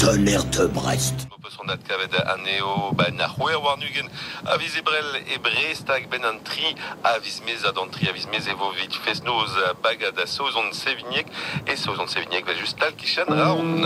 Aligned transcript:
tonnerre 0.00 0.44
de 0.50 0.66
Brest. 0.66 1.28
dat 1.66 1.82
kavet 1.86 2.14
aneo 2.24 2.90
ba 2.96 3.10
na 3.12 3.26
c'hwer 3.28 3.60
war 3.64 3.76
nugen 3.78 4.08
a 4.44 4.56
viz 4.56 4.74
ebrel 4.80 5.10
e 5.34 5.36
brest 5.44 5.86
hag 5.88 6.08
ben 6.10 6.24
an 6.24 6.38
tri 6.42 6.74
a 7.02 7.18
viz 7.20 7.40
mez 7.46 7.62
a 7.68 7.72
tri 7.94 8.08
a 8.08 8.12
viz 8.12 8.26
mez 8.32 8.46
evo 8.48 8.72
vit 8.78 8.94
fesnoz 9.04 9.52
bagad 9.82 10.18
a 10.18 10.26
saozon 10.26 10.72
sevignek 10.72 11.26
e 11.64 11.76
saozon 11.76 12.08
sevignek 12.08 12.46
va 12.46 12.54
just 12.54 12.78
tal 12.78 12.92
kichan 12.92 13.28
raoun. 13.28 13.84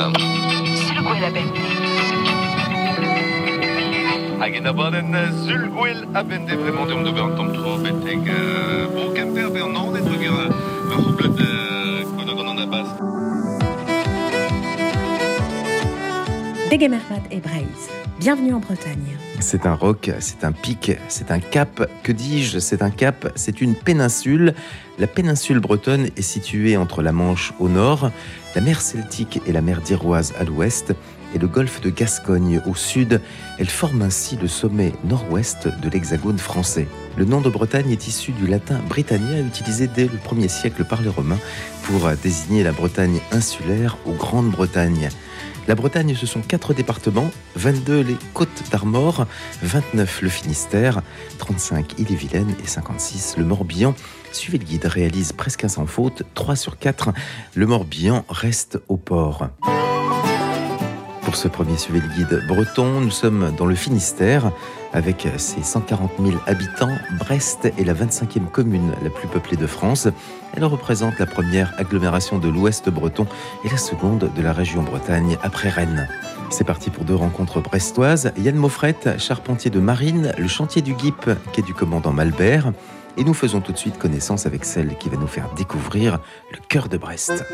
C'est 0.87 0.95
le 0.95 1.03
quoi 1.03 1.19
la 1.19 1.31
ben 1.31 1.49
Hag 4.41 4.57
en 4.57 4.67
abaden 4.67 5.13
zul 5.45 5.69
gwell 5.77 6.01
a 6.15 6.23
ben 6.23 6.47
de 6.47 6.55
vraiment 6.55 6.87
de 6.87 6.95
ober 6.95 7.25
an 7.25 7.37
tom 7.37 7.53
tro 7.53 7.77
beteg 7.85 8.25
bo 8.95 9.13
kemper 9.17 9.51
be 9.51 9.61
an 9.67 9.77
an 9.77 9.97
et 9.97 10.07
reger 10.13 10.33
ur 10.95 11.54
Et 16.75 16.89
Braise. 16.89 17.89
Bienvenue 18.19 18.53
en 18.53 18.59
Bretagne. 18.59 19.17
C'est 19.39 19.65
un 19.65 19.75
roc, 19.75 20.11
c'est 20.19 20.43
un 20.43 20.51
pic, 20.51 20.91
c'est 21.07 21.31
un 21.31 21.39
cap. 21.39 21.89
Que 22.03 22.11
dis-je? 22.11 22.59
C'est 22.59 22.83
un 22.83 22.91
cap, 22.91 23.31
c'est 23.37 23.61
une 23.61 23.77
péninsule. 23.77 24.55
La 24.99 25.07
péninsule 25.07 25.61
bretonne 25.61 26.09
est 26.17 26.23
située 26.23 26.77
entre 26.77 27.01
la 27.01 27.13
Manche 27.13 27.55
au 27.61 27.69
nord, 27.69 28.11
la 28.57 28.61
mer 28.61 28.81
Celtique 28.81 29.41
et 29.47 29.53
la 29.53 29.61
mer 29.61 29.83
d'Iroise 29.83 30.35
à 30.37 30.43
l'ouest, 30.43 30.93
et 31.33 31.39
le 31.39 31.47
golfe 31.47 31.81
de 31.81 31.91
Gascogne 31.91 32.61
au 32.67 32.75
sud. 32.75 33.21
Elle 33.61 33.71
forme 33.71 34.03
ainsi 34.03 34.37
le 34.37 34.49
sommet 34.49 34.95
nord-ouest 35.05 35.69
de 35.69 35.89
l'hexagone 35.89 36.39
français. 36.39 36.89
Le 37.17 37.25
nom 37.25 37.41
de 37.41 37.51
Bretagne 37.51 37.93
est 37.93 38.09
issu 38.09 38.33
du 38.33 38.49
latin 38.49 38.81
Britannia, 38.89 39.41
utilisé 39.43 39.87
dès 39.87 40.07
le 40.07 40.19
1er 40.29 40.49
siècle 40.49 40.85
par 40.85 41.03
les 41.03 41.09
Romains 41.09 41.39
pour 41.85 42.11
désigner 42.21 42.65
la 42.65 42.73
Bretagne 42.73 43.21
insulaire 43.31 43.97
ou 44.07 44.13
Grande-Bretagne. 44.15 45.11
La 45.67 45.75
Bretagne, 45.75 46.15
ce 46.15 46.27
sont 46.27 46.43
quatre 46.43 46.75
départements, 46.75 47.31
22 47.57 48.03
les 48.03 48.17
Côtes 48.35 48.65
d'Armor, 48.71 49.27
29 49.63 50.21
le 50.21 50.29
Finistère, 50.29 51.01
35 51.39 51.99
Ille-et-Vilaine 51.99 52.55
et 52.63 52.67
56 52.67 53.37
le 53.39 53.45
Morbihan. 53.45 53.95
Suivez 54.33 54.59
le 54.59 54.65
guide, 54.65 54.85
réalise 54.85 55.33
presque 55.33 55.65
un 55.65 55.69
sans 55.69 55.87
faute, 55.87 56.23
3 56.35 56.57
sur 56.57 56.79
4, 56.79 57.13
le 57.55 57.67
Morbihan 57.67 58.27
reste 58.29 58.79
au 58.89 58.99
port. 58.99 59.49
Pour 61.23 61.37
ce 61.37 61.49
premier 61.49 61.79
Suivez 61.79 62.01
le 62.01 62.09
guide 62.15 62.47
breton, 62.47 63.01
nous 63.01 63.11
sommes 63.11 63.55
dans 63.57 63.67
le 63.67 63.75
Finistère. 63.75 64.53
Avec 64.95 65.27
ses 65.39 65.65
140 65.65 66.13
000 66.25 66.37
habitants, 66.47 66.97
Brest 67.19 67.65
est 67.65 67.85
la 67.85 67.95
25e 67.95 68.47
commune 68.47 68.93
la 69.03 69.11
plus 69.11 69.27
peuplée 69.27 69.57
de 69.57 69.67
France. 69.67 70.07
Elle 70.57 70.65
représente 70.65 71.19
la 71.19 71.27
première 71.27 71.75
agglomération 71.79 72.39
de 72.39 72.49
l'Ouest 72.49 72.89
breton 72.91 73.27
et 73.65 73.69
la 73.71 73.77
seconde 73.77 74.31
de 74.33 74.43
la 74.43 74.53
région 74.53 74.85
Bretagne 74.85 75.37
après 75.43 75.69
Rennes. 75.69 76.09
C'est 76.49 76.63
parti 76.63 76.91
pour 76.91 77.05
deux 77.05 77.17
rencontres 77.17 77.61
brestoises. 77.61 78.33
Yann 78.37 78.55
Moffrette, 78.55 79.19
charpentier 79.19 79.73
de 79.73 79.81
marine, 79.81 80.33
le 80.39 80.47
chantier 80.47 80.81
du 80.81 80.95
GIP, 80.97 81.29
quai 81.53 81.63
du 81.63 81.75
commandant 81.75 82.13
Malbert. 82.13 82.73
Et 83.17 83.25
nous 83.25 83.35
faisons 83.35 83.61
tout 83.61 83.73
de 83.73 83.79
suite 83.79 83.99
connaissance 83.99 84.47
avec 84.47 84.65
celle 84.65 84.97
qui 84.97 85.09
va 85.09 85.17
nous 85.17 85.27
faire 85.27 85.53
découvrir 85.57 86.21
le 86.53 86.59
cœur 86.69 86.89
de 86.89 86.99
Brest. 86.99 87.45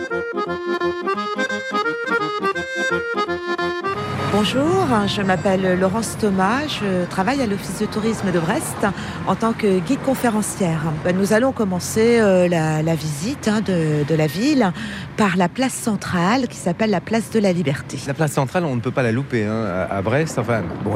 Bonjour, 4.33 4.87
je 5.09 5.23
m'appelle 5.23 5.77
Laurence 5.81 6.17
Thomas, 6.17 6.69
je 6.69 7.05
travaille 7.07 7.43
à 7.43 7.49
l'Office 7.49 7.81
de 7.81 7.87
tourisme 7.87 8.31
de 8.31 8.39
Brest 8.39 8.87
en 9.27 9.35
tant 9.35 9.53
que 9.53 9.81
guide 9.81 10.01
conférencière. 10.03 10.83
Ben, 11.05 11.17
nous 11.17 11.33
allons 11.33 11.51
commencer 11.51 12.21
euh, 12.21 12.47
la, 12.47 12.95
visite 12.95 13.49
hein, 13.49 13.61
de, 13.61 14.15
la 14.15 14.29
ville 14.29 14.71
par 15.17 15.37
la 15.37 15.49
place 15.49 15.75
centrale 15.75 16.47
qui 16.47 16.59
s'appelle 16.59 16.91
la 16.91 17.01
place 17.01 17.31
de 17.31 17.41
la 17.41 17.53
Liberté. 17.53 17.99
La 18.07 18.15
place 18.15 18.31
centrale, 18.31 18.65
on 18.65 18.77
ne 18.77 18.81
peut 18.81 18.93
pas 18.93 19.03
la 19.03 19.11
louper 19.11 19.47
hein, 19.47 19.89
à 19.91 20.01
Brest. 20.01 20.41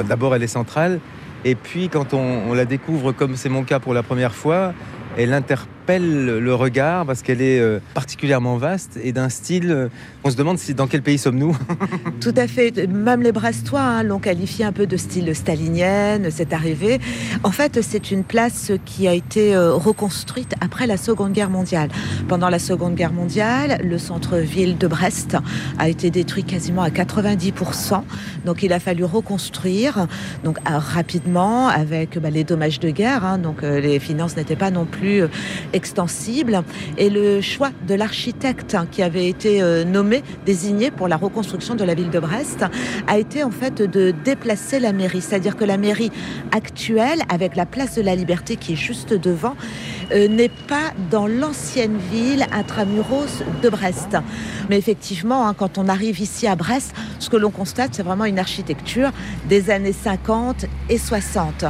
D'abord 0.09 0.37
elle 0.37 0.45
est 0.45 0.47
centrale 0.47 1.01
et 1.45 1.57
puis 1.57 1.89
quand 1.89 2.15
on, 2.15 2.43
on 2.48 2.55
la 2.55 2.67
découvre 2.67 3.11
comme 3.11 3.35
c'est 3.35 3.48
mon 3.48 3.65
cas 3.65 3.81
pour 3.81 3.95
la 3.95 4.05
première 4.05 4.35
fois, 4.35 4.75
elle 5.19 5.33
interpelle 5.33 5.75
le 5.89 6.55
regard 6.55 7.06
parce 7.06 7.22
qu'elle 7.22 7.42
est 7.42 7.61
euh, 7.61 7.78
particulièrement 7.95 8.56
vaste 8.56 8.98
et 9.02 9.12
d'un 9.12 9.28
style. 9.28 9.70
Euh, 9.70 9.89
on 10.24 10.30
se 10.30 10.36
demande 10.36 10.58
si 10.58 10.74
dans 10.74 10.86
quel 10.86 11.02
pays 11.02 11.18
sommes-nous 11.18 11.56
Tout 12.20 12.34
à 12.36 12.46
fait. 12.46 12.86
Même 12.89 13.22
les 13.22 13.33
Brestois 13.33 13.80
hein, 13.80 14.02
l'ont 14.02 14.18
qualifié 14.18 14.64
un 14.64 14.72
peu 14.72 14.86
de 14.86 14.96
style 14.96 15.34
stalinienne, 15.34 16.28
c'est 16.30 16.52
arrivé. 16.52 17.00
En 17.42 17.50
fait, 17.50 17.83
c'est 17.83 18.11
une 18.11 18.24
place 18.24 18.72
qui 18.84 19.06
a 19.06 19.12
été 19.12 19.55
euh, 19.55 19.74
reconstruite 19.74 20.55
après 20.61 20.86
la 20.86 20.96
Seconde 20.96 21.33
Guerre 21.33 21.50
mondiale. 21.50 21.90
Pendant 22.28 22.48
la 22.48 22.58
Seconde 22.58 22.95
Guerre 22.95 23.12
mondiale, 23.12 23.80
le 23.84 23.98
centre-ville 23.98 24.78
de 24.78 24.86
Brest 24.86 25.36
a 25.78 25.89
été 25.89 26.11
détruit 26.11 26.45
quasiment 26.45 26.83
à 26.83 26.89
90%. 26.89 28.02
Donc, 28.45 28.62
il 28.62 28.72
a 28.72 28.80
fallu 28.80 29.05
reconstruire 29.05 30.06
donc 30.42 30.58
rapidement 30.64 31.68
avec 31.68 32.18
bah, 32.18 32.30
les 32.30 32.45
dommages 32.45 32.80
de 32.80 32.90
guerre. 32.90 33.24
Hein, 33.24 33.39
donc, 33.39 33.62
les 33.62 33.98
finances 33.98 34.36
n'étaient 34.36 34.56
pas 34.56 34.70
non 34.70 34.86
plus 34.86 35.24
extensible 35.74 36.62
et 36.96 37.11
le 37.11 37.40
choix 37.40 37.70
de 37.86 37.95
l'architecte 37.95 38.77
qui 38.90 39.02
avait 39.02 39.29
été 39.29 39.61
euh, 39.61 39.85
nommé, 39.85 40.23
désigné 40.46 40.90
pour 40.90 41.08
la 41.08 41.17
reconstruction 41.17 41.74
de 41.74 41.85
la 41.85 41.95
ville 41.95 42.11
de 42.11 42.18
Brest, 42.18 42.64
a 43.07 43.18
été 43.18 43.42
en 43.42 43.51
fait 43.51 43.83
de 43.83 44.14
déplacer 44.24 44.79
la 44.79 44.92
mairie. 44.92 45.20
C'est-à-dire 45.20 45.57
que 45.57 45.64
la 45.64 45.77
mairie 45.77 46.11
actuelle, 46.52 47.23
avec 47.29 47.57
la 47.57 47.67
place 47.67 47.96
de 47.96 48.02
la 48.02 48.14
Liberté 48.14 48.57
qui 48.57 48.73
est 48.73 48.77
juste 48.77 49.13
devant, 49.13 49.55
euh, 50.13 50.29
n'est 50.29 50.48
pas 50.48 50.92
dans 51.11 51.27
l'ancienne 51.27 51.98
ville 52.13 52.47
intramuros 52.53 53.42
de 53.63 53.69
Brest. 53.69 54.17
Mais 54.70 54.79
effectivement, 54.79 55.47
hein, 55.47 55.55
quand 55.55 55.79
on 55.79 55.89
arrive 55.89 56.20
ici 56.20 56.47
à 56.47 56.57
Brest, 56.57 56.95
ce 57.19 57.29
que 57.29 57.37
l'on 57.37 57.51
constate, 57.51 57.91
c'est 57.95 58.03
vraiment 58.03 58.25
une 58.25 58.39
architecture 58.39 59.11
des 59.48 59.70
années 59.70 59.93
50 59.93 60.67
et 60.89 60.98
60. 60.98 61.64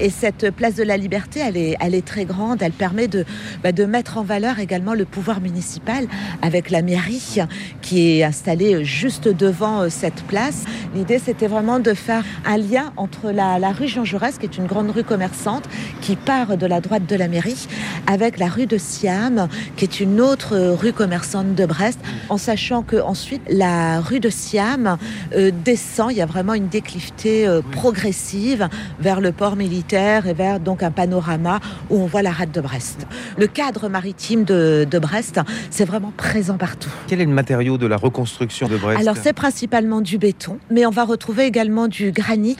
Et 0.00 0.10
cette 0.10 0.50
place 0.50 0.74
de 0.74 0.82
la 0.82 0.96
Liberté, 0.96 1.40
elle 1.40 1.56
est, 1.56 2.06
très 2.06 2.24
grande, 2.24 2.62
elle 2.62 2.72
permet 2.72 3.08
de, 3.08 3.24
bah, 3.62 3.72
de 3.72 3.84
mettre 3.84 4.18
en 4.18 4.22
valeur 4.22 4.58
également 4.58 4.94
le 4.94 5.04
pouvoir 5.04 5.40
municipal 5.40 6.06
avec 6.42 6.70
la 6.70 6.82
mairie 6.82 7.38
qui 7.82 8.18
est 8.18 8.24
installée 8.24 8.84
juste 8.84 9.28
devant 9.28 9.82
euh, 9.82 9.88
cette 9.90 10.22
place. 10.24 10.64
L'idée, 10.94 11.18
c'était 11.18 11.46
vraiment 11.46 11.78
de 11.78 11.94
faire 11.94 12.24
un 12.46 12.56
lien 12.56 12.92
entre 12.96 13.30
la, 13.30 13.58
la 13.58 13.72
rue 13.72 13.88
Jean 13.88 14.04
Jaurès, 14.04 14.38
qui 14.38 14.46
est 14.46 14.56
une 14.56 14.66
grande 14.66 14.90
rue 14.90 15.04
commerçante, 15.04 15.64
qui 16.00 16.16
part 16.16 16.56
de 16.56 16.66
la 16.66 16.80
droite 16.80 17.06
de 17.06 17.16
la 17.16 17.28
mairie, 17.28 17.68
avec 18.06 18.38
la 18.38 18.48
rue 18.48 18.66
de 18.66 18.78
Siam, 18.78 19.48
qui 19.76 19.84
est 19.84 20.00
une 20.00 20.20
autre 20.20 20.56
rue 20.56 20.92
commerçante 20.92 21.54
de 21.54 21.66
Brest, 21.66 21.98
en 22.28 22.38
sachant 22.38 22.82
que 22.82 22.96
ensuite 22.96 23.42
la 23.48 24.00
rue 24.00 24.20
de 24.20 24.30
Siam 24.30 24.96
euh, 25.34 25.50
descend. 25.64 26.12
Il 26.12 26.18
y 26.18 26.22
a 26.22 26.26
vraiment 26.26 26.54
une 26.54 26.68
décliveté 26.68 27.46
euh, 27.46 27.60
progressive 27.72 28.68
vers 28.98 29.20
le 29.20 29.32
port 29.32 29.56
militaire 29.56 30.26
et 30.26 30.32
vers 30.34 30.60
donc 30.60 30.82
un 30.82 30.90
panorama 30.90 31.60
où 31.88 31.96
on 32.00 32.06
voit 32.06 32.22
la 32.22 32.30
rade 32.30 32.52
de 32.52 32.60
Brest. 32.60 33.06
Le 33.36 33.46
cadre 33.46 33.88
maritime 33.88 34.44
de, 34.44 34.86
de 34.90 34.98
Brest, 34.98 35.40
c'est 35.70 35.84
vraiment 35.84 36.12
présent 36.16 36.56
partout. 36.56 36.90
Quel 37.06 37.20
est 37.20 37.26
le 37.26 37.32
matériau 37.32 37.78
de 37.78 37.86
la 37.86 37.96
reconstruction 37.96 38.68
de 38.68 38.76
Brest 38.76 39.00
Alors 39.00 39.16
c'est 39.16 39.32
principalement 39.32 40.00
du 40.00 40.18
béton, 40.18 40.58
mais 40.70 40.86
on 40.86 40.90
va 40.90 41.04
retrouver 41.04 41.44
également 41.44 41.88
du 41.88 42.12
granit. 42.12 42.56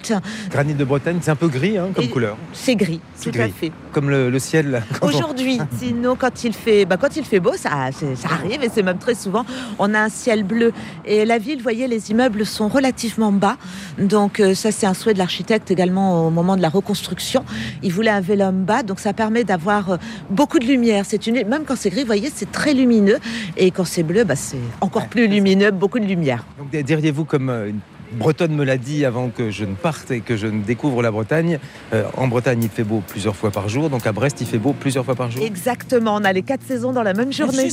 Granit 0.51 0.75
de 0.75 0.85
Bretagne, 0.85 1.19
c'est 1.21 1.31
un 1.31 1.37
peu 1.37 1.49
gris 1.49 1.79
hein, 1.79 1.89
comme 1.95 2.05
Et 2.05 2.09
couleur. 2.09 2.37
C'est 2.53 2.77
gris, 2.77 3.01
tout 3.23 3.31
gris. 3.31 3.43
à 3.43 3.49
fait. 3.49 3.73
Comme 3.93 4.11
le, 4.11 4.31
le 4.31 4.39
ciel. 4.39 4.83
Aujourd'hui, 5.03 5.59
sinon 5.78 6.17
quand 6.17 6.45
il 6.45 6.53
fait, 6.53 6.84
bah, 6.84 6.97
quand 6.97 7.17
il 7.17 7.25
fait 7.25 7.41
beau, 7.41 7.53
ça, 7.55 7.91
ça 7.93 8.28
arrive 8.31 8.62
et 8.62 8.69
c'est 8.73 8.83
même 8.83 8.99
très 8.99 9.15
souvent. 9.15 9.45
On 9.78 9.95
a 9.95 10.01
un 10.01 10.09
ciel 10.09 10.45
bleu 10.45 10.73
et 11.05 11.25
la 11.25 11.39
ville, 11.39 11.56
vous 11.56 11.62
voyez, 11.62 11.89
les 11.89 12.11
immeubles 12.11 12.47
sont 12.47 12.69
relativement 12.69 13.33
bas. 13.33 13.56
Donc 13.99 14.41
euh, 14.41 14.55
ça, 14.55 14.73
c'est 14.73 14.87
un 14.87 14.95
souhait 14.95 15.15
de 15.15 15.19
l'architecte 15.19 15.71
également 15.71 16.27
au 16.27 16.31
moment 16.31 16.56
de 16.56 16.62
la 16.62 16.69
reconstruction. 16.69 17.45
Il 17.83 17.93
voulait 17.93 18.11
un 18.11 18.21
vélum 18.21 18.65
bas, 18.65 18.83
donc 18.83 19.01
ça 19.01 19.12
permet 19.12 19.45
d'avoir 19.45 19.91
euh, 19.91 19.97
beaucoup 20.31 20.59
de 20.59 20.67
lumière. 20.67 21.05
C'est 21.07 21.27
une, 21.27 21.47
même 21.47 21.65
quand 21.65 21.77
c'est 21.77 21.91
gris, 21.91 22.01
vous 22.03 22.07
voyez, 22.07 22.31
c'est 22.34 22.51
très 22.51 22.75
lumineux 22.75 23.19
et 23.57 23.71
quand 23.71 23.84
c'est 23.84 24.03
bleu, 24.03 24.25
bah, 24.25 24.37
c'est 24.37 24.59
encore 24.81 25.09
plus 25.09 25.27
lumineux, 25.27 25.71
beaucoup 25.71 25.99
de 25.99 26.07
lumière. 26.07 26.45
Donc 26.59 26.71
diriez-vous 26.71 27.25
comme 27.25 27.51
euh, 27.51 27.69
une 27.69 27.81
Bretonne 28.12 28.54
me 28.54 28.65
l'a 28.65 28.77
dit 28.77 29.04
avant 29.04 29.28
que 29.28 29.51
je 29.51 29.65
ne 29.65 29.74
parte 29.74 30.10
et 30.10 30.21
que 30.21 30.36
je 30.36 30.47
ne 30.47 30.62
découvre 30.62 31.03
la 31.03 31.10
Bretagne. 31.10 31.59
Euh, 31.92 32.04
en 32.16 32.28
Bretagne, 32.28 32.60
il 32.62 32.68
fait 32.68 32.84
beau 32.84 33.03
plusieurs 33.07 33.36
fois 33.36 33.51
par 33.51 33.68
jour, 33.68 33.91
donc 33.91 34.07
à 34.07 34.12
Brest, 34.12 34.41
il 34.41 34.47
fait 34.47 34.59
beau 34.59 34.72
plusieurs 34.72 35.04
fois 35.04 35.15
par 35.15 35.30
jour. 35.30 35.45
Exactement, 35.45 36.16
on 36.16 36.24
a 36.24 36.33
les 36.33 36.42
quatre 36.42 36.66
saisons 36.66 36.92
dans 36.92 37.03
la 37.03 37.15
même 37.15 37.33
journée. 37.33 37.71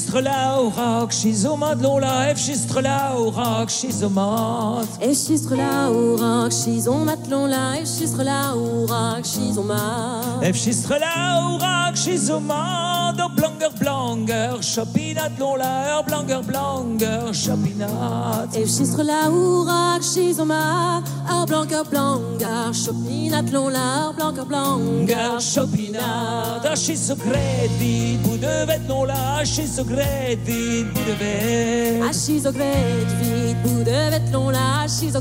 Chopinat 20.28 20.44
chopinat. 20.44 20.88
Rock, 20.88 21.04
schizoma 21.04 21.04
chizoma, 21.04 21.04
ar 21.30 21.46
blanc, 21.46 21.72
ar 21.72 21.86
blanc, 21.86 22.44
ar 22.44 22.74
chopinat 22.74 23.52
l'on 23.52 23.70
la, 23.70 24.08
ar 24.08 24.14
blanc, 24.14 24.38
ar 24.40 24.46
blanc, 24.46 25.08
Gar 25.08 25.40
chopinard, 25.40 26.66
ar 26.66 26.76
chizo 26.76 27.16
gret 27.16 27.72
vid, 27.80 28.22
bout 28.24 28.38
de 28.38 28.66
vet 28.66 28.82
non 28.88 29.08
la, 29.08 29.44
chizo 29.46 29.84
gret 29.84 30.40
vid, 30.46 30.94
bout 30.94 31.06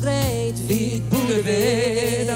vid, 0.06 0.54
vid, 0.68 1.02
vid, 1.10 1.34
vid, 1.34 1.44
vid. 1.44 2.30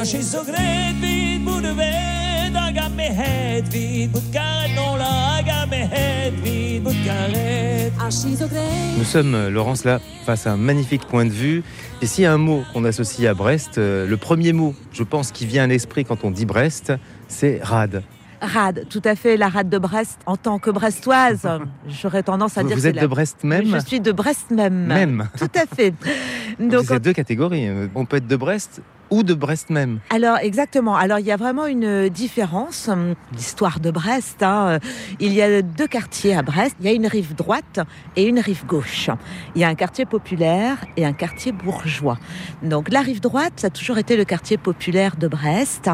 Nous 8.98 9.04
sommes, 9.04 9.34
euh, 9.34 9.50
Laurence, 9.50 9.84
là, 9.84 10.00
face 10.26 10.48
à 10.48 10.52
un 10.52 10.56
magnifique 10.56 11.06
point 11.06 11.24
de 11.24 11.30
vue. 11.30 11.62
Et 12.02 12.06
s'il 12.06 12.24
y 12.24 12.26
a 12.26 12.32
un 12.32 12.38
mot 12.38 12.64
qu'on 12.72 12.84
associe 12.84 13.28
à 13.28 13.34
Brest, 13.34 13.78
euh, 13.78 14.06
le 14.06 14.16
premier 14.16 14.52
mot, 14.52 14.74
je 14.92 15.04
pense, 15.04 15.30
qui 15.30 15.46
vient 15.46 15.64
à 15.64 15.66
l'esprit 15.68 16.04
quand 16.04 16.24
on 16.24 16.32
dit 16.32 16.44
Brest, 16.44 16.92
c'est 17.28 17.60
rade. 17.62 18.02
Rade, 18.40 18.86
tout 18.88 19.02
à 19.04 19.14
fait, 19.16 19.36
la 19.36 19.48
rade 19.48 19.68
de 19.68 19.78
Brest. 19.78 20.18
En 20.26 20.36
tant 20.36 20.58
que 20.58 20.70
brestoise, 20.70 21.46
j'aurais 21.88 22.22
tendance 22.22 22.56
à 22.56 22.62
Vous, 22.62 22.68
dire 22.68 22.76
vous 22.76 22.86
êtes 22.86 22.94
de 22.96 23.00
la- 23.00 23.06
Brest 23.08 23.44
même 23.44 23.66
Je 23.66 23.78
suis 23.86 24.00
de 24.00 24.12
Brest 24.12 24.50
même. 24.50 24.86
Même. 24.86 25.28
Tout 25.38 25.48
à 25.54 25.66
fait. 25.66 25.92
Donc, 26.58 26.84
Vous 26.84 26.92
êtes 26.94 27.02
deux 27.04 27.12
catégories. 27.12 27.68
On 27.94 28.04
peut 28.06 28.16
être 28.16 28.26
de 28.26 28.36
Brest 28.36 28.80
ou 29.10 29.22
de 29.22 29.34
Brest 29.34 29.70
même. 29.70 30.00
Alors 30.10 30.38
exactement. 30.38 30.96
Alors 30.96 31.18
il 31.18 31.26
y 31.26 31.32
a 31.32 31.36
vraiment 31.36 31.66
une 31.66 32.08
différence. 32.08 32.88
hum, 32.88 33.14
L'histoire 33.32 33.80
de 33.80 33.90
Brest. 33.90 34.42
hein, 34.42 34.78
Il 35.18 35.32
y 35.32 35.42
a 35.42 35.62
deux 35.62 35.86
quartiers 35.86 36.34
à 36.36 36.42
Brest. 36.42 36.76
Il 36.80 36.86
y 36.86 36.88
a 36.88 36.92
une 36.92 37.06
rive 37.06 37.34
droite 37.34 37.80
et 38.16 38.24
une 38.24 38.38
rive 38.38 38.64
gauche. 38.66 39.10
Il 39.54 39.60
y 39.60 39.64
a 39.64 39.68
un 39.68 39.74
quartier 39.74 40.04
populaire 40.06 40.76
et 40.96 41.04
un 41.04 41.12
quartier 41.12 41.52
bourgeois. 41.52 42.18
Donc 42.62 42.90
la 42.90 43.00
rive 43.00 43.20
droite, 43.20 43.54
ça 43.56 43.66
a 43.68 43.70
toujours 43.70 43.98
été 43.98 44.16
le 44.16 44.24
quartier 44.24 44.56
populaire 44.58 45.16
de 45.16 45.28
Brest. 45.28 45.90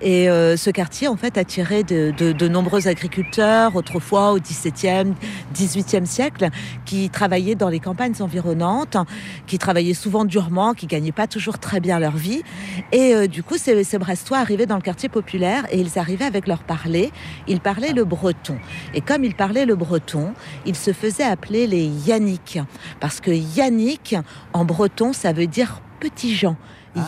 Et 0.00 0.28
euh, 0.30 0.56
ce 0.56 0.70
quartier, 0.70 1.08
en 1.08 1.16
fait, 1.16 1.38
attirait 1.38 1.82
de, 1.82 2.12
de, 2.16 2.32
de 2.32 2.48
nombreux 2.48 2.88
agriculteurs 2.88 3.74
autrefois 3.76 4.32
au 4.32 4.38
XVIIe, 4.38 5.14
XVIIIe 5.54 6.06
siècle, 6.06 6.48
qui 6.84 7.10
travaillaient 7.10 7.54
dans 7.54 7.68
les 7.68 7.80
campagnes 7.80 8.14
environnantes, 8.20 8.96
qui 9.46 9.58
travaillaient 9.58 9.94
souvent 9.94 10.24
durement, 10.24 10.74
qui 10.74 10.86
gagnaient 10.86 11.12
pas 11.12 11.26
toujours 11.26 11.58
très 11.58 11.80
bien 11.80 11.98
leur 11.98 12.16
vie. 12.16 12.42
Et 12.92 13.14
euh, 13.14 13.26
du 13.26 13.42
coup, 13.42 13.56
ces, 13.56 13.84
ces 13.84 13.98
Brestois 13.98 14.38
arrivaient 14.38 14.66
dans 14.66 14.76
le 14.76 14.82
quartier 14.82 15.08
populaire 15.08 15.66
et 15.70 15.78
ils 15.80 15.98
arrivaient 15.98 16.24
avec 16.24 16.46
leur 16.46 16.62
parler. 16.62 17.10
Ils 17.48 17.60
parlaient 17.60 17.92
le 17.92 18.04
breton. 18.04 18.58
Et 18.94 19.00
comme 19.00 19.24
ils 19.24 19.34
parlaient 19.34 19.66
le 19.66 19.76
breton, 19.76 20.32
ils 20.66 20.76
se 20.76 20.92
faisaient 20.92 21.24
appeler 21.24 21.66
les 21.66 21.84
Yannick. 21.84 22.58
Parce 23.00 23.20
que 23.20 23.30
Yannick, 23.30 24.16
en 24.52 24.64
breton, 24.64 25.12
ça 25.12 25.32
veut 25.32 25.46
dire 25.46 25.82
petit 26.00 26.34
Jean. 26.34 26.56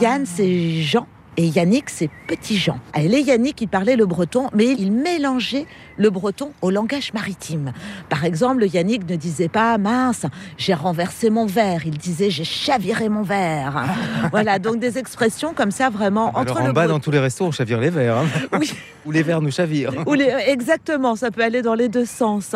Yann, 0.01 0.25
c'est 0.27 0.83
Jean. 0.83 1.07
Et 1.39 1.47
Yannick, 1.47 1.89
c'est 1.89 2.11
petit 2.29 2.59
Jean. 2.59 2.79
Les 2.95 3.23
Yannick, 3.23 3.61
ils 3.63 3.69
parlaient 3.69 3.97
le 3.97 4.05
breton, 4.05 4.51
mais 4.53 4.67
ils 4.67 4.93
mélangeaient 4.93 5.67
le 6.03 6.11
breton 6.11 6.53
au 6.61 6.71
langage 6.71 7.13
maritime. 7.15 7.73
Par 8.11 8.25
exemple, 8.25 8.61
le 8.61 8.67
Yannick 8.67 9.09
ne 9.09 9.17
disait 9.17 9.49
pas 9.49 9.79
mince, 9.79 10.27
j'ai 10.59 10.75
renversé 10.75 11.31
mon 11.31 11.47
verre. 11.47 11.87
Il 11.87 11.97
disait 11.97 12.29
j'ai 12.29 12.45
chaviré 12.45 13.09
mon 13.09 13.23
verre. 13.23 13.85
voilà, 14.33 14.59
donc 14.59 14.79
des 14.81 14.99
expressions 14.99 15.55
comme 15.55 15.71
ça 15.71 15.89
vraiment 15.89 16.29
entre 16.37 16.39
Alors 16.41 16.61
en 16.63 16.67
le 16.67 16.73
bas, 16.73 16.83
breton- 16.83 16.95
dans 16.95 17.01
tous 17.01 17.11
les 17.13 17.21
restos, 17.21 17.47
on 17.47 17.51
chavire 17.53 17.81
les 17.81 17.91
verres. 17.91 18.19
hein. 18.19 18.27
Oui. 18.59 18.71
ou 19.07 19.11
les 19.13 19.23
verres 19.23 19.41
nous 19.43 19.51
chavirent. 19.51 19.93
Ou 20.07 20.15
les- 20.15 20.33
exactement, 20.49 21.17
ça 21.17 21.31
peut 21.31 21.43
aller 21.43 21.63
dans 21.63 21.75
les 21.75 21.89
deux 21.89 22.05
sens. 22.05 22.55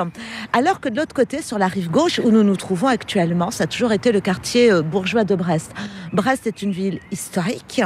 Alors 0.53 0.81
que 0.81 0.89
de 0.89 0.97
l'autre 0.97 1.15
côté, 1.15 1.41
sur 1.43 1.59
la 1.59 1.67
rive 1.69 1.91
gauche, 1.91 2.21
où 2.23 2.31
nous 2.31 2.43
nous 2.43 2.57
trouvons 2.57 2.89
actuellement, 2.89 3.51
ça 3.51 3.65
a 3.65 3.67
toujours 3.67 3.93
été 3.93 4.11
le 4.13 4.21
quartier 4.21 4.71
euh, 4.73 4.83
bourgeois 4.83 5.25
de 5.25 5.35
Brest. 5.35 5.73
Brest 6.13 6.47
est 6.47 6.63
une 6.63 6.73
ville 6.73 6.99
historique, 7.13 7.81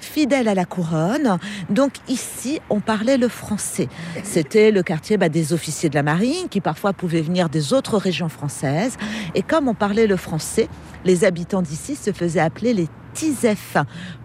fidèle 0.00 0.46
à 0.48 0.54
la 0.54 0.64
couronne. 0.64 1.38
Donc 1.68 1.92
ici, 2.08 2.60
on 2.70 2.80
parlait 2.80 3.16
le 3.16 3.28
français. 3.28 3.88
C'était 4.22 4.70
le 4.70 4.82
quartier 4.82 4.99
bah, 5.16 5.28
des 5.28 5.52
officiers 5.52 5.88
de 5.88 5.94
la 5.94 6.02
marine, 6.02 6.48
qui 6.50 6.60
parfois 6.60 6.92
pouvaient 6.92 7.22
venir 7.22 7.48
des 7.48 7.72
autres 7.72 7.96
régions 7.98 8.28
françaises. 8.28 8.96
Et 9.34 9.42
comme 9.42 9.68
on 9.68 9.74
parlait 9.74 10.06
le 10.06 10.16
français, 10.16 10.68
les 11.04 11.24
habitants 11.24 11.62
d'ici 11.62 11.96
se 11.96 12.12
faisaient 12.12 12.40
appeler 12.40 12.74
les 12.74 12.88
Tisef 13.14 13.76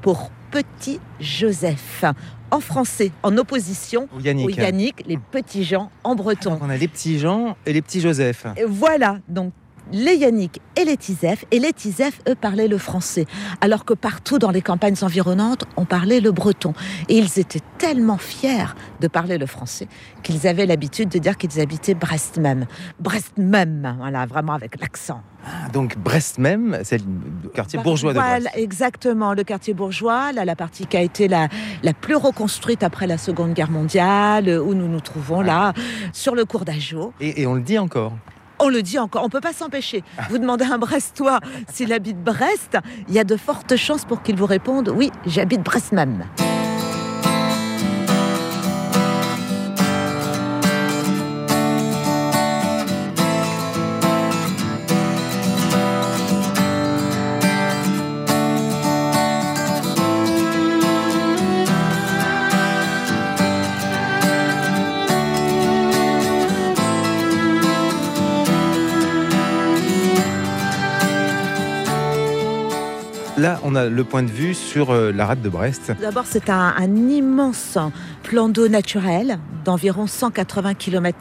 pour 0.01 0.31
Petit 0.51 0.99
Joseph. 1.19 2.05
En 2.51 2.59
français, 2.59 3.11
en 3.23 3.37
opposition 3.37 4.07
Ou 4.15 4.21
Yannick. 4.21 5.03
les 5.07 5.17
petits 5.17 5.63
gens 5.63 5.91
en 6.03 6.15
breton. 6.15 6.59
On 6.61 6.69
a 6.69 6.77
les 6.77 6.87
petits 6.87 7.19
Jean 7.19 7.57
et 7.65 7.73
les 7.73 7.81
petits 7.81 7.99
Joseph. 7.99 8.45
Et 8.55 8.63
Voilà, 8.65 9.17
donc 9.27 9.51
les 9.91 10.15
Yannick 10.15 10.61
et 10.75 10.85
les 10.85 10.97
Tisef. 10.97 11.45
Et 11.51 11.59
les 11.59 11.73
Tisef, 11.73 12.19
eux, 12.27 12.35
parlaient 12.35 12.67
le 12.67 12.77
français. 12.77 13.25
Alors 13.61 13.85
que 13.85 13.93
partout 13.93 14.39
dans 14.39 14.51
les 14.51 14.61
campagnes 14.61 14.95
environnantes, 15.01 15.65
on 15.77 15.85
parlait 15.85 16.19
le 16.19 16.31
breton. 16.31 16.73
Et 17.09 17.17
ils 17.17 17.39
étaient 17.39 17.61
tellement 17.77 18.17
fiers 18.17 18.73
de 19.01 19.07
parler 19.07 19.37
le 19.37 19.45
français 19.45 19.87
qu'ils 20.23 20.47
avaient 20.47 20.65
l'habitude 20.65 21.09
de 21.09 21.19
dire 21.19 21.37
qu'ils 21.37 21.59
habitaient 21.59 21.93
Brest 21.93 22.37
même. 22.37 22.65
Brest 22.99 23.37
même, 23.37 23.95
voilà, 23.99 24.25
vraiment 24.25 24.53
avec 24.53 24.79
l'accent. 24.81 25.21
Ah, 25.45 25.69
Donc 25.71 25.97
Brest 25.97 26.39
même, 26.39 26.79
c'est 26.83 26.97
le 26.97 27.49
quartier 27.49 27.79
bourgeois 27.79 28.13
de 28.13 28.19
Voilà, 28.19 28.39
Brest. 28.39 28.57
exactement, 28.57 29.33
le 29.33 29.43
quartier 29.43 29.73
bourgeois, 29.75 30.31
là, 30.31 30.43
la 30.45 30.55
partie 30.55 30.87
qui 30.87 30.97
a 30.97 31.01
été 31.01 31.27
la, 31.27 31.47
la 31.83 31.93
plus 31.93 32.15
reconstruite 32.15 32.81
après 32.81 33.05
la 33.05 33.17
Seconde 33.19 33.53
Guerre 33.53 33.69
mondiale, 33.69 34.49
où 34.49 34.73
nous 34.73 34.87
nous 34.87 34.99
trouvons 35.01 35.41
là, 35.41 35.73
sur 36.11 36.33
le 36.33 36.45
cours 36.45 36.65
d'Ajo. 36.65 37.13
Et, 37.21 37.41
et 37.41 37.47
on 37.47 37.53
le 37.53 37.61
dit 37.61 37.77
encore. 37.77 38.13
On 38.59 38.69
le 38.69 38.81
dit 38.81 38.99
encore, 38.99 39.23
on 39.23 39.29
peut 39.29 39.41
pas 39.41 39.53
s'empêcher. 39.53 40.03
Vous 40.29 40.37
demandez 40.37 40.65
à 40.65 40.73
un 40.73 40.77
Brestois 40.77 41.39
s'il 41.71 41.91
habite 41.93 42.23
Brest, 42.23 42.77
il 43.07 43.13
y 43.13 43.19
a 43.19 43.23
de 43.23 43.37
fortes 43.37 43.75
chances 43.75 44.05
pour 44.05 44.21
qu'il 44.21 44.35
vous 44.35 44.45
réponde 44.45 44.89
oui, 44.89 45.11
j'habite 45.25 45.61
Brest 45.61 45.91
même. 45.91 46.23
Là, 73.45 73.59
on 73.63 73.75
a 73.75 73.85
le 73.85 74.03
point 74.03 74.23
de 74.23 74.31
vue 74.31 74.55
sur 74.55 74.89
euh, 74.89 75.11
la 75.11 75.27
rade 75.27 75.43
de 75.43 75.49
Brest. 75.49 75.91
D'abord, 76.01 76.25
c'est 76.25 76.49
un, 76.49 76.73
un 76.75 76.95
immense 76.95 77.77
plan 78.25 78.49
d'eau 78.49 78.67
naturel 78.67 79.37
d'environ 79.63 80.07
180 80.07 80.73
km 80.73 81.17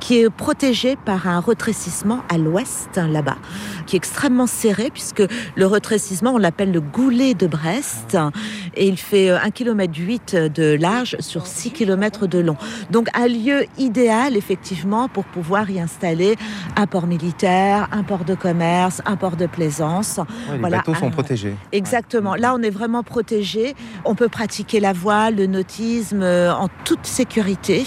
qui 0.00 0.18
est 0.18 0.30
protégé 0.30 0.96
par 0.96 1.28
un 1.28 1.40
retrécissement 1.40 2.22
à 2.28 2.38
l'ouest, 2.38 2.96
là-bas, 2.96 3.36
qui 3.86 3.94
est 3.94 3.98
extrêmement 3.98 4.46
serré 4.46 4.90
puisque 4.92 5.22
le 5.54 5.66
retrécissement, 5.66 6.32
on 6.32 6.38
l'appelle 6.38 6.72
le 6.72 6.80
goulet 6.80 7.34
de 7.34 7.46
Brest 7.46 8.16
et 8.74 8.86
il 8.86 8.96
fait 8.96 9.30
1 9.30 9.50
km 9.50 9.92
8 9.96 10.36
de 10.54 10.76
large 10.80 11.16
sur 11.20 11.46
6 11.46 11.72
km 11.72 12.26
de 12.26 12.38
long. 12.38 12.56
Donc 12.90 13.08
un 13.14 13.26
lieu 13.26 13.66
idéal 13.76 14.36
effectivement 14.36 15.08
pour 15.08 15.24
pouvoir 15.24 15.70
y 15.70 15.80
installer 15.80 16.36
un 16.76 16.86
port 16.86 17.06
militaire, 17.06 17.88
un 17.92 18.04
port 18.04 18.24
de 18.24 18.34
commerce, 18.34 19.02
un 19.04 19.16
port 19.16 19.36
de 19.36 19.46
plaisance. 19.46 20.18
Ouais, 20.18 20.54
les 20.54 20.58
Voilà, 20.58 20.76
bateaux 20.78 20.94
sont 20.94 21.10
protégés. 21.10 21.54
Exactement. 21.72 22.34
Là, 22.34 22.54
on 22.56 22.62
est 22.62 22.70
vraiment 22.70 23.02
protégé. 23.02 23.74
On 24.04 24.14
peut 24.14 24.28
pratiquer 24.28 24.80
la 24.80 24.92
voile, 24.92 25.36
le 25.36 25.46
nautisme 25.46 25.87
euh, 26.12 26.50
en 26.52 26.68
toute 26.84 27.06
sécurité. 27.06 27.84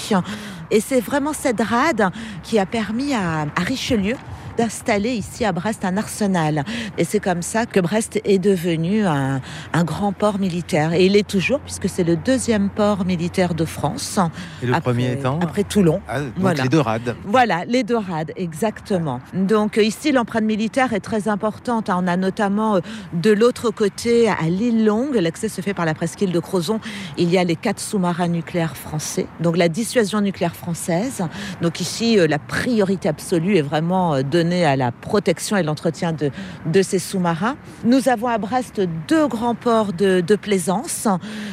Et 0.70 0.80
c'est 0.80 1.02
vraiment 1.02 1.34
cette 1.34 1.62
rade 1.62 2.10
qui 2.44 2.60
a 2.60 2.66
permis 2.66 3.14
à, 3.14 3.42
à 3.42 3.62
Richelieu 3.62 4.16
d'installer 4.58 5.12
ici 5.14 5.46
à 5.46 5.52
Brest 5.52 5.86
un 5.86 5.98
arsenal. 5.98 6.64
Et 6.98 7.04
c'est 7.04 7.20
comme 7.20 7.42
ça 7.42 7.66
que 7.66 7.80
Brest 7.80 8.20
est 8.24 8.40
devenu 8.40 9.06
un, 9.06 9.42
un 9.74 9.84
grand 9.84 10.12
port 10.12 10.40
militaire. 10.40 10.94
Et 10.94 11.06
il 11.06 11.16
est 11.16 11.28
toujours, 11.28 11.60
puisque 11.60 11.90
c'est 11.90 12.04
le 12.04 12.16
deuxième 12.16 12.70
port 12.70 13.06
militaire 13.06 13.54
de 13.54 13.66
France. 13.66 14.20
Et 14.62 14.68
le 14.68 14.74
après, 14.74 14.92
premier 14.92 15.12
étant 15.14 15.40
Après 15.42 15.64
Toulon. 15.64 16.02
Ah, 16.08 16.20
donc 16.22 16.32
voilà. 16.38 16.64
les 16.64 16.70
deux 16.70 16.80
rades. 16.80 17.16
Voilà, 17.26 17.66
les 17.66 17.84
dorades, 17.84 18.32
exactement. 18.36 19.22
Donc 19.34 19.78
ici, 19.78 20.12
l'empreinte 20.12 20.44
militaire 20.44 20.94
est 20.94 21.00
très 21.00 21.28
importante. 21.28 21.90
hein. 21.90 21.98
On 22.04 22.08
a 22.08 22.18
notamment 22.18 22.76
euh, 22.76 22.80
de 23.14 23.32
l'autre 23.32 23.70
côté, 23.70 24.28
à 24.30 24.44
l'île 24.50 24.86
Longue, 24.86 25.16
l'accès 25.16 25.50
se 25.50 25.62
fait 25.62 25.74
par 25.74 25.86
la 25.86 25.94
presqu'île 25.94 26.32
de 26.32 26.40
Crozon, 26.40 26.80
il 27.18 27.30
y 27.30 27.38
a 27.38 27.44
les 27.44 27.56
quatre 27.56 27.80
sous-marins 27.80 28.28
nucléaires 28.28 28.76
français, 28.76 29.28
donc 29.40 29.56
la 29.58 29.70
dissuasion 29.70 30.20
nucléaire 30.22 30.56
française. 30.56 31.24
Donc 31.62 31.80
ici, 31.80 32.18
euh, 32.18 32.28
la 32.28 32.40
priorité 32.40 33.08
absolue 33.10 33.58
est 33.58 33.62
vraiment 33.62 34.16
euh, 34.16 34.22
donnée 34.24 34.41
donné 34.42 34.66
à 34.66 34.76
la 34.76 34.92
protection 34.92 35.56
et 35.56 35.62
l'entretien 35.62 36.14
de, 36.14 36.32
de 36.66 36.82
ces 36.82 36.98
sous-marins. 36.98 37.58
Nous 37.86 38.10
avons 38.10 38.28
à 38.28 38.40
Brest 38.40 38.82
deux 39.08 39.28
grands 39.28 39.54
ports 39.54 39.94
de, 39.94 40.22
de 40.22 40.36
plaisance. 40.36 41.08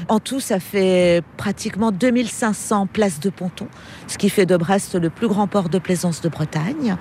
En 0.08 0.20
tout, 0.20 0.40
ça 0.40 0.58
fait 0.58 1.22
pratiquement 1.36 1.92
2500 1.92 2.86
places 2.86 3.20
de 3.20 3.28
ponton, 3.28 3.66
ce 4.06 4.16
qui 4.16 4.30
fait 4.30 4.46
de 4.46 4.56
Brest 4.56 4.94
le 4.94 5.10
plus 5.10 5.28
grand 5.28 5.46
port 5.48 5.68
de 5.68 5.78
plaisance 5.78 6.22
de 6.22 6.30
Bretagne. 6.30 6.96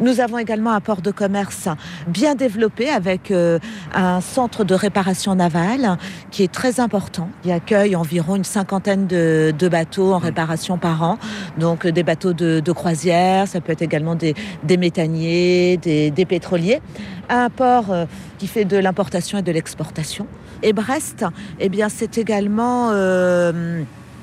Nous 0.00 0.18
avons 0.18 0.38
également 0.38 0.72
un 0.72 0.80
port 0.80 1.02
de 1.02 1.12
commerce 1.12 1.68
bien 2.08 2.34
développé 2.34 2.88
avec 2.88 3.30
euh, 3.30 3.60
un 3.94 4.20
centre 4.20 4.64
de 4.64 4.74
réparation 4.74 5.36
navale 5.36 5.98
qui 6.32 6.42
est 6.42 6.52
très 6.52 6.80
important. 6.80 7.28
Il 7.44 7.52
accueille 7.52 7.94
environ 7.94 8.34
une 8.34 8.44
cinquantaine 8.44 9.06
de, 9.06 9.54
de 9.56 9.68
bateaux 9.68 10.14
en 10.14 10.18
réparation 10.18 10.78
par 10.78 11.02
an, 11.04 11.18
donc 11.58 11.86
euh, 11.86 11.92
des 11.92 12.02
bateaux 12.02 12.32
de, 12.32 12.58
de 12.58 12.72
croisière, 12.72 13.46
ça 13.46 13.60
peut 13.60 13.72
être 13.72 13.82
également 13.82 14.16
des, 14.16 14.34
des 14.64 14.76
méthaniers, 14.76 15.27
des, 15.76 16.10
des 16.10 16.24
pétroliers. 16.24 16.80
Un 17.28 17.50
port 17.50 17.90
euh, 17.90 18.06
qui 18.38 18.46
fait 18.46 18.64
de 18.64 18.76
l'importation 18.76 19.38
et 19.38 19.42
de 19.42 19.52
l'exportation. 19.52 20.26
Et 20.62 20.72
Brest, 20.72 21.24
eh 21.60 21.68
bien, 21.68 21.88
c'est 21.88 22.18
également 22.18 22.90
euh, 22.90 23.82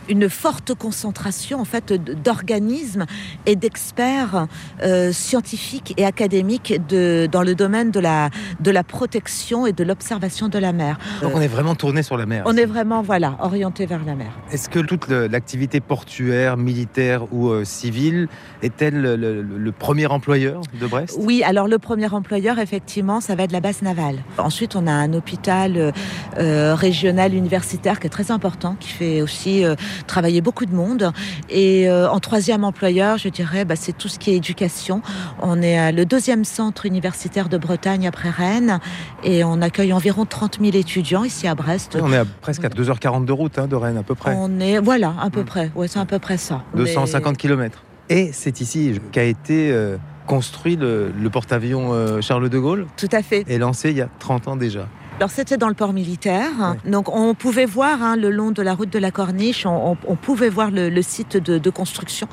une 0.10 0.30
forte 0.30 0.74
concentration 0.74 1.60
en 1.60 1.66
fait 1.66 1.94
d'organismes 1.94 3.06
et 3.46 3.56
d'experts 3.56 4.48
euh, 4.84 5.12
scientifiques 5.12 5.94
et 5.98 6.06
académiques 6.06 6.74
de, 6.90 7.28
dans 7.32 7.42
le 7.42 7.56
domaine 7.56 7.92
de 7.92 8.00
la, 8.00 8.30
de 8.60 8.72
la 8.72 8.84
protection 8.84 9.66
et 9.68 9.72
de 9.74 9.84
l'observation 9.84 10.48
de 10.50 10.60
la 10.60 10.74
mer. 10.74 10.98
Donc 11.22 11.32
on 11.36 11.42
est 11.42 11.48
vraiment 11.48 11.76
tourné 11.76 12.04
sur 12.04 12.18
la 12.18 12.26
mer. 12.26 12.44
On 12.46 12.58
est 12.58 12.66
vraiment 12.66 13.02
voilà 13.02 13.38
orienté 13.42 13.86
vers 13.86 14.04
la 14.06 14.16
mer. 14.16 14.32
Est-ce 14.52 14.70
que 14.70 14.80
toute 14.80 15.08
l'activité 15.10 15.80
portuaire, 15.80 16.58
militaire 16.58 17.32
ou 17.34 17.50
euh, 17.50 17.64
civile 17.66 18.28
est-elle 18.62 19.00
le, 19.02 19.16
le- 19.16 19.42
le 19.42 19.72
premier 19.72 20.06
employeur 20.08 20.62
de 20.80 20.88
Brest? 20.88 21.16
Oui, 21.20 21.44
alors 21.44 21.68
le 21.68 21.80
premier 21.80 22.12
employeur, 22.14 22.60
effectivement, 22.60 23.22
ça 23.22 23.36
va 23.36 23.44
être 23.44 23.52
la 23.52 23.60
base 23.62 23.82
navale. 23.82 24.18
Ensuite, 24.38 24.76
on 24.76 24.88
a 24.88 24.92
un 24.92 25.14
hôpital 25.14 25.94
euh, 26.38 26.76
régional 26.76 27.34
universitaire 27.34 28.00
qui 28.00 28.08
est 28.08 28.10
très 28.10 28.32
important, 28.32 28.76
qui 28.80 28.90
fait 28.90 29.22
aussi 29.22 29.64
travailler 30.08 30.42
beaucoup 30.42 30.66
de 30.66 30.74
monde. 30.76 31.12
Et 31.50 31.90
euh, 31.90 32.10
en 32.10 32.20
troisième 32.20 32.64
employeur, 32.64 33.18
je 33.18 33.30
dirais, 33.30 33.66
bah, 33.66 33.76
c'est 33.76 33.98
tout 33.98 34.08
ce 34.08 34.20
qui 34.20 34.32
est 34.32 34.36
éducation. 34.36 35.02
On 35.42 35.62
est 35.62 35.92
le 35.92 36.06
deuxième 36.06 36.46
centre 36.46 36.86
universitaire 36.86 37.50
de 37.50 37.58
Bretagne 37.58 38.08
après 38.08 38.30
Rennes 38.30 38.80
et 39.24 39.44
on 39.44 39.62
accueille 39.62 39.94
environ 39.94 40.26
30 40.26 40.60
000 40.62 40.76
étudiants 40.76 41.24
ici 41.24 41.48
à 41.48 41.56
Brest. 41.56 41.94
Oui, 41.96 42.02
On 42.04 42.12
est 42.14 42.18
à 42.18 42.26
presque 42.26 42.64
à 42.66 42.70
2h40 42.70 43.26
de 43.26 43.32
route 43.32 43.58
hein, 43.60 43.68
de 43.68 43.76
Rennes 43.76 43.98
à 43.98 44.04
peu 44.04 44.16
près. 44.16 44.34
On 44.38 44.60
est, 44.60 44.80
voilà, 44.80 45.14
à 45.22 45.30
peu 45.30 45.42
Mm. 45.42 45.46
près. 45.46 45.72
Ouais, 45.76 45.88
c'est 45.88 46.00
à 46.00 46.06
peu 46.06 46.20
près 46.20 46.38
ça. 46.38 46.64
On 46.74 46.78
est- 46.78 46.86
250 46.86 47.38
km. 47.38 47.84
Et 48.10 48.32
c'est 48.34 48.62
ici 48.62 49.00
qu'a 49.12 49.24
été 49.24 49.72
euh, 49.72 49.98
construit 50.28 50.76
le, 50.76 51.12
le 51.20 51.30
porte-avions 51.30 51.94
euh, 51.94 52.22
Charles 52.22 52.50
de 52.50 52.60
Gaulle 52.60 52.86
Tout 52.98 53.10
à 53.12 53.22
fait. 53.22 53.44
et 53.48 53.58
lancé 53.58 53.92
il 53.92 53.98
y 53.98 54.02
a 54.02 54.10
30 54.20 54.48
ans 54.48 54.56
déjà. 54.56 54.88
Alors 55.18 55.30
c'était 55.30 55.56
dans 55.56 55.70
le 55.70 55.76
port 55.76 55.94
militaire, 55.94 56.76
donc 56.86 57.08
on 57.08 57.36
pouvait 57.36 57.66
voir 57.66 58.04
hein, 58.04 58.18
le 58.18 58.30
long 58.32 58.52
de 58.52 58.62
la 58.62 58.74
route 58.74 58.90
de 58.92 59.00
la 59.00 59.12
Corniche, 59.12 59.66
on, 59.66 59.92
on- 59.94 59.98
on 60.10 60.16
pouvait 60.18 60.50
voir 60.50 60.72
le, 60.72 60.90
le 60.90 61.02
site 61.02 61.38
de, 61.38 61.58
de 61.58 61.70
construction. 61.70 62.28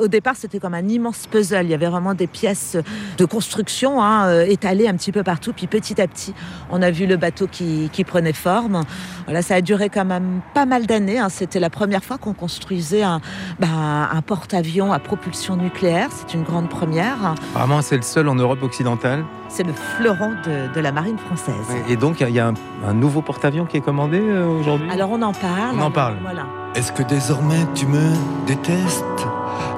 Au 0.00 0.06
départ 0.06 0.34
c'était 0.36 0.60
comme 0.60 0.74
un 0.74 0.86
immense 0.86 1.26
puzzle, 1.26 1.64
il 1.64 1.70
y 1.70 1.74
avait 1.74 1.88
vraiment 1.88 2.14
des 2.14 2.28
pièces 2.28 2.76
de 3.16 3.24
construction 3.24 4.00
hein, 4.00 4.28
euh, 4.28 4.44
étalées 4.46 4.86
un 4.86 4.94
petit 4.94 5.10
peu 5.10 5.24
partout, 5.24 5.52
puis 5.52 5.66
petit 5.66 6.00
à 6.00 6.06
petit 6.06 6.32
on 6.70 6.80
a 6.80 6.92
vu 6.92 7.06
le 7.06 7.16
bateau 7.16 7.48
qui, 7.50 7.90
qui 7.92 8.04
prenait 8.04 8.32
forme. 8.32 8.82
Voilà, 9.24 9.42
ça 9.42 9.56
a 9.56 9.60
duré 9.60 9.88
quand 9.88 10.04
même 10.04 10.40
pas 10.54 10.64
mal 10.64 10.86
d'années, 10.86 11.18
hein. 11.18 11.30
c'était 11.30 11.58
la 11.60 11.70
première 11.70 12.04
fois 12.04 12.18
qu'on 12.18 12.34
construisait 12.34 13.02
un, 13.02 13.20
ben, 13.58 14.08
un 14.12 14.22
porte-avions 14.22 14.92
à 14.92 15.00
propulsion 15.00 15.56
nucléaire, 15.56 16.08
c'est 16.12 16.34
une 16.34 16.44
grande 16.44 16.68
première, 16.68 17.34
Apparemment 17.50 17.82
c'est 17.82 17.96
le 17.96 18.02
seul 18.02 18.28
en 18.28 18.36
Europe 18.36 18.62
occidentale. 18.62 19.24
c'est 19.48 19.64
le 19.64 19.72
fleuron 19.72 20.30
de, 20.46 20.72
de 20.72 20.80
la 20.80 20.92
marine 20.92 21.18
française. 21.18 21.54
Et 21.88 21.96
donc 21.96 22.22
il 22.28 22.34
y 22.34 22.40
a- 22.40 22.48
un, 22.48 22.54
un 22.86 22.94
nouveau 22.94 23.22
porte-avions 23.22 23.64
qui 23.66 23.76
est 23.76 23.80
commandé 23.80 24.20
euh, 24.20 24.46
aujourd'hui? 24.60 24.88
Alors 24.90 25.10
on 25.10 25.20
en 25.22 25.32
parle. 25.32 25.76
On 25.78 25.82
en 25.82 25.90
parle. 25.90 26.16
Voilà. 26.22 26.46
Est-ce 26.74 26.92
que 26.92 27.02
désormais 27.02 27.66
tu 27.74 27.86
me 27.86 28.12
détestes 28.46 29.04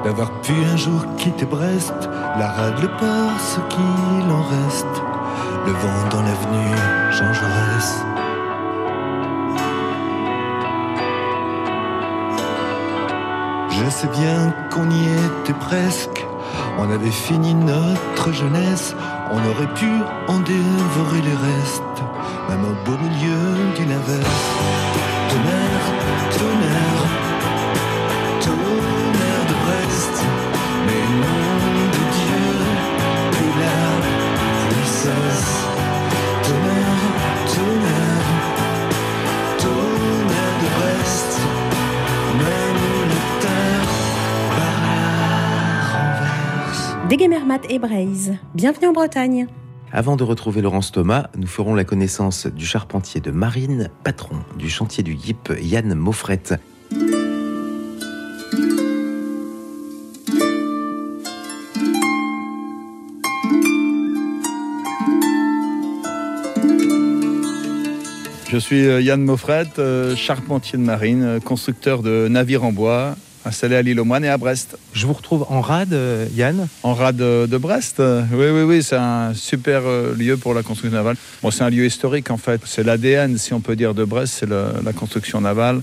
d'avoir 0.05 0.31
pu 0.43 0.53
un 0.73 0.77
jour 0.77 1.05
quitter 1.17 1.47
Brest, 1.47 1.95
la 2.39 2.49
rade, 2.49 2.81
le 2.81 2.89
port, 2.89 3.41
ce 3.41 3.61
qu'il 3.73 4.31
en 4.33 4.43
reste, 4.43 5.03
le 5.67 5.73
vent 5.73 6.09
dans 6.11 6.23
l'avenue 6.23 6.77
Jean 7.13 7.33
Jaurès. 7.33 8.05
Je 13.71 13.89
sais 13.91 14.09
bien 14.09 14.53
qu'on 14.73 14.89
y 14.91 15.05
était 15.05 15.59
presque, 15.59 16.27
on 16.79 16.91
avait 16.91 17.11
fini 17.11 17.55
notre 17.55 18.33
jeunesse, 18.33 18.95
on 19.33 19.51
aurait 19.51 19.73
pu 19.75 19.91
en 20.29 20.41
dévorer 20.41 21.23
les 21.23 21.37
restes, 21.49 22.03
même 22.49 22.65
au 22.65 22.75
beau 22.85 22.99
milieu 22.99 23.75
d'une 23.77 23.93
averse. 23.93 24.51
Déguémermat 47.21 47.61
et 47.69 47.79
Braise. 47.79 48.39
Bienvenue 48.55 48.87
en 48.87 48.93
Bretagne. 48.95 49.47
Avant 49.93 50.17
de 50.17 50.25
retrouver 50.25 50.63
Laurence 50.63 50.91
Thomas, 50.91 51.29
nous 51.37 51.47
ferons 51.47 51.75
la 51.75 51.85
connaissance 51.85 52.47
du 52.47 52.65
charpentier 52.65 53.21
de 53.21 53.31
marine, 53.31 53.91
patron 54.05 54.37
du 54.57 54.71
chantier 54.71 55.03
du 55.03 55.19
GIP, 55.19 55.53
Yann 55.61 55.93
Moffrette. 55.93 56.55
Je 68.49 68.57
suis 68.57 68.87
euh, 68.87 69.03
Yann 69.03 69.23
Moffrette, 69.23 69.79
euh, 69.79 70.17
charpentier 70.17 70.79
de 70.79 70.85
marine, 70.85 71.39
constructeur 71.45 72.01
de 72.03 72.29
navires 72.29 72.65
en 72.65 72.73
bois, 72.73 73.15
installé 73.45 73.77
à 73.77 73.83
l'île 73.83 73.99
aux 74.01 74.05
Moines 74.05 74.25
et 74.25 74.29
à 74.29 74.37
Brest. 74.39 74.77
Je 74.93 75.07
vous 75.07 75.13
retrouve 75.13 75.47
en 75.49 75.61
rade, 75.61 75.93
euh, 75.93 76.27
Yann. 76.35 76.69
En 76.83 76.95
rade 76.95 77.17
de, 77.17 77.47
de 77.47 77.57
Brest, 77.59 78.01
euh, 78.01 78.23
oui, 78.33 78.47
oui, 78.53 78.63
oui, 78.63 78.83
c'est 78.83 78.97
un 78.97 79.33
super 79.35 79.83
euh, 79.85 80.15
lieu 80.15 80.37
pour 80.37 80.55
la 80.55 80.63
construction 80.63 80.97
navale. 80.97 81.17
Bon, 81.43 81.51
c'est 81.51 81.63
un 81.65 81.71
lieu 81.71 81.87
historique 81.87 82.31
en 82.31 82.37
fait. 82.37 82.61
C'est 82.65 82.83
l'ADN, 82.83 83.39
si 83.39 83.53
on 83.55 83.61
peut 83.61 83.77
dire, 83.77 83.95
de 83.95 84.05
Brest, 84.05 84.35
c'est 84.41 84.49
la 84.49 84.93
construction 84.93 85.41
navale 85.41 85.81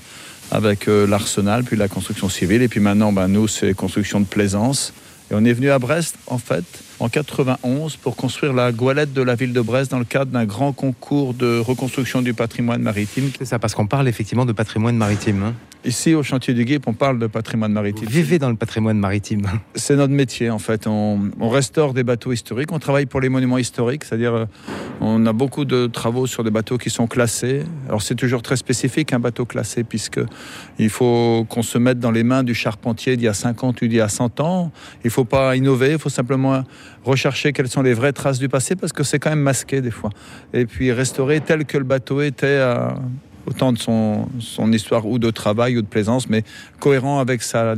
avec 0.51 0.87
euh, 0.87 1.05
l'arsenal, 1.07 1.63
puis 1.63 1.75
la 1.77 1.87
construction 1.87 2.29
civile. 2.29 2.61
Et 2.61 2.67
puis 2.67 2.79
maintenant, 2.79 3.11
ben, 3.11 3.27
nous, 3.27 3.47
c'est 3.47 3.73
construction 3.73 4.19
de 4.19 4.25
plaisance. 4.25 4.93
Et 5.29 5.33
on 5.35 5.43
est 5.43 5.51
venu 5.51 5.69
à 5.71 5.77
Brest, 5.77 6.15
en 6.27 6.37
fait, 6.37 6.63
en 6.99 7.09
91 7.09 7.97
pour 7.97 8.15
construire 8.15 8.53
la 8.53 8.71
goélette 8.71 9.11
de 9.11 9.21
la 9.21 9.35
ville 9.35 9.51
de 9.51 9.59
Brest 9.59 9.91
dans 9.91 9.99
le 9.99 10.05
cadre 10.05 10.31
d'un 10.31 10.45
grand 10.45 10.71
concours 10.71 11.33
de 11.33 11.59
reconstruction 11.59 12.21
du 12.21 12.33
patrimoine 12.33 12.81
maritime. 12.81 13.29
C'est 13.37 13.43
ça, 13.43 13.59
parce 13.59 13.75
qu'on 13.75 13.87
parle 13.87 14.07
effectivement 14.07 14.45
de 14.45 14.53
patrimoine 14.53 14.95
maritime. 14.95 15.43
hein. 15.43 15.53
Ici, 15.86 16.13
au 16.15 16.24
chantier 16.24 16.53
du 16.53 16.65
GIP, 16.67 16.86
on 16.88 16.93
parle 16.93 17.17
de 17.19 17.27
patrimoine 17.27 17.72
Vous 17.72 17.75
maritime. 17.75 18.07
vivez 18.10 18.39
dans 18.39 18.50
le 18.50 18.55
patrimoine 18.55 18.98
maritime. 18.98 19.43
C'est 19.75 19.96
notre 19.96 20.12
métier, 20.13 20.50
en 20.50 20.60
fait. 20.60 20.86
On, 20.88 21.29
on 21.39 21.50
restaure 21.50 21.93
des 21.93 22.03
bateaux 22.03 22.34
historiques. 22.34 22.72
On 22.74 22.79
travaille 22.79 23.05
pour 23.05 23.22
les 23.22 23.29
monuments 23.29 23.57
historiques, 23.57 24.03
c'est-à-dire 24.03 24.34
euh, 24.34 24.46
on 25.00 25.25
a 25.25 25.34
beaucoup 25.34 25.63
de 25.65 25.88
travaux 25.88 26.27
sur 26.27 26.43
des 26.43 26.50
bateaux 26.51 26.77
qui 26.77 26.89
sont 26.89 27.07
classés. 27.07 27.63
Alors 27.88 28.01
c'est 28.01 28.15
toujours 28.15 28.41
très 28.41 28.57
spécifique 28.57 29.13
un 29.13 29.19
bateau 29.19 29.46
classé, 29.46 29.84
puisque 29.86 30.19
il 30.79 30.89
faut 30.89 31.46
qu'on 31.48 31.62
se 31.63 31.77
mette 31.77 32.00
dans 32.00 32.12
les 32.12 32.24
mains 32.24 32.43
du 32.43 32.53
charpentier 32.55 33.15
d'il 33.15 33.25
y 33.25 33.29
a 33.29 33.34
50 33.34 33.81
ou 33.81 33.88
d'il 33.88 33.98
y 33.98 34.01
a 34.01 34.10
100 34.10 34.39
ans. 34.41 34.72
Il 35.03 35.07
ne 35.07 35.12
faut 35.12 35.25
pas 35.25 35.55
innover, 35.55 35.91
il 35.93 36.00
faut 36.00 36.10
simplement 36.10 36.63
rechercher 37.05 37.53
quelles 37.53 37.69
sont 37.69 37.84
les 37.84 37.93
vraies 37.93 38.13
traces 38.13 38.39
du 38.39 38.50
passé, 38.50 38.75
parce 38.75 38.91
que 38.91 39.03
c'est 39.03 39.19
quand 39.19 39.29
même 39.29 39.39
masqué 39.41 39.79
des 39.81 39.91
fois. 39.91 40.10
Et 40.53 40.65
puis 40.65 40.91
restaurer 40.91 41.39
tel 41.39 41.63
que 41.65 41.77
le 41.77 41.84
bateau 41.86 42.22
était 42.22 42.57
à- 42.57 42.96
au 43.47 43.53
temps 43.53 43.71
de 43.71 43.77
son, 43.77 44.27
son 44.39 44.71
histoire 44.71 45.07
ou 45.07 45.19
de 45.19 45.31
travail 45.31 45.77
ou 45.77 45.81
de 45.81 45.87
plaisance, 45.87 46.29
mais 46.29 46.43
cohérent 46.79 47.19
avec 47.19 47.41
sa, 47.41 47.75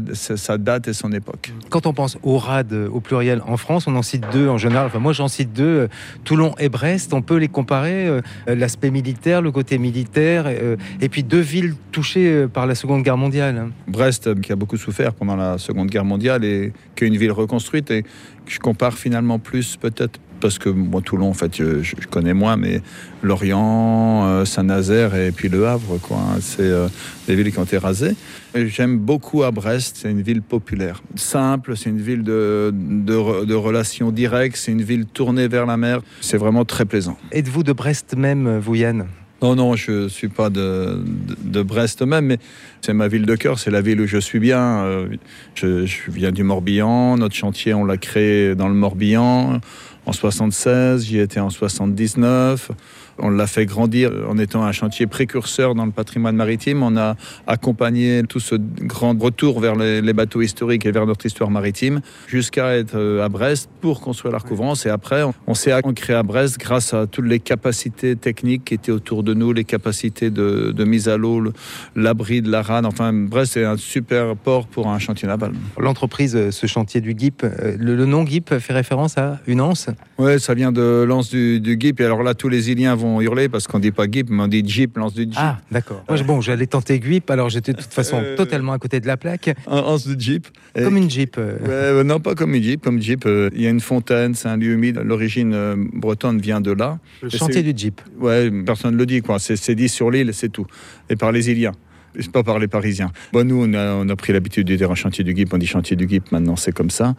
date 0.57 0.87
et 0.87 0.93
son 0.93 1.11
époque. 1.11 1.53
Quand 1.69 1.85
on 1.85 1.93
pense 1.93 2.17
aux 2.23 2.37
rades 2.37 2.73
euh, 2.73 2.89
au 2.89 2.99
pluriel 2.99 3.41
en 3.45 3.55
France, 3.55 3.85
on 3.87 3.95
en 3.95 4.01
cite 4.01 4.25
deux 4.31 4.49
en 4.49 4.57
général. 4.57 4.87
Enfin, 4.87 4.99
moi, 4.99 5.13
j'en 5.13 5.27
cite 5.27 5.53
deux, 5.53 5.63
euh, 5.63 5.87
Toulon 6.23 6.55
et 6.57 6.69
Brest. 6.69 7.13
On 7.13 7.21
peut 7.21 7.37
les 7.37 7.47
comparer, 7.47 8.07
euh, 8.07 8.21
l'aspect 8.47 8.89
militaire, 8.89 9.41
le 9.41 9.51
côté 9.51 9.77
militaire, 9.77 10.47
et 10.47 11.09
puis 11.09 11.23
deux 11.23 11.39
villes 11.39 11.75
touchées 11.91 12.47
par 12.47 12.65
la 12.65 12.73
Seconde 12.75 13.03
Guerre 13.03 13.17
mondiale. 13.17 13.57
hein. 13.57 13.69
Brest, 13.87 14.41
qui 14.41 14.51
a 14.51 14.55
beaucoup 14.55 14.77
souffert 14.77 15.13
pendant 15.13 15.35
la 15.35 15.57
Seconde 15.57 15.89
Guerre 15.89 16.05
mondiale 16.05 16.43
et 16.43 16.73
qui 16.95 17.03
est 17.03 17.07
une 17.07 17.17
ville 17.17 17.31
reconstruite 17.31 17.91
et 17.91 18.03
je 18.47 18.59
compare 18.59 18.93
finalement 18.93 19.37
plus 19.37 19.77
peut-être 19.77 20.19
parce 20.39 20.57
que 20.59 20.69
moi, 20.69 21.01
Toulon, 21.01 21.29
en 21.29 21.33
fait, 21.33 21.55
je, 21.57 21.81
je 21.83 21.95
connais 22.09 22.33
moins, 22.33 22.57
mais 22.57 22.81
Lorient, 23.23 24.25
euh, 24.25 24.45
Saint-Nazaire 24.45 25.15
et 25.15 25.31
puis 25.31 25.49
Le 25.49 25.67
Havre, 25.67 25.97
quoi. 26.01 26.17
hein, 26.17 26.37
c'est 26.41 26.61
euh, 26.61 26.87
des 27.27 27.35
villes 27.35 27.51
qui 27.51 27.59
ont 27.59 27.63
été 27.63 27.77
rasées. 27.77 28.15
J'aime 28.55 28.97
beaucoup 28.97 29.43
à 29.43 29.51
Brest, 29.51 29.97
c'est 30.01 30.09
une 30.11 30.21
ville 30.21 30.41
populaire, 30.41 31.03
simple, 31.15 31.77
c'est 31.77 31.89
une 31.89 32.01
ville 32.01 32.23
de, 32.23 32.73
de, 32.73 33.15
re- 33.15 33.45
de 33.45 33.53
relations 33.53 34.11
directes, 34.11 34.55
c'est 34.57 34.71
une 34.71 34.81
ville 34.81 35.05
tournée 35.05 35.47
vers 35.47 35.65
la 35.65 35.77
mer, 35.77 36.01
c'est 36.21 36.37
vraiment 36.37 36.65
très 36.65 36.85
plaisant. 36.85 37.17
Êtes-vous 37.31 37.63
de 37.63 37.73
Brest 37.73 38.15
même, 38.17 38.57
vous 38.59 38.75
Yann? 38.75 39.05
Non, 39.41 39.55
non, 39.55 39.75
je 39.77 39.91
ne 40.03 40.07
suis 40.09 40.27
pas 40.27 40.49
de, 40.49 41.01
de, 41.05 41.35
de 41.59 41.61
Brest 41.63 42.01
même, 42.01 42.25
mais 42.25 42.39
c'est 42.81 42.91
ma 42.93 43.07
ville 43.07 43.25
de 43.25 43.35
cœur, 43.35 43.57
c'est 43.57 43.71
la 43.71 43.79
ville 43.79 44.01
où 44.01 44.05
je 44.07 44.17
suis 44.17 44.39
bien. 44.39 44.59
Euh, 44.83 45.07
Je, 45.55 45.85
je 45.85 46.11
viens 46.11 46.31
du 46.33 46.43
Morbihan, 46.43 47.15
notre 47.17 47.35
chantier, 47.35 47.73
on 47.73 47.85
l'a 47.85 47.95
créé 47.97 48.53
dans 48.55 48.67
le 48.67 48.73
Morbihan 48.73 49.61
en 50.09 50.11
76, 50.11 51.05
j'y 51.05 51.19
étais 51.19 51.39
en 51.39 51.51
79. 51.51 52.71
On 53.21 53.29
l'a 53.29 53.47
fait 53.47 53.65
grandir 53.65 54.11
en 54.29 54.37
étant 54.37 54.63
un 54.63 54.71
chantier 54.71 55.07
précurseur 55.07 55.75
dans 55.75 55.85
le 55.85 55.91
patrimoine 55.91 56.35
maritime. 56.35 56.83
On 56.83 56.95
a 56.97 57.15
accompagné 57.47 58.23
tout 58.27 58.39
ce 58.39 58.55
grand 58.55 59.19
retour 59.19 59.59
vers 59.59 59.75
les, 59.75 60.01
les 60.01 60.13
bateaux 60.13 60.41
historiques 60.41 60.85
et 60.85 60.91
vers 60.91 61.05
notre 61.05 61.25
histoire 61.25 61.49
maritime 61.49 62.01
jusqu'à 62.27 62.77
être 62.77 62.95
euh, 62.95 63.23
à 63.25 63.29
Brest 63.29 63.69
pour 63.81 64.01
construire 64.01 64.31
la 64.31 64.37
recouvrance. 64.37 64.85
Et 64.85 64.89
après, 64.89 65.23
on, 65.23 65.33
on 65.47 65.53
s'est 65.53 65.73
ancré 65.73 66.13
à 66.13 66.23
Brest 66.23 66.57
grâce 66.59 66.93
à 66.93 67.07
toutes 67.07 67.25
les 67.25 67.39
capacités 67.39 68.15
techniques 68.15 68.65
qui 68.65 68.73
étaient 68.75 68.91
autour 68.91 69.23
de 69.23 69.33
nous, 69.33 69.51
les 69.51 69.63
capacités 69.65 70.29
de, 70.29 70.71
de 70.71 70.83
mise 70.85 71.09
à 71.09 71.17
l'eau, 71.17 71.39
le- 71.39 71.53
l'abri 71.95 72.41
de 72.41 72.49
la 72.49 72.61
rade. 72.61 72.85
Enfin, 72.85 73.11
Brest 73.13 73.57
est 73.57 73.65
un 73.65 73.77
super 73.77 74.35
port 74.35 74.67
pour 74.67 74.87
un 74.87 74.99
chantier 74.99 75.27
naval. 75.27 75.51
L'entreprise, 75.77 76.35
euh, 76.35 76.51
ce 76.51 76.67
chantier 76.67 77.01
du 77.01 77.15
GIP, 77.17 77.43
euh, 77.43 77.75
le, 77.79 77.95
le 77.95 78.05
nom 78.05 78.25
GIP 78.25 78.57
fait 78.59 78.73
référence 78.73 79.17
à 79.17 79.39
une 79.47 79.61
anse? 79.61 79.87
Ouais, 80.17 80.39
ça 80.39 80.53
vient 80.53 80.71
de 80.71 81.03
l'anse 81.07 81.29
du, 81.29 81.59
du 81.59 81.77
GIP. 81.79 81.99
Et 82.01 82.05
alors 82.05 82.23
là, 82.23 82.33
tous 82.33 82.49
les 82.49 82.71
Iliens 82.71 82.95
vont 82.95 83.08
hurler 83.21 83.49
parce 83.49 83.67
qu'on 83.67 83.79
dit 83.79 83.91
pas 83.91 84.05
GIP, 84.09 84.29
mais 84.29 84.43
on 84.43 84.47
dit 84.47 84.63
Jeep, 84.65 84.97
l'anse 84.97 85.13
du 85.13 85.23
Jeep. 85.23 85.33
Ah, 85.37 85.57
d'accord. 85.71 86.03
Moi, 86.07 86.21
bon, 86.23 86.41
j'allais 86.41 86.67
tenter 86.67 86.99
GUIP, 86.99 87.29
alors 87.31 87.49
j'étais 87.49 87.73
de 87.73 87.81
toute 87.81 87.93
façon 87.93 88.21
Euh, 88.23 88.35
totalement 88.35 88.73
à 88.73 88.77
côté 88.77 88.99
de 88.99 89.07
la 89.07 89.17
plaque. 89.17 89.49
Un 89.67 89.77
anse 89.79 90.07
de 90.07 90.19
Jeep. 90.19 90.47
Comme 90.75 90.97
une 90.97 91.09
Jeep. 91.09 91.35
euh. 91.37 92.03
Non, 92.03 92.19
pas 92.19 92.35
comme 92.35 92.53
une 92.55 92.63
Jeep. 92.63 92.81
Comme 92.83 93.01
Jeep, 93.01 93.25
euh, 93.25 93.49
il 93.55 93.61
y 93.61 93.67
a 93.67 93.69
une 93.69 93.79
fontaine, 93.81 94.35
c'est 94.35 94.47
un 94.47 94.57
lieu 94.57 94.73
humide. 94.73 95.01
L'origine 95.03 95.55
bretonne 95.93 96.39
vient 96.39 96.61
de 96.61 96.71
là. 96.71 96.99
Le 97.23 97.29
chantier 97.29 97.63
du 97.63 97.73
Jeep. 97.75 98.01
Ouais, 98.19 98.51
personne 98.65 98.93
ne 98.93 98.97
le 98.97 99.05
dit, 99.05 99.21
quoi. 99.21 99.39
C'est 99.39 99.75
dit 99.75 99.89
sur 99.89 100.11
l'île, 100.11 100.31
c'est 100.33 100.49
tout. 100.49 100.65
Et 101.09 101.15
par 101.15 101.31
les 101.31 101.49
Iliens. 101.49 101.73
C'est 102.19 102.31
pas 102.31 102.41
par 102.41 102.57
les 102.57 102.67
Parisiens. 102.67 103.11
Bon, 103.31 103.47
nous, 103.47 103.63
on 103.63 103.73
a, 103.75 103.93
on 103.93 104.09
a 104.09 104.15
pris 104.15 104.33
l'habitude 104.33 104.65
de 104.65 104.75
dire 104.75 104.89
un 104.89 104.95
chantier 104.95 105.23
du 105.23 105.35
GIP, 105.35 105.53
on 105.53 105.59
dit 105.59 105.67
chantier 105.67 105.95
du 105.95 106.09
GIP, 106.09 106.31
maintenant 106.31 106.55
c'est 106.55 106.71
comme 106.71 106.89
ça. 106.89 107.13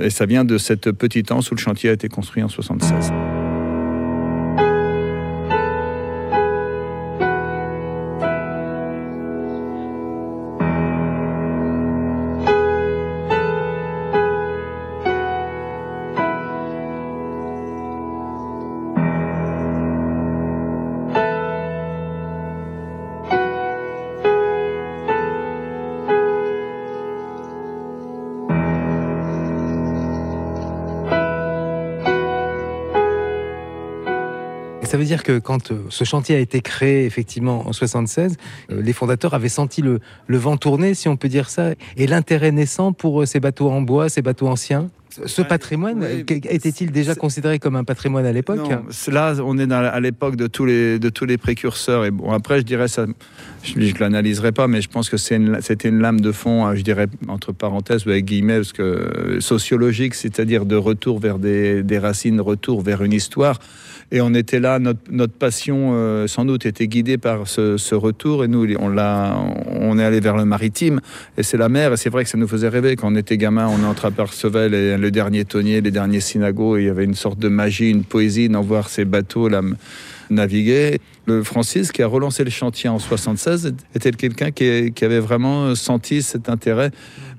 Et 0.00 0.08
ça 0.08 0.24
vient 0.24 0.44
de 0.44 0.56
cette 0.56 0.92
petite 0.92 1.32
anse 1.32 1.50
où 1.50 1.56
le 1.56 1.60
chantier 1.60 1.90
a 1.90 1.94
été 1.94 2.08
construit 2.08 2.44
en 2.44 2.48
76. 2.48 3.12
Veut 35.06 35.16
dire 35.16 35.22
que 35.22 35.38
quand 35.38 35.70
euh, 35.70 35.76
ce 35.88 36.04
chantier 36.04 36.36
a 36.36 36.38
été 36.38 36.60
créé 36.60 37.04
effectivement 37.06 37.66
en 37.68 37.72
76, 37.72 38.36
euh, 38.72 38.82
les 38.82 38.92
fondateurs 38.92 39.34
avaient 39.34 39.48
senti 39.48 39.82
le, 39.82 40.00
le 40.26 40.36
vent 40.38 40.56
tourner, 40.56 40.94
si 40.94 41.08
on 41.08 41.16
peut 41.16 41.28
dire 41.28 41.48
ça, 41.48 41.70
et 41.96 42.06
l'intérêt 42.06 42.52
naissant 42.52 42.92
pour 42.92 43.22
euh, 43.22 43.26
ces 43.26 43.40
bateaux 43.40 43.70
en 43.70 43.80
bois, 43.82 44.08
ces 44.08 44.22
bateaux 44.22 44.48
anciens. 44.48 44.90
Ce- 45.24 45.40
Ouais, 45.40 45.48
patrimoine 45.48 46.02
était-il 46.28 46.90
déjà 46.92 47.14
considéré 47.14 47.58
comme 47.58 47.74
un 47.74 47.84
patrimoine 47.84 48.26
à 48.26 48.32
l'époque 48.32 48.58
là, 49.10 49.34
on 49.42 49.56
est 49.56 49.66
dans- 49.66 49.76
à 49.82 49.98
l'époque 49.98 50.36
de 50.36 50.46
tous 50.46 50.66
les 50.66 50.98
de 50.98 51.08
tous 51.08 51.24
les 51.24 51.38
précurseurs. 51.38 52.04
Et 52.04 52.10
bon, 52.10 52.32
après, 52.32 52.58
je 52.58 52.64
dirais 52.64 52.86
ça, 52.88 53.06
je, 53.62 53.80
je 53.80 53.94
l'analyserai 53.98 54.52
pas, 54.52 54.66
mais 54.68 54.82
je 54.82 54.90
pense 54.90 55.08
que 55.08 55.16
c'est 55.16 55.36
une- 55.36 55.58
c'était 55.62 55.88
une 55.88 56.00
lame 56.00 56.20
de 56.20 56.32
fond, 56.32 56.66
euh, 56.66 56.74
je 56.74 56.82
dirais 56.82 57.06
entre 57.28 57.52
parenthèses 57.52 58.04
ou 58.06 58.10
avec 58.10 58.26
guillemets, 58.26 58.56
parce 58.56 58.74
que 58.74 59.38
sociologique, 59.40 60.14
c'est-à-dire 60.14 60.66
de 60.66 60.76
retour 60.76 61.18
vers 61.18 61.38
des, 61.38 61.82
des 61.82 61.98
racines, 61.98 62.38
retour 62.40 62.82
vers 62.82 63.02
une 63.02 63.14
histoire. 63.14 63.58
Et 64.12 64.20
on 64.20 64.34
était 64.34 64.60
là, 64.60 64.78
notre, 64.78 65.32
passion 65.32 65.90
euh, 65.94 66.26
sans 66.26 66.44
doute 66.44 66.64
était 66.64 66.86
guidée 66.86 67.18
par 67.18 67.48
ce, 67.48 67.94
retour. 67.94 68.44
Et 68.44 68.48
nous, 68.48 68.66
on 68.78 69.98
est 69.98 70.04
allé 70.04 70.20
vers 70.20 70.36
le 70.36 70.44
maritime. 70.44 71.00
Et 71.36 71.42
c'est 71.42 71.56
la 71.56 71.68
mer. 71.68 71.92
Et 71.92 71.96
c'est 71.96 72.10
vrai 72.10 72.24
que 72.24 72.30
ça 72.30 72.38
nous 72.38 72.48
faisait 72.48 72.68
rêver 72.68 72.96
quand 72.96 73.12
on 73.12 73.16
était 73.16 73.36
gamin. 73.36 73.68
On 73.68 73.84
entreapercevait 73.84 74.68
les- 74.68 74.96
le 74.96 75.10
dernier 75.10 75.44
tonnier, 75.44 75.80
les 75.80 75.90
derniers 75.90 76.20
synagos. 76.20 76.76
Et 76.76 76.82
il 76.82 76.86
y 76.86 76.90
avait 76.90 77.04
une 77.04 77.14
sorte 77.14 77.38
de 77.38 77.48
magie, 77.48 77.90
une 77.90 78.04
poésie 78.04 78.48
d'en 78.48 78.62
voir 78.62 78.88
ces 78.88 79.04
bateaux 79.04 79.48
là 79.48 79.62
naviguer. 80.30 80.98
Le 81.26 81.42
Francis, 81.42 81.92
qui 81.92 82.02
a 82.02 82.06
relancé 82.06 82.44
le 82.44 82.50
chantier 82.50 82.88
en 82.88 82.98
76, 82.98 83.74
était 83.94 84.12
quelqu'un 84.12 84.50
qui, 84.50 85.04
avait 85.04 85.18
vraiment 85.20 85.74
senti 85.74 86.22
cet 86.22 86.48
intérêt, 86.48 86.90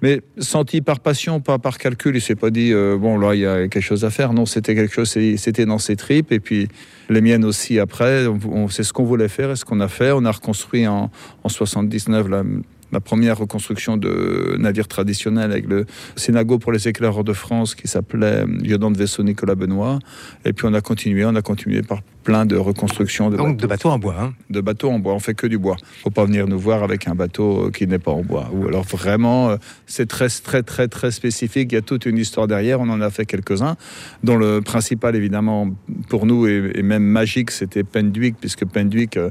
mais 0.02 0.22
senti 0.38 0.82
par 0.82 1.00
passion, 1.00 1.40
pas 1.40 1.58
par 1.58 1.78
calcul. 1.78 2.16
Il 2.16 2.22
s'est 2.22 2.36
pas 2.36 2.50
dit 2.50 2.74
euh, 2.74 2.98
bon 2.98 3.18
là 3.18 3.34
il 3.34 3.42
y 3.42 3.46
a 3.46 3.68
quelque 3.68 3.84
chose 3.84 4.04
à 4.06 4.10
faire. 4.10 4.34
Non, 4.34 4.46
c'était 4.46 4.76
quelque 4.76 4.94
chose, 4.94 5.10
c'était 5.10 5.66
dans 5.66 5.78
ses 5.80 5.96
tripes 5.96 6.32
et 6.32 6.40
puis 6.40 6.68
les 7.10 7.22
miennes 7.22 7.46
aussi 7.46 7.80
après. 7.80 8.28
On- 8.28 8.68
c'est 8.68 8.84
ce 8.84 8.92
qu'on 8.94 9.06
voulait 9.06 9.30
faire 9.30 9.52
et 9.52 9.56
ce 9.56 9.66
qu'on 9.66 9.80
a 9.80 9.88
fait. 9.88 10.12
On 10.12 10.26
a 10.26 10.32
reconstruit 10.32 10.88
en, 10.88 11.10
en 11.44 11.50
79 11.50 12.28
la, 12.28 12.44
la 12.92 13.00
première 13.00 13.38
reconstruction 13.38 13.98
de 13.98 14.56
navire 14.60 14.88
traditionnel 14.88 15.52
avec 15.52 15.68
le 15.68 15.86
Sénago 16.16 16.60
pour 16.60 16.72
les 16.72 16.88
éclaireurs 16.88 17.24
de 17.24 17.34
France 17.34 17.76
qui 17.76 17.88
s'appelait 17.88 18.46
lieutenant 18.46 18.92
de 18.92 18.98
vaisseau 18.98 19.24
Nicolas 19.24 19.56
Benoît. 19.56 20.00
Et 20.46 20.54
puis 20.54 20.66
on 20.68 20.74
a 20.74 20.82
continué, 20.82 21.26
on 21.26 21.36
a 21.36 21.42
continué 21.42 21.82
par 21.82 22.02
plein 22.24 22.46
de 22.46 22.58
reconstructions 22.58 23.30
de, 23.30 23.38
Donc 23.38 23.56
de 23.56 23.68
bateaux 23.68 23.90
en 23.90 24.00
bois. 24.00 24.16
hein. 24.20 24.34
de 24.50 24.60
bateaux 24.60 24.90
en 24.90 25.00
bois. 25.00 25.14
On 25.14 25.20
fait 25.20 25.34
que 25.34 25.48
du 25.48 25.58
bois. 25.58 25.78
Faut 26.04 26.10
pas 26.10 26.26
venir 26.26 26.46
nous 26.48 26.60
voir 26.60 26.84
avec 26.84 27.08
un 27.08 27.16
bateau 27.16 27.68
euh, 27.68 27.72
qui 27.72 27.88
n'est 27.88 28.00
pas 28.00 28.12
en 28.12 28.22
bois. 28.22 28.50
Ou 28.54 28.68
alors 28.68 28.84
vraiment, 28.84 29.50
euh, 29.50 29.56
c'est 29.86 30.08
très 30.08 30.28
très 30.28 30.62
très 30.62 30.90
très 30.90 31.12
spécifique. 31.12 31.72
Il 31.72 31.76
y 31.76 31.78
a 31.78 31.82
toute 31.82 32.06
une 32.06 32.18
histoire 32.18 32.48
derrière. 32.48 32.82
On 32.82 32.90
en 32.90 33.00
a 33.00 33.10
fait 33.12 33.26
quelques-uns, 33.26 33.78
dont 34.24 34.36
le 34.36 34.62
principal 34.62 35.16
évidemment 35.16 35.70
pour 36.10 36.26
nous 36.26 36.48
et, 36.48 36.82
même 36.84 37.04
magique, 37.04 37.52
c'était 37.52 37.84
Penduic, 37.84 38.36
puisque 38.40 38.66
Penduic 38.66 39.16
euh, 39.16 39.30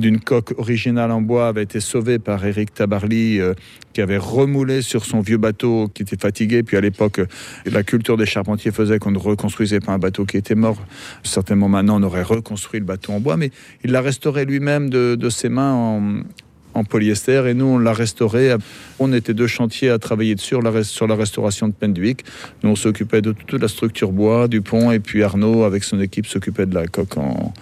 d'une 0.00 0.18
coque 0.18 0.54
originale 0.58 1.12
en 1.12 1.20
bois 1.20 1.48
avait 1.48 1.62
été 1.62 1.78
sauvé 1.78 2.18
par 2.18 2.44
Éric 2.44 2.74
Tabarly, 2.74 3.38
euh, 3.38 3.54
qui 3.92 4.00
avait 4.00 4.18
remoulé 4.18 4.82
sur 4.82 5.04
son 5.04 5.20
vieux 5.20 5.36
bateau 5.36 5.88
qui 5.94 6.02
était 6.02 6.16
fatigué. 6.16 6.62
Puis 6.62 6.76
à 6.76 6.80
l'époque, 6.80 7.20
euh, 7.20 7.26
la 7.66 7.82
culture 7.82 8.16
des 8.16 8.26
charpentiers 8.26 8.72
faisait 8.72 8.98
qu'on 8.98 9.12
ne 9.12 9.18
reconstruisait 9.18 9.80
pas 9.80 9.92
un 9.92 9.98
bateau 9.98 10.24
qui 10.24 10.36
était 10.36 10.54
mort. 10.54 10.78
Certainement 11.22 11.68
maintenant, 11.68 12.00
on 12.00 12.02
aurait 12.02 12.22
reconstruit 12.22 12.80
le 12.80 12.86
bateau 12.86 13.12
en 13.12 13.20
bois, 13.20 13.36
mais 13.36 13.50
il 13.84 13.92
l'a 13.92 14.00
restauré 14.00 14.44
lui-même 14.44 14.90
de, 14.90 15.28
ses 15.28 15.48
mains 15.48 15.72
en, 16.74 16.84
polyester 16.84 17.46
et 17.46 17.52
nous 17.52 17.66
on 17.66 17.78
l'a 17.78 17.92
restauré. 17.92 18.56
On 18.98 19.12
était 19.12 19.34
deux 19.34 19.46
chantiers 19.46 19.90
à 19.90 19.98
travailler 19.98 20.36
sur 20.38 20.62
la, 20.62 20.82
sur 20.82 21.06
la 21.06 21.14
restauration 21.14 21.68
de 21.68 21.74
Penduic. 21.74 22.24
Nous 22.62 22.70
on 22.70 22.76
s'occupait 22.76 23.20
de 23.20 23.32
toute 23.32 23.60
la 23.60 23.68
structure 23.68 24.12
bois, 24.12 24.48
du 24.48 24.62
pont 24.62 24.90
et 24.90 24.98
puis 24.98 25.22
Arnaud 25.22 25.64
avec 25.64 25.84
son 25.84 26.00
équipe 26.00 26.26
s'occupait 26.26 26.66
de 26.66 26.74
la 26.74 26.86
coque 26.86 27.18
en, 27.18 27.52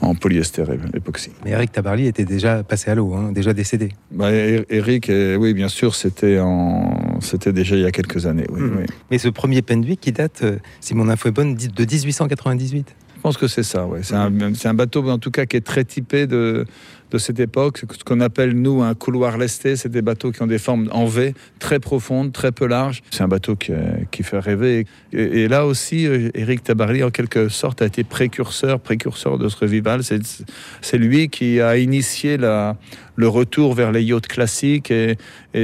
en 0.00 0.14
polyester 0.14 0.64
et 0.70 0.96
époxy. 0.96 1.30
Mais 1.44 1.50
Eric 1.50 1.72
Tabarly 1.72 2.06
était 2.06 2.24
déjà 2.24 2.62
passé 2.62 2.90
à 2.90 2.94
l'eau, 2.94 3.14
hein, 3.14 3.32
déjà 3.32 3.52
décédé. 3.52 3.90
Bah, 4.10 4.30
Er- 4.32 4.64
Eric, 4.70 5.10
euh, 5.10 5.36
oui 5.36 5.52
bien 5.54 5.68
sûr, 5.68 5.94
c'était 5.94 6.38
en... 6.40 7.18
c'était 7.20 7.52
déjà 7.52 7.76
il 7.76 7.82
y 7.82 7.86
a 7.86 7.90
quelques 7.92 8.26
années. 8.26 8.46
Oui, 8.50 8.60
Mhm. 8.62 8.76
oui. 8.80 8.84
Mais 9.10 9.18
ce 9.18 9.28
premier 9.28 9.62
Penduic 9.62 10.00
qui 10.00 10.12
date, 10.12 10.40
euh, 10.42 10.56
si 10.80 10.94
mon 10.94 11.08
info 11.08 11.28
est 11.28 11.32
bonne, 11.32 11.54
de 11.54 11.84
1898. 11.84 12.94
Je 13.16 13.20
pense 13.22 13.36
que 13.36 13.48
c'est 13.48 13.62
ça, 13.62 13.86
ouais. 13.86 14.00
C'est 14.02 14.14
un, 14.14 14.32
c'est 14.54 14.68
un 14.68 14.72
bateau, 14.74 15.06
en 15.10 15.18
tout 15.18 15.30
cas, 15.30 15.44
qui 15.44 15.56
est 15.56 15.60
très 15.60 15.84
typé 15.84 16.26
de, 16.26 16.64
de 17.10 17.18
cette 17.18 17.40
époque. 17.40 17.78
Ce 17.78 18.04
qu'on 18.04 18.20
appelle, 18.20 18.52
nous, 18.52 18.82
un 18.82 18.94
couloir 18.94 19.38
lesté. 19.38 19.76
C'est 19.76 19.88
des 19.88 20.02
bateaux 20.02 20.32
qui 20.32 20.42
ont 20.42 20.46
des 20.46 20.58
formes 20.58 20.88
en 20.92 21.06
V, 21.06 21.34
très 21.58 21.80
profondes, 21.80 22.32
très 22.32 22.52
peu 22.52 22.66
larges. 22.66 23.02
C'est 23.10 23.22
un 23.22 23.28
bateau 23.28 23.56
qui, 23.56 23.72
euh, 23.72 23.78
qui 24.10 24.22
fait 24.22 24.38
rêver. 24.38 24.86
Et, 25.12 25.48
là 25.48 25.66
aussi, 25.66 26.06
euh, 26.06 26.30
Éric 26.34 26.62
Tabarly, 26.62 27.02
en 27.02 27.10
quelque 27.10 27.48
sorte, 27.48 27.82
a 27.82 27.86
été 27.86 28.04
précurseur, 28.04 28.80
précurseur 28.80 29.38
de 29.38 29.48
ce 29.48 29.56
revival. 29.56 30.02
C'est 30.02 30.98
lui 30.98 31.28
qui 31.28 31.60
a 31.60 31.76
initié 31.76 32.36
la, 32.36 32.76
le 33.16 33.28
retour 33.28 33.74
vers 33.74 33.92
les 33.92 34.02
yachts 34.02 34.26
classiques 34.26 34.90
et, 34.90 35.16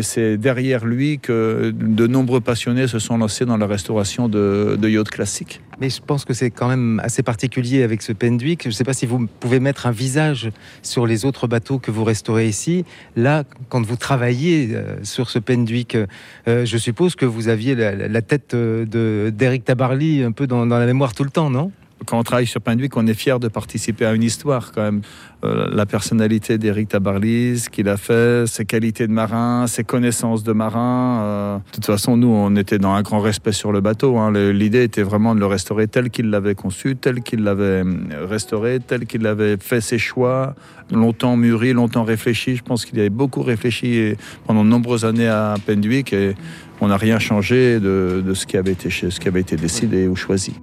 c'est 0.03 0.37
derrière 0.37 0.85
lui 0.85 1.21
que 1.21 1.73
de 1.73 2.07
nombreux 2.07 2.41
passionnés 2.41 2.89
se 2.89 2.99
sont 2.99 3.19
lancés 3.19 3.45
dans 3.45 3.57
la 3.57 3.67
restauration 3.67 4.29
de, 4.29 4.77
de 4.81 4.89
yachts 4.89 5.11
classiques. 5.11 5.61
Mais 5.81 5.91
je 5.91 6.01
pense 6.01 6.25
que 6.25 6.33
c'est 6.33 6.51
quand 6.51 6.69
même 6.69 7.01
assez 7.05 7.23
particulier 7.23 7.83
avec 7.83 8.01
ce 8.03 8.13
Pendwick. 8.13 8.63
Je 8.63 8.69
ne 8.69 8.73
sais 8.73 8.85
pas 8.85 8.95
si 8.95 9.05
vous 9.05 9.27
pouvez 9.27 9.61
mettre 9.61 9.87
un 9.87 9.91
visage 9.91 10.51
sur 10.83 11.07
les 11.07 11.25
autres 11.25 11.47
bateaux 11.47 11.79
que 11.79 11.91
vous 11.91 12.03
restaurez 12.05 12.49
ici. 12.49 12.85
Là, 13.15 13.45
quand 13.69 13.85
vous 13.85 13.97
travaillez 13.97 14.71
euh, 14.73 14.97
sur 15.03 15.29
ce 15.29 15.39
Pendwick, 15.39 15.95
euh, 15.95 16.65
je 16.65 16.79
suppose 16.79 17.15
que 17.15 17.27
vous 17.27 17.49
aviez 17.49 17.75
la, 17.75 18.23
tête 18.23 18.55
de 18.55 19.33
d'Eric 19.37 19.65
Tabarly 19.65 20.23
un 20.23 20.33
peu 20.33 20.47
dans 20.47 20.65
la 20.65 20.87
mémoire 20.87 21.15
tout 21.15 21.25
le 21.25 21.31
temps, 21.31 21.51
non? 21.51 21.71
Quand 22.05 22.19
on 22.19 22.23
travaille 22.23 22.47
sur 22.47 22.61
Pendwick, 22.61 22.97
on 22.97 23.07
est 23.07 23.15
fier 23.15 23.41
de 23.41 23.49
participer 23.49 24.05
à 24.05 24.13
une 24.13 24.23
histoire 24.23 24.73
quand 24.73 24.83
même. 24.83 25.01
Euh, 25.45 25.69
la 25.73 25.87
personnalité 25.87 26.59
d'Éric 26.59 26.89
Tabarly, 26.89 27.59
ce 27.59 27.71
qu'il 27.71 27.89
a 27.89 27.97
fait, 27.97 28.47
ses 28.47 28.65
qualités 28.65 29.07
de 29.07 29.13
marin, 29.13 29.67
ses 29.67 29.85
connaissances 29.85 30.43
de 30.43 30.53
marin. 30.53 31.21
Euh, 31.21 31.57
de 31.59 31.63
toute 31.73 31.87
façon, 31.87 32.17
nous, 32.17 32.29
on 32.29 32.55
était 32.57 32.79
dans 32.79 32.93
un 32.93 33.03
grand 33.03 33.21
respect 33.21 33.53
sur 33.53 33.73
le 33.73 33.81
bateau. 33.81 34.19
hein. 34.19 34.33
L'idée 34.33 34.83
était 34.83 35.03
vraiment 35.03 35.35
de 35.35 35.41
le 35.41 35.47
restaurer 35.47 35.89
tel 35.89 36.11
qu'il 36.11 36.31
l'avait 36.31 36.55
conçu, 36.55 36.97
tel 36.97 37.23
qu'il 37.23 37.43
l'avait 37.45 37.83
euh, 37.85 38.27
restauré, 38.29 38.79
tel 38.81 39.07
qu'il 39.07 39.27
avait 39.27 39.57
fait 39.59 39.81
ses 39.81 39.99
choix, 39.99 40.55
longtemps 40.93 41.37
mûri, 41.37 41.73
longtemps 41.73 42.05
réfléchi. 42.05 42.57
Je 42.57 42.63
pense 42.63 42.85
qu'il 42.85 42.99
avait 42.99 43.11
beaucoup 43.11 43.43
réfléchi 43.43 44.15
pendant 44.47 44.65
de 44.65 44.69
nombreuses 44.69 45.05
années 45.05 45.29
à 45.29 45.55
Pendwick 45.67 46.13
et 46.13 46.35
on 46.81 46.89
n'a 46.89 46.97
rien 46.97 47.19
changé 47.19 47.81
de, 47.81 48.23
de 48.25 48.35
ce, 48.35 48.47
qui 48.47 48.57
avait 48.57 48.73
été, 48.73 48.91
ce 48.91 49.19
qui 49.19 49.29
avait 49.29 49.41
été 49.41 49.57
décidé 49.57 50.09
ou 50.09 50.17
choisi. 50.17 50.55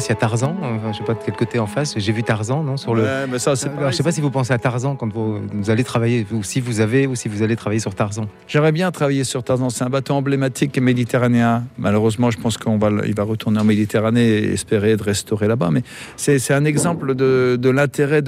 Face, 0.00 0.06
il 0.06 0.10
y 0.10 0.12
a 0.12 0.16
Tarzan. 0.16 0.56
Enfin, 0.62 0.92
je 0.92 0.98
sais 0.98 1.04
pas 1.04 1.14
de 1.14 1.18
quel 1.24 1.34
côté 1.34 1.58
en 1.58 1.66
face. 1.66 1.94
J'ai 1.98 2.12
vu 2.12 2.22
Tarzan, 2.22 2.62
non 2.62 2.76
Sur 2.76 2.94
le. 2.94 3.02
Ouais, 3.02 3.26
mais 3.30 3.38
ça, 3.38 3.52
Alors, 3.52 3.76
pareil, 3.76 3.92
je 3.92 3.96
sais 3.96 4.02
pas 4.02 4.12
si 4.12 4.20
vous 4.20 4.30
pensez 4.30 4.52
à 4.52 4.58
Tarzan 4.58 4.94
quand 4.96 5.12
vous, 5.12 5.40
vous 5.52 5.70
allez 5.70 5.84
travailler, 5.84 6.26
ou 6.32 6.42
si 6.42 6.60
vous 6.60 6.80
avez, 6.80 7.06
ou 7.06 7.14
si 7.14 7.28
vous 7.28 7.42
allez 7.42 7.56
travailler 7.56 7.80
sur 7.80 7.94
Tarzan. 7.94 8.26
J'aimerais 8.46 8.72
bien 8.72 8.90
travailler 8.90 9.24
sur 9.24 9.42
Tarzan. 9.42 9.70
C'est 9.70 9.84
un 9.84 9.90
bateau 9.90 10.14
emblématique 10.14 10.76
et 10.78 10.80
méditerranéen. 10.80 11.64
Malheureusement, 11.78 12.30
je 12.30 12.38
pense 12.38 12.56
qu'il 12.58 12.78
va, 12.78 12.90
il 13.06 13.14
va 13.14 13.22
retourner 13.24 13.58
en 13.60 13.64
Méditerranée 13.64 14.26
et 14.28 14.52
espérer 14.52 14.96
de 14.96 15.02
restaurer 15.02 15.48
là-bas. 15.48 15.70
Mais 15.72 15.82
c'est 16.16 16.38
c'est 16.38 16.54
un 16.54 16.64
exemple 16.64 17.14
de, 17.14 17.56
de 17.60 17.70
l'intérêt 17.70 18.22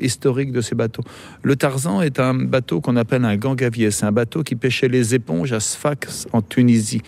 historique 0.00 0.52
de 0.52 0.60
ces 0.60 0.74
bateaux. 0.74 1.02
Le 1.42 1.56
Tarzan 1.56 2.00
est 2.02 2.18
un 2.20 2.34
bateau 2.34 2.80
qu'on 2.80 2.96
appelle 2.96 3.24
un 3.24 3.36
gangavier. 3.36 3.90
C'est 3.90 4.06
un 4.06 4.12
bateau 4.12 4.42
qui 4.42 4.54
pêchait 4.56 4.88
les 4.88 5.14
éponges 5.14 5.52
à 5.52 5.60
Sfax 5.60 6.26
en 6.32 6.40
Tunisie. 6.42 7.02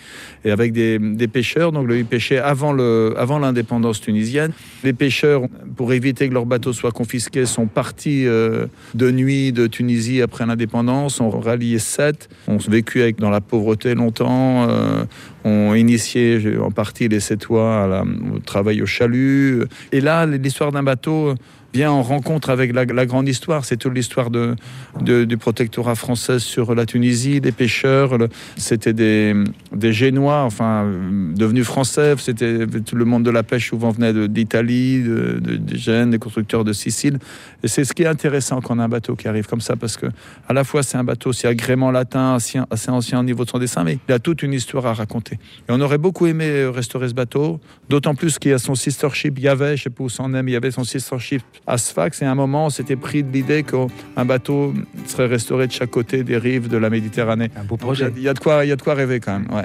Et 0.45 0.51
avec 0.51 0.73
des, 0.73 0.99
des 0.99 1.29
pêcheurs, 1.29 1.73
donc 1.73 1.87
le- 1.89 1.99
ils 1.99 2.05
pêchaient 2.05 2.39
avant 2.39 2.73
le- 2.73 3.15
avant 3.17 3.39
l'indépendance 3.39 4.01
tunisienne. 4.03 4.53
Les 4.85 4.93
pêcheurs, 4.93 5.43
pour 5.77 5.93
éviter 5.95 6.29
que 6.29 6.35
leur 6.35 6.45
bateau 6.45 6.73
soit 6.75 6.93
confisqué, 6.93 7.47
sont 7.47 7.67
partis 7.67 8.27
euh, 8.27 8.67
de 8.95 9.11
nuit 9.11 9.53
de 9.53 9.67
Tunisie 9.67 10.21
après 10.21 10.45
l'indépendance, 10.45 11.21
ont 11.21 11.31
rallié 11.31 11.79
Sète, 11.79 12.29
ont 12.49 12.59
vécu 12.59 13.01
avec, 13.01 13.19
dans 13.19 13.31
la 13.31 13.41
pauvreté 13.41 13.95
longtemps, 13.95 14.69
euh, 14.69 15.05
ont 15.45 15.75
initié 15.75 16.59
en 16.63 16.71
partie 16.71 17.09
les 17.09 17.21
Sétois 17.21 18.05
au 18.35 18.39
travail 18.41 18.83
au 18.83 18.87
chalut. 18.87 19.65
Et 19.93 20.01
là, 20.01 20.27
l'histoire 20.27 20.73
d'un 20.73 20.83
bateau 20.83 21.35
vient 21.75 21.91
en 21.91 22.03
rencontre 22.03 22.51
avec 22.51 22.73
la, 22.75 22.85
la 22.85 23.07
grande 23.07 23.29
histoire. 23.29 23.65
C'est 23.65 23.77
toute 23.77 23.95
l'histoire 23.95 24.31
de, 24.31 24.57
de- 25.01 25.25
du 25.25 25.37
protectorat 25.39 25.95
français 25.95 26.39
sur 26.39 26.75
la 26.75 26.87
Tunisie, 26.87 27.41
des 27.41 27.53
pêcheurs. 27.53 28.17
C'était 28.57 28.93
des, 28.93 29.35
des 29.75 29.93
Génois, 29.93 30.43
enfin, 30.43 30.91
devenus 31.35 31.65
français. 31.65 32.15
C'était 32.19 32.67
tout 32.85 32.97
le 32.97 33.05
monde 33.05 33.23
de 33.23 33.31
la 33.31 33.43
pêche 33.43 33.69
souvent 33.71 33.91
venait 33.91 34.29
d'Italie, 34.29 35.03
de, 35.03 35.39
de, 35.41 35.77
Gênes, 35.77 36.11
des 36.11 36.19
constructeurs 36.19 36.65
de 36.65 36.73
Sicile. 36.73 37.19
Et 37.63 37.69
c'est 37.69 37.85
ce 37.85 37.93
qui 37.95 38.03
est 38.03 38.07
intéressant 38.07 38.61
quand 38.61 38.77
on 38.77 38.79
a 38.79 38.85
un 38.85 38.89
bateau 38.89 39.17
qui 39.17 39.29
arrive 39.29 39.47
comme 39.47 39.61
ça, 39.61 39.77
parce 39.77 39.97
que 39.97 40.07
à 40.49 40.53
la 40.53 40.65
fois 40.65 40.83
c'est 40.83 40.99
un 40.99 41.05
bateau 41.05 41.31
aussi 41.31 41.47
agrément 41.47 41.91
latin, 41.91 42.35
assez, 42.35 42.59
assez 42.71 42.91
ancien 42.91 43.21
au 43.21 43.23
niveau 43.23 43.45
de 43.45 43.51
son 43.51 43.59
dessin, 43.59 43.85
mais 43.85 43.99
il 44.09 44.13
a 44.13 44.19
toute 44.19 44.43
une 44.43 44.53
histoire 44.53 44.85
à 44.87 44.93
raconter. 44.95 45.37
Et 45.69 45.71
on 45.71 45.81
aurait 45.81 45.99
beaucoup 45.99 46.27
aimé 46.27 46.67
restaurer 46.67 47.09
ce 47.09 47.15
bateau, 47.15 47.61
d'autant 47.89 48.15
plus 48.15 48.39
qu'il 48.39 48.51
y 48.51 48.55
a 48.55 48.59
son 48.59 48.75
sister 48.75 49.09
ship, 49.13 49.35
il 49.39 49.45
y 49.45 49.49
avait, 49.49 49.77
je 49.77 49.85
sais 49.85 49.91
pas 49.91 50.05
où 50.05 50.09
s'en 50.09 50.33
aime, 50.35 50.49
il 50.49 50.53
y 50.53 50.57
avait 50.57 50.71
son 50.71 50.85
sister 50.85 51.19
ship 51.19 51.43
à 51.67 51.79
Sfax, 51.79 52.23
et 52.23 52.25
à 52.25 52.31
un 52.31 52.35
moment 52.35 52.67
on 52.67 52.71
s'était 52.71 52.97
pris 52.97 53.23
de 53.23 53.33
l'idée 53.33 53.63
qu'un 53.63 54.25
bateau 54.25 54.75
serait 55.07 55.27
restauré 55.27 55.67
de 55.67 55.73
chaque 55.73 55.91
côté 55.91 56.25
des 56.25 56.37
rives 56.37 56.69
de 56.69 56.77
la 56.77 56.91
Méditerranée. 56.91 57.51
Un 57.57 57.65
beau 57.65 57.77
Donc, 57.77 57.81
Il 57.81 57.83
y, 57.83 57.87
projet. 57.87 58.13
il 58.17 58.23
y 58.23 58.29
a 58.29 58.35
de 58.35 58.39
quoi, 58.41 58.65
il 58.65 58.69
y 58.69 58.73
a 58.73 58.77
de 58.77 58.83
quoi 58.83 58.95
rêver 58.95 59.21
quand 59.21 59.39
même. 59.39 59.49
Ouais. 59.53 59.65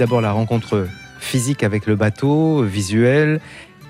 D'abord 0.00 0.22
la 0.22 0.32
rencontre 0.32 0.88
physique 1.18 1.62
avec 1.62 1.86
le 1.86 1.94
bateau, 1.94 2.62
visuelle, 2.62 3.38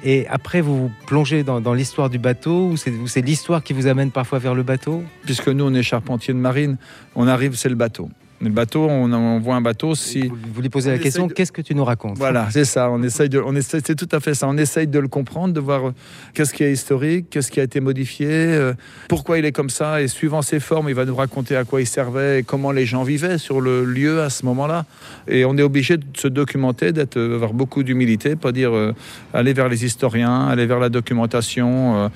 et 0.03 0.27
après 0.27 0.61
vous 0.61 0.77
vous 0.77 0.93
plongez 1.07 1.45
dans, 1.45 1.73
l'histoire 1.73 2.11
du 2.11 2.19
bateau, 2.19 2.71
ou 2.71 2.77
c'est 2.77 2.91
ou 2.91 3.07
c'est 3.07 3.21
l'histoire 3.21 3.63
qui 3.63 3.73
vous 3.73 3.87
amène 3.87 4.11
parfois 4.11 4.41
vers 4.41 4.57
le 4.57 4.65
bateau? 4.65 5.05
Puisque 5.25 5.49
nous 5.49 5.65
on 5.65 5.73
est 5.73 5.85
charpentier 5.85 6.35
de 6.35 6.39
marine, 6.39 6.79
on 7.15 7.29
arrive, 7.29 7.55
c'est 7.55 7.69
le 7.69 7.77
bateau. 7.77 8.09
Le 8.43 8.49
bateau, 8.49 8.87
on, 8.89 9.13
on 9.13 9.39
voit 9.39 9.57
un 9.57 9.61
bateau 9.61 9.95
si. 9.95 10.29
Vous, 10.29 10.37
vous 10.55 10.63
lui 10.63 10.71
posez 10.71 10.91
la 10.91 10.99
question 10.99 11.27
de- 11.27 11.33
qu'est-ce 11.35 11.53
que 11.53 11.61
tu 11.61 11.75
nous 11.75 11.85
racontes? 11.85 12.17
Voilà, 12.17 12.49
c'est 12.51 12.65
ça. 12.65 12.91
On 12.91 13.03
essaye 13.03 13.29
de, 13.29 13.39
on 13.39 13.55
essaye, 13.55 13.83
c'est 13.85 13.95
tout 13.95 14.09
à 14.13 14.19
fait 14.19 14.33
ça. 14.33 14.49
On 14.49 14.57
essaye 14.57 14.87
de 14.87 14.99
le 14.99 15.09
comprendre, 15.09 15.53
de 15.53 15.61
voir 15.61 15.89
euh, 15.89 15.95
qu'est-ce 16.33 16.55
qui 16.55 16.65
est 16.65 16.73
historique, 16.73 17.27
qu'est-ce 17.29 17.51
qui 17.51 17.61
a 17.61 17.63
été 17.65 17.81
modifié, 17.81 18.29
euh, 18.31 18.73
pourquoi 19.09 19.39
il 19.39 19.45
est 19.45 19.53
comme 19.53 19.69
ça, 19.69 20.01
et 20.01 20.09
suivant 20.09 20.41
ses 20.41 20.59
formes, 20.59 20.89
il 20.89 20.95
va 20.95 21.05
nous 21.05 21.15
raconter 21.15 21.55
à 21.55 21.65
quoi 21.65 21.83
il 21.83 21.87
servait 21.87 22.41
et 22.41 22.43
comment 22.43 22.73
les 22.73 22.87
gens 22.87 23.03
vivaient 23.03 23.37
sur 23.37 23.61
le 23.61 23.85
lieu 23.85 24.23
à 24.23 24.31
ce 24.31 24.47
moment-là. 24.47 24.87
Et 25.29 25.45
on 25.45 25.59
est 25.59 25.63
obligé 25.63 25.99
de 25.99 26.05
se 26.17 26.27
documenter, 26.29 26.93
d'être, 26.93 27.19
euh, 27.19 27.35
avoir 27.35 27.53
beaucoup 27.53 27.83
d'humilité, 27.83 28.37
pas 28.37 28.53
dire 28.53 28.73
euh, 28.75 28.95
aller 29.35 29.53
vers 29.53 29.69
les 29.69 29.85
historiens, 29.85 30.47
aller 30.49 30.65
vers 30.65 30.79
la 30.81 30.89
documentation. 30.89 32.05
euh, 32.05 32.09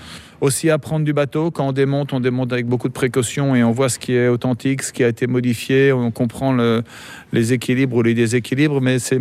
aussi 0.45 0.71
apprendre 0.71 1.05
du 1.05 1.13
bateau. 1.13 1.51
Quand 1.51 1.69
on 1.69 1.73
démonte, 1.73 2.13
on 2.13 2.21
démonte 2.21 2.53
avec 2.53 2.67
beaucoup 2.67 2.89
de 2.89 2.93
précautions 2.93 3.57
et 3.57 3.65
on 3.65 3.73
voit 3.73 3.89
ce 3.89 3.99
qui 3.99 4.15
est 4.15 4.29
authentique, 4.29 4.83
ce 4.83 4.93
qui 4.93 5.03
a 5.03 5.09
été 5.09 5.27
modifié. 5.27 5.91
On 5.93 6.11
comprend 6.11 6.53
le- 6.53 6.83
les 7.35 7.53
équilibres 7.53 7.97
ou 7.97 8.03
les 8.03 8.15
déséquilibres, 8.15 8.81
mais 8.81 8.99
c'est 8.99 9.19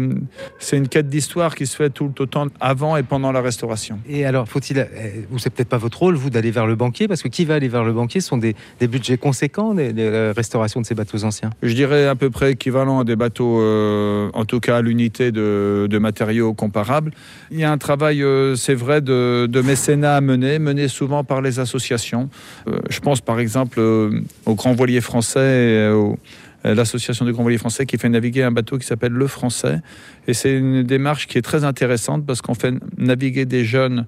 une 0.78 0.88
quête 0.88 1.10
d'histoire 1.10 1.56
qui 1.56 1.66
se 1.66 1.76
fait 1.76 1.90
tout 1.90 2.14
autant 2.20 2.48
avant 2.60 2.96
et 2.96 3.04
pendant 3.04 3.32
la 3.32 3.42
restauration. 3.42 4.00
Et 4.08 4.26
alors, 4.26 4.48
faut-il, 4.48 4.78
euh, 4.80 4.86
ou 5.32 5.40
c'est 5.40 5.50
peut-être 5.50 5.70
pas 5.70 5.78
votre 5.78 6.00
rôle, 6.00 6.16
vous, 6.16 6.30
d'aller 6.30 6.52
vers 6.52 6.68
le 6.68 6.76
banquier, 6.76 7.08
parce 7.08 7.22
que 7.22 7.28
qui 7.28 7.44
va 7.46 7.56
aller 7.56 7.68
vers 7.68 7.84
le 7.84 7.94
banquier 7.94 8.22
ce 8.22 8.30
sont 8.30 8.38
des, 8.38 8.56
des 8.80 8.88
budgets 8.88 9.18
conséquents, 9.18 9.74
des, 9.74 9.92
des, 9.92 10.04
euh, 10.04 10.34
restaurations 10.36 10.80
de 10.80 10.86
ces 10.86 10.96
bateaux 10.96 11.24
anciens? 11.24 11.50
Je 11.62 11.74
dirais 11.74 12.08
à 12.08 12.16
peu 12.16 12.30
près 12.30 12.52
équivalent 12.52 13.00
à 13.00 13.04
des 13.04 13.16
bateaux, 13.16 13.60
euh, 13.60 14.30
en 14.34 14.46
tout 14.46 14.60
cas 14.60 14.78
à 14.78 14.82
l'unité 14.82 15.32
de, 15.32 15.88
de 15.90 15.98
matériaux 15.98 16.54
comparables. 16.54 17.12
Il 17.52 17.60
y 17.60 17.64
a 17.64 17.72
un 17.72 17.78
travail, 17.78 18.22
euh, 18.22 18.56
c'est 18.56 18.76
vrai, 18.76 19.02
de, 19.02 19.48
de 19.50 19.62
mécénat 19.62 20.16
à 20.18 20.22
mener, 20.22 20.60
mené 20.60 20.88
souvent 20.88 21.24
par 21.24 21.42
les 21.42 21.60
associations. 21.60 22.30
Euh, 22.68 22.80
je 22.90 23.00
pense 23.00 23.22
par 23.22 23.40
exemple 23.40 23.80
euh, 23.80 24.22
au 24.46 24.56
Grand 24.56 24.74
Voilier 24.74 25.02
Français, 25.02 25.90
l'association 26.64 27.26
du 27.26 27.34
Grand 27.34 27.44
Voilier 27.44 27.58
Français 27.58 27.86
qui 27.86 27.98
fait 27.98 28.10
naviguer 28.10 28.44
un 28.44 28.52
bateau 28.52 28.78
qui 28.78 28.86
s'appelle 28.86 29.12
Le 29.12 29.28
Français. 29.28 29.82
Et 30.28 30.34
c'est 30.34 30.54
une 30.58 30.84
démarche 30.84 31.28
qui 31.28 31.38
est 31.38 31.42
très 31.42 31.64
intéressante 31.64 32.26
parce 32.26 32.42
qu'on 32.42 32.54
fait 32.54 32.74
naviguer 32.98 33.46
des 33.46 33.66
jeunes 33.66 34.06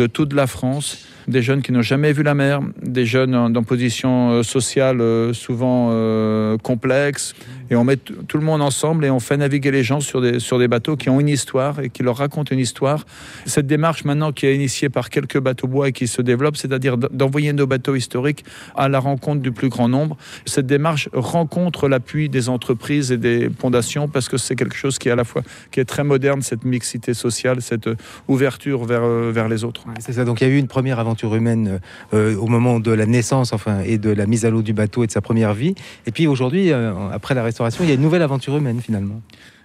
de 0.00 0.06
toute 0.06 0.32
la 0.32 0.46
France, 0.46 1.04
des 1.28 1.42
jeunes 1.42 1.60
qui 1.60 1.72
n'ont 1.72 1.82
jamais 1.82 2.14
vu 2.14 2.22
la 2.22 2.34
mer, 2.34 2.60
des 2.82 3.04
jeunes 3.04 3.52
dans 3.52 3.62
position 3.62 4.30
euh, 4.30 4.42
sociale 4.42 5.02
euh, 5.02 5.34
souvent 5.34 5.90
euh, 5.92 6.56
complexe. 6.56 7.34
Et 7.70 7.76
on 7.76 7.84
met 7.84 7.96
tout 7.96 8.38
le 8.38 8.42
monde 8.42 8.62
ensemble 8.62 9.04
et 9.04 9.10
on 9.10 9.20
fait 9.20 9.36
naviguer 9.36 9.70
les 9.70 9.84
gens 9.84 10.00
sur 10.00 10.22
des, 10.22 10.40
sur 10.40 10.58
des 10.58 10.66
bateaux 10.68 10.96
qui 10.96 11.08
ont 11.08 11.20
une 11.20 11.28
histoire 11.28 11.80
et 11.80 11.90
qui 11.90 12.02
leur 12.02 12.16
racontent 12.16 12.52
une 12.52 12.58
histoire. 12.58 13.04
Cette 13.44 13.66
démarche 13.66 14.04
maintenant 14.04 14.32
qui 14.32 14.46
est 14.46 14.56
initiée 14.56 14.88
par 14.88 15.10
quelques 15.10 15.38
bateaux 15.38 15.68
bois 15.68 15.88
et 15.88 15.92
qui 15.92 16.08
se 16.08 16.20
développe, 16.22 16.56
c'est-à-dire 16.56 16.96
d'envoyer 16.96 17.52
nos 17.52 17.66
bateaux 17.66 17.94
historiques 17.94 18.44
à 18.74 18.88
la 18.88 18.98
rencontre 18.98 19.42
du 19.42 19.52
plus 19.52 19.68
grand 19.68 19.88
nombre. 19.88 20.16
Cette 20.46 20.66
démarche 20.66 21.10
rencontre 21.12 21.88
l'appui 21.88 22.28
des 22.28 22.48
entreprises 22.48 23.12
et 23.12 23.18
des 23.18 23.50
fondations 23.56 24.08
parce 24.08 24.28
que 24.28 24.38
c'est 24.38 24.56
quelque 24.56 24.76
chose 24.76 24.98
qui 24.98 25.08
est 25.08 25.12
à 25.12 25.16
la 25.16 25.24
fois 25.24 25.42
qui 25.70 25.78
est 25.78 25.84
très 25.84 26.02
moderne, 26.02 26.42
cette 26.42 26.64
mixité 26.64 27.14
sociale, 27.14 27.62
cette 27.62 27.88
ouverture 28.26 28.84
vers, 28.84 29.06
vers 29.06 29.48
les 29.48 29.62
autres. 29.62 29.84
C'est 29.98 30.12
ça. 30.12 30.24
Donc 30.24 30.40
il 30.40 30.48
y 30.48 30.50
a 30.50 30.54
eu 30.54 30.58
une 30.58 30.68
première 30.68 30.98
aventure 30.98 31.34
humaine 31.34 31.80
euh, 32.14 32.36
au 32.36 32.46
moment 32.46 32.80
de 32.80 32.90
la 32.90 33.06
naissance, 33.06 33.52
enfin, 33.52 33.80
et 33.84 33.98
de 33.98 34.10
la 34.10 34.26
mise 34.26 34.44
à 34.44 34.50
l'eau 34.50 34.62
du 34.62 34.72
bateau 34.72 35.04
et 35.04 35.06
de 35.06 35.12
sa 35.12 35.20
première 35.20 35.54
vie. 35.54 35.74
Et 36.06 36.12
puis 36.12 36.26
aujourd'hui, 36.26 36.72
euh, 36.72 36.92
après 37.10 37.34
la 37.34 37.42
restauration, 37.42 37.84
il 37.84 37.88
y 37.88 37.92
a 37.92 37.94
une 37.94 38.02
nouvelle 38.02 38.22
aventure 38.22 38.56
humaine 38.56 38.80
finalement. 38.80 39.20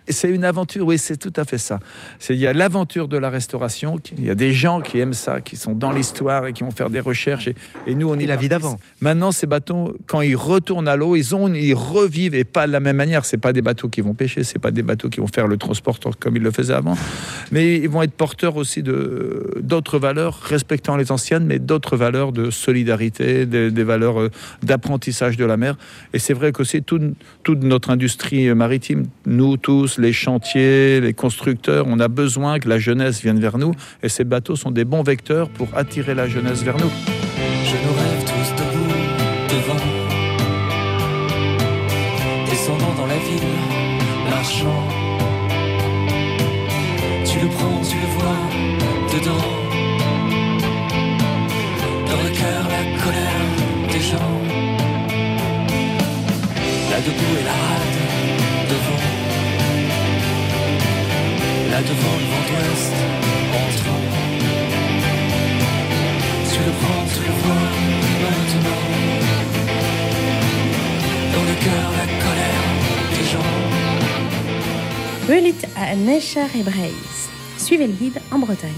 C'est 0.07 0.29
une 0.29 0.43
aventure, 0.43 0.85
oui, 0.85 0.97
c'est 0.97 1.17
tout 1.17 1.33
à 1.35 1.45
fait 1.45 1.57
ça. 1.57 1.79
C'est- 2.19 2.35
Il 2.35 2.39
y 2.39 2.47
a 2.47 2.53
l'aventure 2.53 3.07
de 3.07 3.17
la 3.17 3.29
restauration, 3.29 3.97
il 4.17 4.25
y 4.25 4.29
a 4.29 4.35
des 4.35 4.51
gens 4.53 4.81
qui 4.81 4.99
aiment 4.99 5.13
ça, 5.13 5.41
qui 5.41 5.55
sont 5.55 5.73
dans 5.73 5.91
l'histoire 5.91 6.45
et 6.47 6.53
qui 6.53 6.63
vont 6.63 6.71
faire 6.71 6.89
des 6.89 6.99
recherches. 6.99 7.47
Et, 7.47 7.55
et 7.87 7.95
nous, 7.95 8.09
on 8.09 8.19
est 8.19 8.25
la 8.25 8.35
vie 8.35 8.49
d'avant. 8.49 8.77
Maintenant, 9.01 9.31
ces 9.31 9.47
bateaux, 9.47 9.95
quand 10.05 10.21
ils 10.21 10.35
retournent 10.35 10.87
à 10.87 10.95
l'eau, 10.95 11.15
ils, 11.15 11.33
ont, 11.35 11.51
ils 11.53 11.73
revivent 11.73 12.35
et 12.35 12.43
pas 12.43 12.67
de 12.67 12.71
la 12.71 12.79
même 12.79 12.97
manière. 12.97 13.25
C'est 13.25 13.37
pas 13.37 13.53
des 13.53 13.61
bateaux 13.61 13.89
qui 13.89 14.01
vont 14.01 14.13
pêcher, 14.13 14.43
c'est 14.43 14.59
pas 14.59 14.71
des 14.71 14.83
bateaux 14.83 15.09
qui 15.09 15.19
vont 15.21 15.27
faire 15.27 15.47
le 15.47 15.57
transport 15.57 15.99
comme 16.19 16.35
ils 16.35 16.43
le 16.43 16.51
faisaient 16.51 16.73
avant, 16.73 16.97
mais 17.51 17.75
ils 17.77 17.89
vont 17.89 18.01
être 18.01 18.11
porteurs 18.13 18.57
aussi 18.57 18.83
de 18.83 19.53
d'autres 19.61 19.97
valeurs, 19.97 20.39
respectant 20.41 20.97
les 20.97 21.11
anciennes, 21.11 21.45
mais 21.45 21.57
d'autres 21.59 21.95
valeurs 21.97 22.31
de 22.31 22.49
solidarité, 22.51 23.45
des, 23.45 23.71
des 23.71 23.83
valeurs 23.83 24.19
euh, 24.19 24.29
d'apprentissage 24.63 25.37
de 25.37 25.45
la 25.45 25.57
mer. 25.57 25.77
Et 26.13 26.19
c'est 26.19 26.33
vrai 26.33 26.51
qu'aussi 26.51 26.83
toute, 26.83 27.03
toute 27.43 27.63
notre 27.63 27.89
industrie 27.89 28.53
maritime, 28.53 29.05
nous 29.25 29.57
tous, 29.57 29.94
les 29.97 30.13
chantiers, 30.13 31.01
les 31.01 31.13
constructeurs, 31.13 31.85
on 31.87 31.99
a 31.99 32.07
besoin 32.07 32.59
que 32.59 32.69
la 32.69 32.79
jeunesse 32.79 33.21
vienne 33.21 33.39
vers 33.39 33.57
nous. 33.57 33.73
Et 34.03 34.09
ces 34.09 34.23
bateaux 34.23 34.55
sont 34.55 34.71
des 34.71 34.85
bons 34.85 35.03
vecteurs 35.03 35.49
pour 35.49 35.67
attirer 35.75 36.13
la 36.15 36.27
jeunesse 36.27 36.63
vers 36.63 36.77
nous. 36.77 36.91
Là 61.75 61.81
devant 61.81 61.93
le 61.93 62.25
vent 62.31 62.45
d'ouest, 62.47 62.93
entrant. 63.51 64.03
Tu 66.49 66.59
le 66.63 66.71
prends, 66.71 67.03
tu 67.13 67.19
le 67.19 67.33
vois, 67.43 67.67
maintenant. 68.21 68.81
Dans 71.33 71.43
le 71.43 71.55
cœur, 71.65 71.87
la 71.97 72.07
colère 72.23 72.65
des 73.11 73.25
gens. 73.29 73.51
À 75.75 75.95
Necher 75.97 76.47
et 76.57 76.63
Braise. 76.63 77.27
Suivez 77.57 77.87
le 77.87 77.93
guide 77.93 78.21
en 78.31 78.39
Bretagne. 78.39 78.71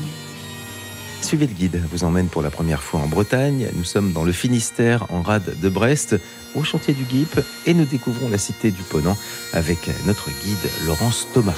Suivez 1.22 1.46
le 1.46 1.54
guide, 1.54 1.80
vous 1.92 2.04
emmène 2.04 2.30
pour 2.30 2.42
la 2.42 2.50
première 2.50 2.82
fois 2.82 3.02
en 3.02 3.08
Bretagne. 3.08 3.68
Nous 3.76 3.84
sommes 3.84 4.12
dans 4.12 4.24
le 4.24 4.32
Finistère, 4.32 5.06
en 5.12 5.22
rade 5.22 5.60
de 5.62 5.70
Brest, 5.70 6.16
au 6.56 6.64
chantier 6.64 6.96
du 6.96 7.04
Guip, 7.04 7.40
et 7.68 7.76
nous 7.76 7.86
découvrons 7.86 8.30
la 8.30 8.40
cité 8.40 8.72
du 8.72 8.82
Ponant 8.82 9.20
avec 9.54 9.88
notre 10.08 10.32
guide 10.44 10.72
Laurence 10.88 11.28
Thomas. 11.32 11.54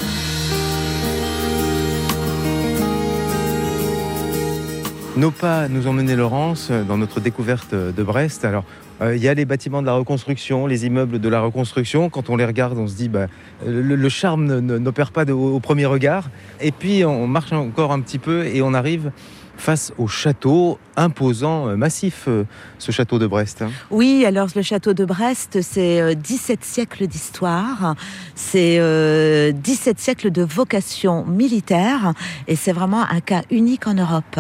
Nos 5.20 5.32
pas 5.32 5.68
nous 5.68 5.86
ont 5.88 5.92
mené 5.92 6.16
Laurence 6.16 6.72
dans 6.72 6.98
notre 6.98 7.20
découverte 7.20 7.76
de 7.76 8.04
Brest. 8.04 8.46
Alors, 8.46 8.64
euh, 9.02 9.18
il 9.18 9.22
y 9.22 9.28
a 9.28 9.34
les 9.34 9.44
bâtiments 9.44 9.82
de 9.82 9.86
la 9.86 9.92
reconstruction, 9.92 10.66
les 10.66 10.86
immeubles 10.86 11.20
de 11.20 11.28
la 11.28 11.42
reconstruction. 11.42 12.10
Quand 12.10 12.30
on 12.30 12.38
les 12.38 12.46
regarde, 12.46 12.78
on 12.78 12.88
se 12.88 12.96
dit, 12.96 13.10
bah, 13.10 13.28
le, 13.68 14.08
charme 14.08 14.60
n'opère 14.60 15.12
pas 15.12 15.30
au 15.30 15.60
premier 15.60 15.86
regard. 15.86 16.30
Et 16.62 16.72
puis, 16.72 17.04
on 17.04 17.28
marche 17.28 17.52
encore 17.52 17.92
un 17.92 18.00
petit 18.00 18.18
peu 18.18 18.46
et 18.46 18.62
on 18.62 18.74
arrive 18.74 19.12
face 19.60 19.94
au 19.98 20.08
château 20.08 20.80
imposant, 20.96 21.68
euh, 21.68 21.76
massif, 21.76 22.26
euh, 22.28 22.44
ce 22.78 22.92
château 22.92 23.20
de 23.20 23.28
Brest. 23.28 23.62
hein. 23.62 23.70
Oui, 23.92 24.26
alors 24.26 24.48
le 24.56 24.62
château 24.62 24.94
de 24.94 25.06
Brest, 25.06 25.60
c'est 25.62 26.02
euh, 26.02 26.14
17 26.14 26.64
siècles 26.64 27.08
d'histoire, 27.08 27.96
c'est 28.36 28.78
euh, 28.80 29.52
17 29.52 30.00
siècles 30.00 30.32
de 30.32 30.44
vocation 30.44 31.26
militaire 31.26 32.14
et 32.48 32.56
c'est 32.56 32.74
vraiment 32.74 33.02
un 33.10 33.22
cas 33.22 33.44
unique 33.52 33.88
en 33.88 33.94
Europe. 33.94 34.40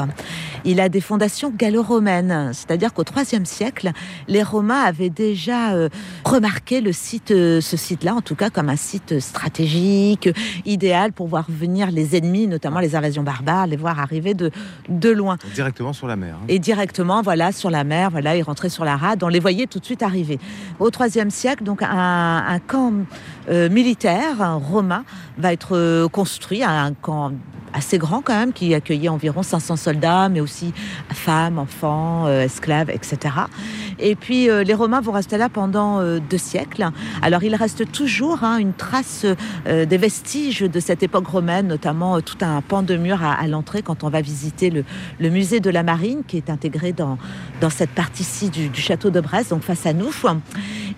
Il 0.65 0.81
a 0.81 0.89
des 0.89 0.99
fondations 1.01 1.53
gallo-romaines, 1.55 2.51
c'est-à-dire 2.53 2.93
qu'au 2.93 3.03
IIIe 3.03 3.45
siècle, 3.45 3.91
les 4.27 4.43
Romains 4.43 4.81
avaient 4.81 5.09
déjà 5.09 5.71
euh, 5.73 5.89
remarqué 6.25 6.81
le 6.81 6.91
site, 6.91 7.31
euh, 7.31 7.61
ce 7.61 7.77
site-là, 7.77 8.15
en 8.15 8.21
tout 8.21 8.35
cas 8.35 8.49
comme 8.49 8.69
un 8.69 8.75
site 8.75 9.19
stratégique, 9.19 10.27
euh, 10.27 10.33
idéal 10.65 11.13
pour 11.13 11.27
voir 11.27 11.45
venir 11.47 11.91
les 11.91 12.17
ennemis, 12.17 12.47
notamment 12.47 12.79
les 12.79 12.95
invasions 12.95 13.23
barbares, 13.23 13.67
les 13.67 13.77
voir 13.77 13.99
arriver 13.99 14.33
de, 14.33 14.51
de 14.89 15.08
loin 15.13 15.37
Directement 15.53 15.93
sur 15.93 16.07
la 16.07 16.15
mer. 16.15 16.35
hein. 16.35 16.45
et 16.47 16.59
directement 16.59 17.21
voilà 17.21 17.51
sur 17.51 17.69
la 17.69 17.83
mer 17.83 18.09
voilà 18.09 18.35
ils 18.35 18.41
rentraient 18.43 18.69
sur 18.69 18.85
la 18.85 18.97
rade 18.97 19.23
on 19.23 19.27
les 19.27 19.39
voyait 19.39 19.67
tout 19.67 19.79
de 19.79 19.85
suite 19.85 20.03
arriver 20.03 20.39
au 20.79 20.89
IIIe 20.89 21.31
siècle 21.31 21.63
donc 21.63 21.81
un, 21.81 22.43
un 22.47 22.59
camp 22.59 22.93
euh, 23.49 23.69
militaire 23.69 24.41
un 24.41 24.55
romain 24.55 25.03
va 25.37 25.53
être 25.53 25.75
euh, 25.75 26.07
construit 26.07 26.63
un 26.63 26.93
camp 26.93 27.31
assez 27.73 27.97
grand 27.97 28.21
quand 28.21 28.33
même 28.33 28.53
qui 28.53 28.73
accueillait 28.73 29.09
environ 29.09 29.43
500 29.43 29.75
soldats 29.75 30.29
mais 30.29 30.41
aussi 30.41 30.73
femmes 31.09 31.59
enfants 31.59 32.25
euh, 32.27 32.43
esclaves 32.43 32.89
etc 32.89 33.35
et 33.97 34.15
puis 34.15 34.49
euh, 34.49 34.63
les 34.63 34.73
romains 34.73 35.01
vont 35.01 35.11
rester 35.11 35.37
là 35.37 35.49
pendant 35.49 35.99
euh, 35.99 36.19
deux 36.19 36.37
siècles 36.37 36.89
alors 37.21 37.43
il 37.43 37.55
reste 37.55 37.91
toujours 37.91 38.43
hein, 38.43 38.57
une 38.57 38.73
trace 38.73 39.25
des 39.65 39.97
vestiges 39.97 40.61
de 40.61 40.79
cette 40.79 41.03
époque 41.03 41.27
romaine 41.27 41.67
notamment 41.67 42.21
tout 42.21 42.37
un 42.41 42.61
pan 42.61 42.83
de 42.83 42.95
mur 42.95 43.23
à, 43.23 43.33
à 43.33 43.47
l'entrée 43.47 43.81
quand 43.81 44.03
on 44.03 44.09
va 44.09 44.21
visiter 44.21 44.69
le, 44.69 44.83
le 45.19 45.29
musée 45.29 45.59
de 45.59 45.69
la 45.69 45.83
marine 45.83 46.23
qui 46.27 46.37
est 46.37 46.49
intégré 46.49 46.91
dans, 46.91 47.17
dans 47.61 47.69
cette 47.69 47.91
partie-ci 47.91 48.49
du, 48.49 48.69
du 48.69 48.81
château 48.81 49.09
de 49.09 49.19
Brest, 49.19 49.51
donc 49.51 49.63
face 49.63 49.85
à 49.85 49.93
nous. 49.93 50.11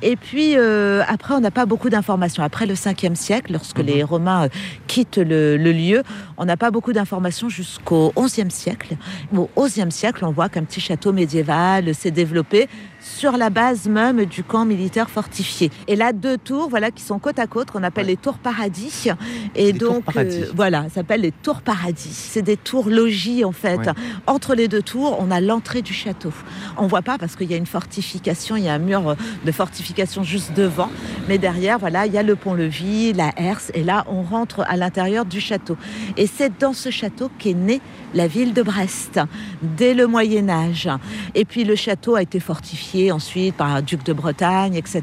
Et 0.01 0.15
puis 0.15 0.55
après, 0.55 1.33
on 1.33 1.39
n'a 1.39 1.51
pas 1.51 1.65
beaucoup 1.65 1.89
d'informations. 1.89 2.43
Après 2.43 2.65
le 2.65 2.73
5e 2.73 3.15
siècle, 3.15 3.51
lorsque 3.53 3.79
les 3.79 4.03
Romains 4.03 4.47
quittent 4.87 5.17
le, 5.17 5.57
le 5.57 5.71
lieu, 5.71 6.03
on 6.37 6.45
n'a 6.45 6.57
pas 6.61 6.69
beaucoup 6.69 6.93
d'informations 6.93 7.49
jusqu'au 7.49 8.13
11e 8.15 8.51
siècle. 8.51 8.95
Au 9.35 9.49
11e 9.57 9.89
siècle, 9.89 10.23
on 10.23 10.31
voit 10.31 10.47
qu'un 10.47 10.63
petit 10.63 10.79
château 10.79 11.11
médiéval 11.11 11.95
s'est 11.95 12.11
développé 12.11 12.69
sur 13.01 13.35
la 13.37 13.49
base 13.49 13.87
même 13.87 14.25
du 14.25 14.43
camp 14.43 14.63
militaire 14.63 15.09
fortifié. 15.09 15.71
Et 15.87 15.95
là, 15.95 16.13
deux 16.13 16.37
tours, 16.37 16.69
voilà, 16.69 16.91
qui 16.91 17.03
sont 17.03 17.17
côte 17.19 17.39
à 17.39 17.47
côte, 17.47 17.71
qu'on 17.71 17.83
appelle 17.83 18.05
les 18.05 18.17
tours 18.17 18.37
paradis. 18.37 19.07
Et 19.55 19.73
Des 19.73 19.79
donc, 19.79 20.03
paradis. 20.05 20.43
euh, 20.43 20.51
voilà, 20.55 20.83
ça 20.83 20.95
s'appelle 20.95 21.21
les 21.21 21.31
tours 21.31 21.61
paradis. 21.61 22.13
C'est 22.13 22.43
des 22.43 22.57
tours 22.57 22.89
logis 22.89 23.43
en 23.43 23.51
fait. 23.51 23.77
Ouais. 23.77 23.93
Entre 24.27 24.53
les 24.53 24.67
deux 24.67 24.83
tours, 24.83 25.17
on 25.19 25.31
a 25.31 25.41
l'entrée 25.41 25.81
du 25.81 25.93
château. 25.93 26.31
On 26.77 26.85
voit 26.87 27.01
pas 27.01 27.17
parce 27.17 27.35
qu'il 27.35 27.49
y 27.49 27.53
a 27.53 27.57
une 27.57 27.65
fortification, 27.65 28.55
il 28.55 28.65
y 28.65 28.69
a 28.69 28.73
un 28.73 28.79
mur 28.79 29.15
de 29.45 29.51
fortification 29.51 30.23
juste 30.23 30.53
devant, 30.53 30.89
mais 31.27 31.37
derrière, 31.37 31.79
voilà, 31.79 32.05
il 32.05 32.13
y 32.13 32.17
a 32.17 32.23
le 32.23 32.35
pont-levis, 32.35 33.13
la 33.13 33.31
herse, 33.37 33.71
et 33.73 33.83
là, 33.83 34.05
on 34.09 34.21
rentre 34.21 34.61
à 34.67 34.77
l'intérieur 34.77 35.25
du 35.25 35.41
château. 35.41 35.75
Et 36.17 36.27
c'est 36.27 36.59
dans 36.59 36.73
ce 36.73 36.91
château 36.91 37.31
qu'est 37.39 37.53
née 37.55 37.81
la 38.13 38.27
ville 38.27 38.53
de 38.53 38.61
Brest 38.61 39.19
dès 39.61 39.93
le 39.93 40.05
Moyen 40.05 40.49
Âge. 40.49 40.89
Et 41.33 41.45
puis 41.45 41.63
le 41.63 41.75
château 41.75 42.15
a 42.15 42.21
été 42.21 42.39
fortifié 42.39 42.90
ensuite 43.11 43.55
par 43.55 43.67
un 43.75 43.81
duc 43.81 44.03
de 44.03 44.13
Bretagne, 44.13 44.75
etc. 44.75 45.01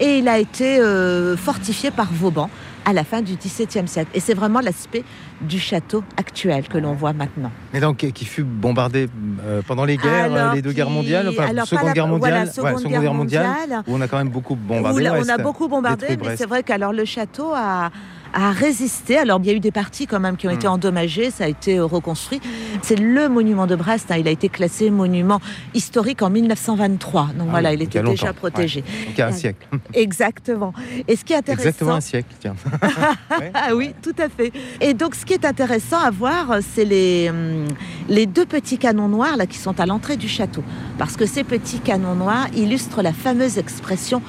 Et 0.00 0.18
il 0.18 0.28
a 0.28 0.38
été 0.38 0.78
euh, 0.80 1.36
fortifié 1.36 1.90
par 1.90 2.08
Vauban 2.12 2.50
à 2.86 2.92
la 2.92 3.02
fin 3.04 3.22
du 3.22 3.36
XVIIe 3.36 3.88
siècle. 3.88 4.10
Et 4.14 4.20
c'est 4.20 4.34
vraiment 4.34 4.60
l'aspect 4.60 5.04
du 5.40 5.58
château 5.58 6.04
actuel 6.18 6.68
que 6.68 6.76
l'on 6.76 6.92
voit 6.92 7.12
maintenant. 7.14 7.50
Et 7.72 7.80
donc, 7.80 7.98
qui- 7.98 8.24
fut 8.26 8.42
bombardé 8.44 9.08
euh, 9.46 9.62
pendant 9.66 9.84
les 9.86 9.96
guerres, 9.96 10.32
euh, 10.32 10.36
Alors 10.36 10.54
les 10.54 10.60
deux 10.62 10.72
guerres 10.72 10.90
mondiales, 10.90 11.28
enfin, 11.30 11.46
alors, 11.48 11.66
Seconde 11.66 11.86
la- 11.88 11.92
Guerre 11.94 12.08
mondiale, 12.08 12.32
voilà, 12.32 12.44
ouais, 12.44 12.78
Seconde 12.78 12.90
Guerre 12.90 13.00
Guerre 13.00 13.14
mondiale, 13.14 13.46
mondiale. 13.58 13.82
où 13.86 13.94
on 13.94 14.00
a 14.00 14.08
quand 14.08 14.18
même 14.18 14.28
beaucoup 14.28 14.54
bombardé 14.54 14.96
Où 15.00 15.02
là, 15.02 15.14
on 15.18 15.28
a 15.28 15.38
beaucoup 15.38 15.68
bombardé, 15.68 16.18
mais 16.22 16.36
c'est 16.36 16.46
vrai 16.46 16.62
qu'alors 16.62 16.92
le 16.92 17.04
château 17.04 17.52
a, 17.54 17.90
a 18.34 18.50
résisté. 18.50 19.16
Alors 19.16 19.40
il 19.42 19.46
y 19.46 19.50
a 19.50 19.54
eu 19.54 19.60
des 19.60 19.70
parties 19.70 20.06
quand 20.06 20.20
même 20.20 20.36
qui 20.36 20.46
ont 20.46 20.50
été 20.50 20.66
endommagées, 20.66 21.30
ça 21.30 21.44
a 21.44 21.48
été 21.48 21.78
euh, 21.78 21.84
reconstruit. 21.84 22.40
C'est 22.82 22.98
le 22.98 23.28
monument 23.28 23.66
de 23.66 23.76
Brest, 23.76 24.10
hein. 24.10 24.16
il 24.18 24.28
a 24.28 24.30
été 24.30 24.48
classé 24.48 24.90
monument 24.90 25.40
historique 25.72 26.20
en 26.22 26.30
1923. 26.30 27.30
Donc 27.38 27.46
Ah 27.48 27.50
voilà, 27.50 27.70
oui, 27.70 27.76
il 27.76 27.82
était 27.82 28.02
déjà 28.02 28.32
protégé. 28.32 28.84
Il 29.10 29.18
y 29.18 29.22
a 29.22 29.28
un 29.28 29.32
siècle. 29.32 29.66
Exactement. 29.94 30.74
Et 31.08 31.16
ce 31.16 31.24
qui 31.24 31.32
est 31.32 31.36
intéressant, 31.36 31.68
Exactement 31.68 31.94
un 31.94 32.00
siècle, 32.00 32.28
tiens. 32.40 32.56
ah 33.54 33.74
oui, 33.74 33.94
tout 34.02 34.14
à 34.18 34.28
fait. 34.28 34.52
Et 34.80 34.94
donc, 34.94 35.14
ce 35.14 35.24
qui 35.24 35.32
est 35.32 35.44
intéressant 35.44 35.98
à 35.98 36.10
voir, 36.10 36.58
c'est 36.74 36.84
les, 36.84 37.30
hum, 37.30 37.66
les 38.08 38.26
deux 38.26 38.46
petits 38.46 38.78
canons 38.78 39.08
noirs 39.08 39.36
là, 39.36 39.46
qui 39.46 39.58
sont 39.58 39.78
à 39.80 39.86
l'entrée 39.86 40.16
du 40.16 40.28
château. 40.28 40.64
Parce 40.98 41.16
que 41.16 41.26
ces 41.26 41.44
petits 41.44 41.78
canons 41.78 42.14
noirs 42.14 42.48
illustrent 42.56 43.02
la 43.02 43.12
fameuse 43.12 43.58
expression 43.58 44.22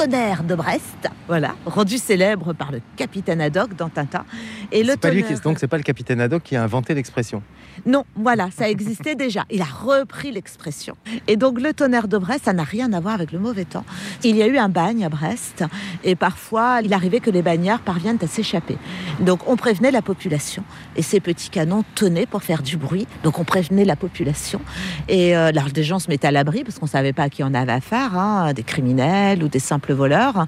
tonnerre 0.00 0.44
de 0.44 0.54
Brest, 0.54 1.08
voilà, 1.26 1.54
rendu 1.64 1.96
célèbre 1.96 2.52
par 2.52 2.70
le 2.70 2.80
capitaine 2.96 3.40
Haddock 3.40 3.74
dans 3.74 3.88
Tintin. 3.88 4.24
Et 4.70 4.82
le 4.82 4.90
C'est 4.90 4.96
pas 5.00 5.10
lui 5.10 5.22
qui, 5.22 5.28
tonnerre- 5.28 5.40
donc 5.42 5.58
c'est 5.58 5.68
pas 5.68 5.78
le 5.78 5.82
capitaine 5.82 6.20
Haddock 6.20 6.42
qui 6.42 6.54
a 6.54 6.62
inventé 6.62 6.94
l'expression. 6.94 7.42
non, 7.86 8.04
voilà, 8.14 8.48
ça 8.56 8.68
existait 8.68 9.14
déjà. 9.26 9.44
Il 9.50 9.62
a 9.62 9.64
repris 9.64 10.32
l'expression. 10.32 10.96
Et 11.28 11.36
donc 11.36 11.60
le 11.60 11.72
tonnerre 11.72 12.08
de 12.08 12.18
Brest, 12.18 12.44
ça 12.44 12.52
n'a 12.52 12.62
rien 12.62 12.92
à 12.92 13.00
voir 13.00 13.14
avec 13.14 13.32
le 13.32 13.38
mauvais 13.38 13.64
temps. 13.64 13.84
Il 14.22 14.36
y 14.36 14.42
a 14.42 14.46
eu 14.46 14.58
un 14.58 14.68
bagne 14.68 15.02
à 15.04 15.08
Brest 15.08 15.64
et 16.04 16.14
parfois 16.14 16.80
il 16.84 16.92
arrivait 16.92 17.20
que 17.20 17.30
les 17.30 17.42
bagnards 17.42 17.80
parviennent 17.80 18.18
à 18.22 18.26
s'échapper. 18.26 18.76
Donc 19.20 19.48
on 19.48 19.56
prévenait 19.56 19.90
la 19.90 20.02
population 20.02 20.62
et 20.96 21.02
ces 21.02 21.20
petits 21.20 21.48
canons 21.48 21.84
tonnaient 21.94 22.26
pour 22.26 22.42
faire 22.42 22.62
du 22.62 22.76
bruit. 22.76 23.06
Donc 23.24 23.38
on 23.38 23.44
prévenait 23.44 23.84
la 23.86 23.96
population 23.96 24.60
et 25.08 25.34
euh, 25.36 25.48
alors 25.48 25.70
des 25.70 25.84
gens 25.84 25.98
se 25.98 26.08
mettaient 26.10 26.28
à 26.28 26.32
l'abri 26.32 26.64
parce 26.64 26.78
qu'on 26.78 26.86
savait 26.86 27.14
pas 27.14 27.24
à 27.24 27.28
qui 27.30 27.42
on 27.42 27.54
avait 27.54 27.72
affaire, 27.72 28.18
hein, 28.18 28.52
des 28.52 28.62
criminels 28.62 29.42
ou 29.42 29.48
des 29.48 29.58
simples 29.58 29.85
voleurs. 29.94 30.46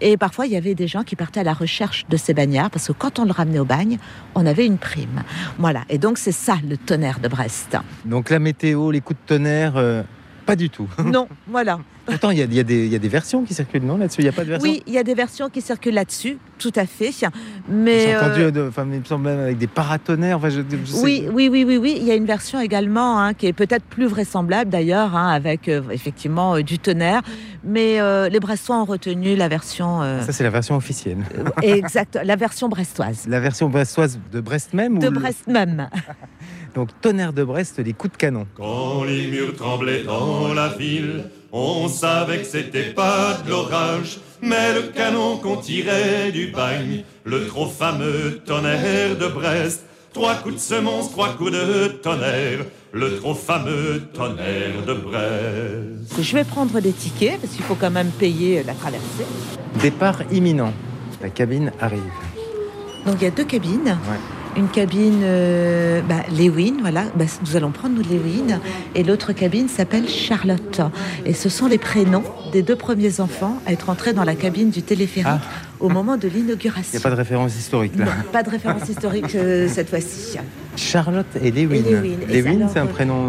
Et 0.00 0.16
parfois 0.16 0.46
il 0.46 0.52
y 0.52 0.56
avait 0.56 0.74
des 0.74 0.86
gens 0.86 1.02
qui 1.02 1.16
partaient 1.16 1.40
à 1.40 1.44
la 1.44 1.54
recherche 1.54 2.06
de 2.08 2.16
ces 2.16 2.34
bagnards 2.34 2.70
parce 2.70 2.88
que 2.88 2.92
quand 2.92 3.18
on 3.18 3.24
le 3.24 3.32
ramenait 3.32 3.58
au 3.58 3.64
bagne, 3.64 3.98
on 4.34 4.46
avait 4.46 4.66
une 4.66 4.78
prime. 4.78 5.22
Voilà. 5.58 5.82
Et 5.88 5.98
donc 5.98 6.18
c'est 6.18 6.32
ça 6.32 6.56
le 6.68 6.76
tonnerre 6.76 7.20
de 7.20 7.28
Brest. 7.28 7.76
Donc 8.04 8.30
la 8.30 8.38
météo, 8.38 8.90
les 8.90 9.00
coups 9.00 9.20
de 9.20 9.26
tonnerre, 9.26 9.76
euh, 9.76 10.02
pas 10.46 10.56
du 10.56 10.70
tout. 10.70 10.88
Non, 11.04 11.28
voilà. 11.46 11.78
Pourtant, 12.08 12.30
il 12.30 12.38
y 12.38 12.42
a, 12.42 12.44
y 12.46 12.64
des- 12.64 12.86
il 12.86 12.92
y 12.92 12.96
a 12.96 12.98
des 12.98 13.08
versions 13.08 13.44
qui 13.44 13.54
circulent, 13.54 13.84
non 13.84 13.98
Là-dessus, 13.98 14.20
il 14.22 14.24
n'y 14.24 14.28
a 14.30 14.32
pas 14.32 14.44
de 14.44 14.48
version? 14.50 14.68
Oui, 14.70 14.82
il 14.86 14.92
y 14.94 14.98
a 14.98 15.02
des 15.04 15.14
versions 15.14 15.48
qui 15.48 15.60
circulent 15.60 15.94
là-dessus, 15.94 16.38
tout 16.58 16.72
à 16.74 16.86
fait. 16.86 17.10
Mais 17.68 18.00
J'ai 18.00 18.16
entendu, 18.16 18.40
euh, 18.42 18.68
enfin, 18.68 18.86
il 18.92 18.98
me 19.00 19.04
semble 19.04 19.24
même 19.28 19.40
avec 19.40 19.58
des 19.58 19.66
paratonnerres. 19.66 20.36
Enfin, 20.38 20.48
je, 20.50 20.60
je 20.60 20.90
sais- 20.92 21.02
oui, 21.02 21.26
oui, 21.32 21.48
oui, 21.50 21.64
oui, 21.66 21.76
oui. 21.76 21.96
Il 22.00 22.04
y 22.06 22.10
a 22.10 22.14
une 22.14 22.24
version 22.26 22.60
également 22.60 23.20
hein, 23.20 23.34
qui 23.34 23.46
est 23.46 23.52
peut-être 23.52 23.84
plus 23.84 24.06
vraisemblable 24.06 24.70
d'ailleurs, 24.70 25.14
hein, 25.16 25.28
avec 25.28 25.68
euh, 25.68 25.82
effectivement 25.90 26.54
euh, 26.56 26.62
du 26.62 26.78
tonnerre. 26.78 27.22
Mais 27.64 28.00
euh, 28.00 28.28
les 28.28 28.40
Brestois 28.40 28.80
ont 28.80 28.84
retenu 28.84 29.36
la 29.36 29.48
version 29.48 30.02
euh, 30.02 30.22
Ça, 30.22 30.32
c'est 30.32 30.44
la 30.44 30.50
version 30.50 30.76
officielle. 30.76 31.18
exact, 31.62 32.18
la 32.24 32.36
version 32.36 32.68
brestoise. 32.68 33.26
La 33.28 33.40
version 33.40 33.68
brestoise 33.68 34.18
de 34.32 34.40
Brest 34.40 34.72
même 34.74 34.98
De 34.98 35.08
ou 35.08 35.12
Brest 35.12 35.46
même. 35.46 35.88
Donc, 36.74 36.88
tonnerre 37.00 37.32
de 37.32 37.44
Brest, 37.44 37.78
les 37.78 37.92
coups 37.92 38.12
de 38.12 38.18
canon. 38.18 38.46
Quand 38.56 39.04
les 39.04 39.26
murs 39.28 39.54
tremblaient 39.56 40.04
dans 40.04 40.52
la 40.54 40.68
ville, 40.68 41.24
on 41.52 41.88
savait 41.88 42.38
que 42.38 42.46
c'était 42.46 42.90
pas 42.92 43.38
de 43.44 43.50
l'orage, 43.50 44.18
mais 44.42 44.74
le 44.74 44.82
canon 44.92 45.38
qu'on 45.38 45.56
tirait 45.56 46.30
du 46.30 46.48
bagne, 46.48 47.04
le 47.24 47.46
trop 47.46 47.66
fameux 47.66 48.40
tonnerre 48.44 49.16
de 49.16 49.28
Brest. 49.28 49.84
Trois 50.12 50.36
coups 50.36 50.56
de 50.56 50.60
semonce, 50.60 51.10
trois 51.10 51.34
coups 51.34 51.52
de 51.52 51.88
tonnerre, 52.02 52.64
le 52.92 53.16
trop 53.16 53.34
fameux 53.34 54.02
tonnerre 54.12 54.84
de 54.86 54.94
Brest. 54.94 56.20
Je 56.20 56.32
vais 56.34 56.44
prendre 56.44 56.80
des 56.80 56.92
tickets 56.92 57.40
parce 57.40 57.52
qu'il 57.52 57.64
faut 57.64 57.74
quand 57.74 57.90
même 57.90 58.10
payer 58.10 58.62
la 58.62 58.74
traversée. 58.74 59.26
Départ 59.80 60.22
imminent. 60.32 60.72
La 61.22 61.30
cabine 61.30 61.72
arrive. 61.80 62.00
Donc 63.06 63.16
il 63.20 63.24
y 63.24 63.26
a 63.26 63.30
deux 63.30 63.44
cabines. 63.44 63.98
Une 64.58 64.66
cabine 64.68 65.20
euh, 65.22 66.00
bah, 66.02 66.16
Lewin, 66.36 66.78
voilà, 66.80 67.04
Bah, 67.14 67.26
nous 67.46 67.54
allons 67.56 67.70
prendre 67.70 67.94
nous 67.94 68.02
Lewin, 68.02 68.60
et 68.96 69.04
l'autre 69.04 69.32
cabine 69.32 69.68
s'appelle 69.68 70.08
Charlotte. 70.08 70.80
Et 71.24 71.32
ce 71.32 71.48
sont 71.48 71.68
les 71.68 71.78
prénoms 71.78 72.24
des 72.52 72.62
deux 72.62 72.74
premiers 72.74 73.20
enfants 73.20 73.60
à 73.66 73.72
être 73.72 73.88
entrés 73.88 74.12
dans 74.14 74.24
la 74.24 74.34
cabine 74.34 74.70
du 74.70 74.82
téléphérique 74.82 75.28
au 75.78 75.88
moment 75.88 76.16
de 76.16 76.26
Il 76.26 76.34
n'y 76.34 76.40
l'inauguration. 76.42 76.98
a 76.98 77.00
pas 77.02 77.10
de 77.10 77.14
référence 77.14 77.56
historique 77.56 77.96
là. 77.96 78.06
Non, 78.06 78.10
pas 78.32 78.42
de 78.42 78.50
référence 78.50 78.88
historique 78.88 79.32
euh, 79.36 79.68
cette 79.72 79.90
fois-ci. 79.90 80.36
Charlotte 80.74 81.26
et 81.40 81.52
Lewin. 81.52 81.84
Et 82.28 82.42
Lewin. 82.42 82.66
C'est 82.72 82.80
un 82.80 82.86
euh, 82.86 82.88
prénom 82.88 83.28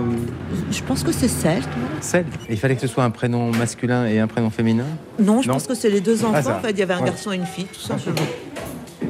Je 0.71 0.81
pense 0.81 1.03
que 1.03 1.11
c'est 1.11 1.27
celte. 1.27 1.69
celte. 2.01 2.25
Il 2.49 2.57
fallait 2.57 2.73
que 2.73 2.81
ce 2.81 2.87
soit 2.87 3.03
un 3.03 3.11
prénom 3.11 3.51
masculin 3.51 4.07
et 4.07 4.17
un 4.17 4.27
prénom 4.27 4.49
féminin? 4.49 4.85
Non, 5.19 5.43
je 5.43 5.47
Non. 5.47 5.53
pense 5.55 5.67
que 5.67 5.75
c'est 5.75 5.91
les 5.91 6.01
deux 6.01 6.23
enfants. 6.25 6.33
Ah, 6.35 6.41
ça. 6.41 6.57
en 6.57 6.59
fait, 6.59 6.71
il 6.71 6.79
y 6.79 6.81
avait 6.81 6.95
un 6.95 7.01
Ouais. 7.01 7.05
garçon 7.09 7.31
et 7.31 7.35
une 7.35 7.45
fille, 7.45 7.65
tout 7.71 7.79
simplement. 7.81 8.17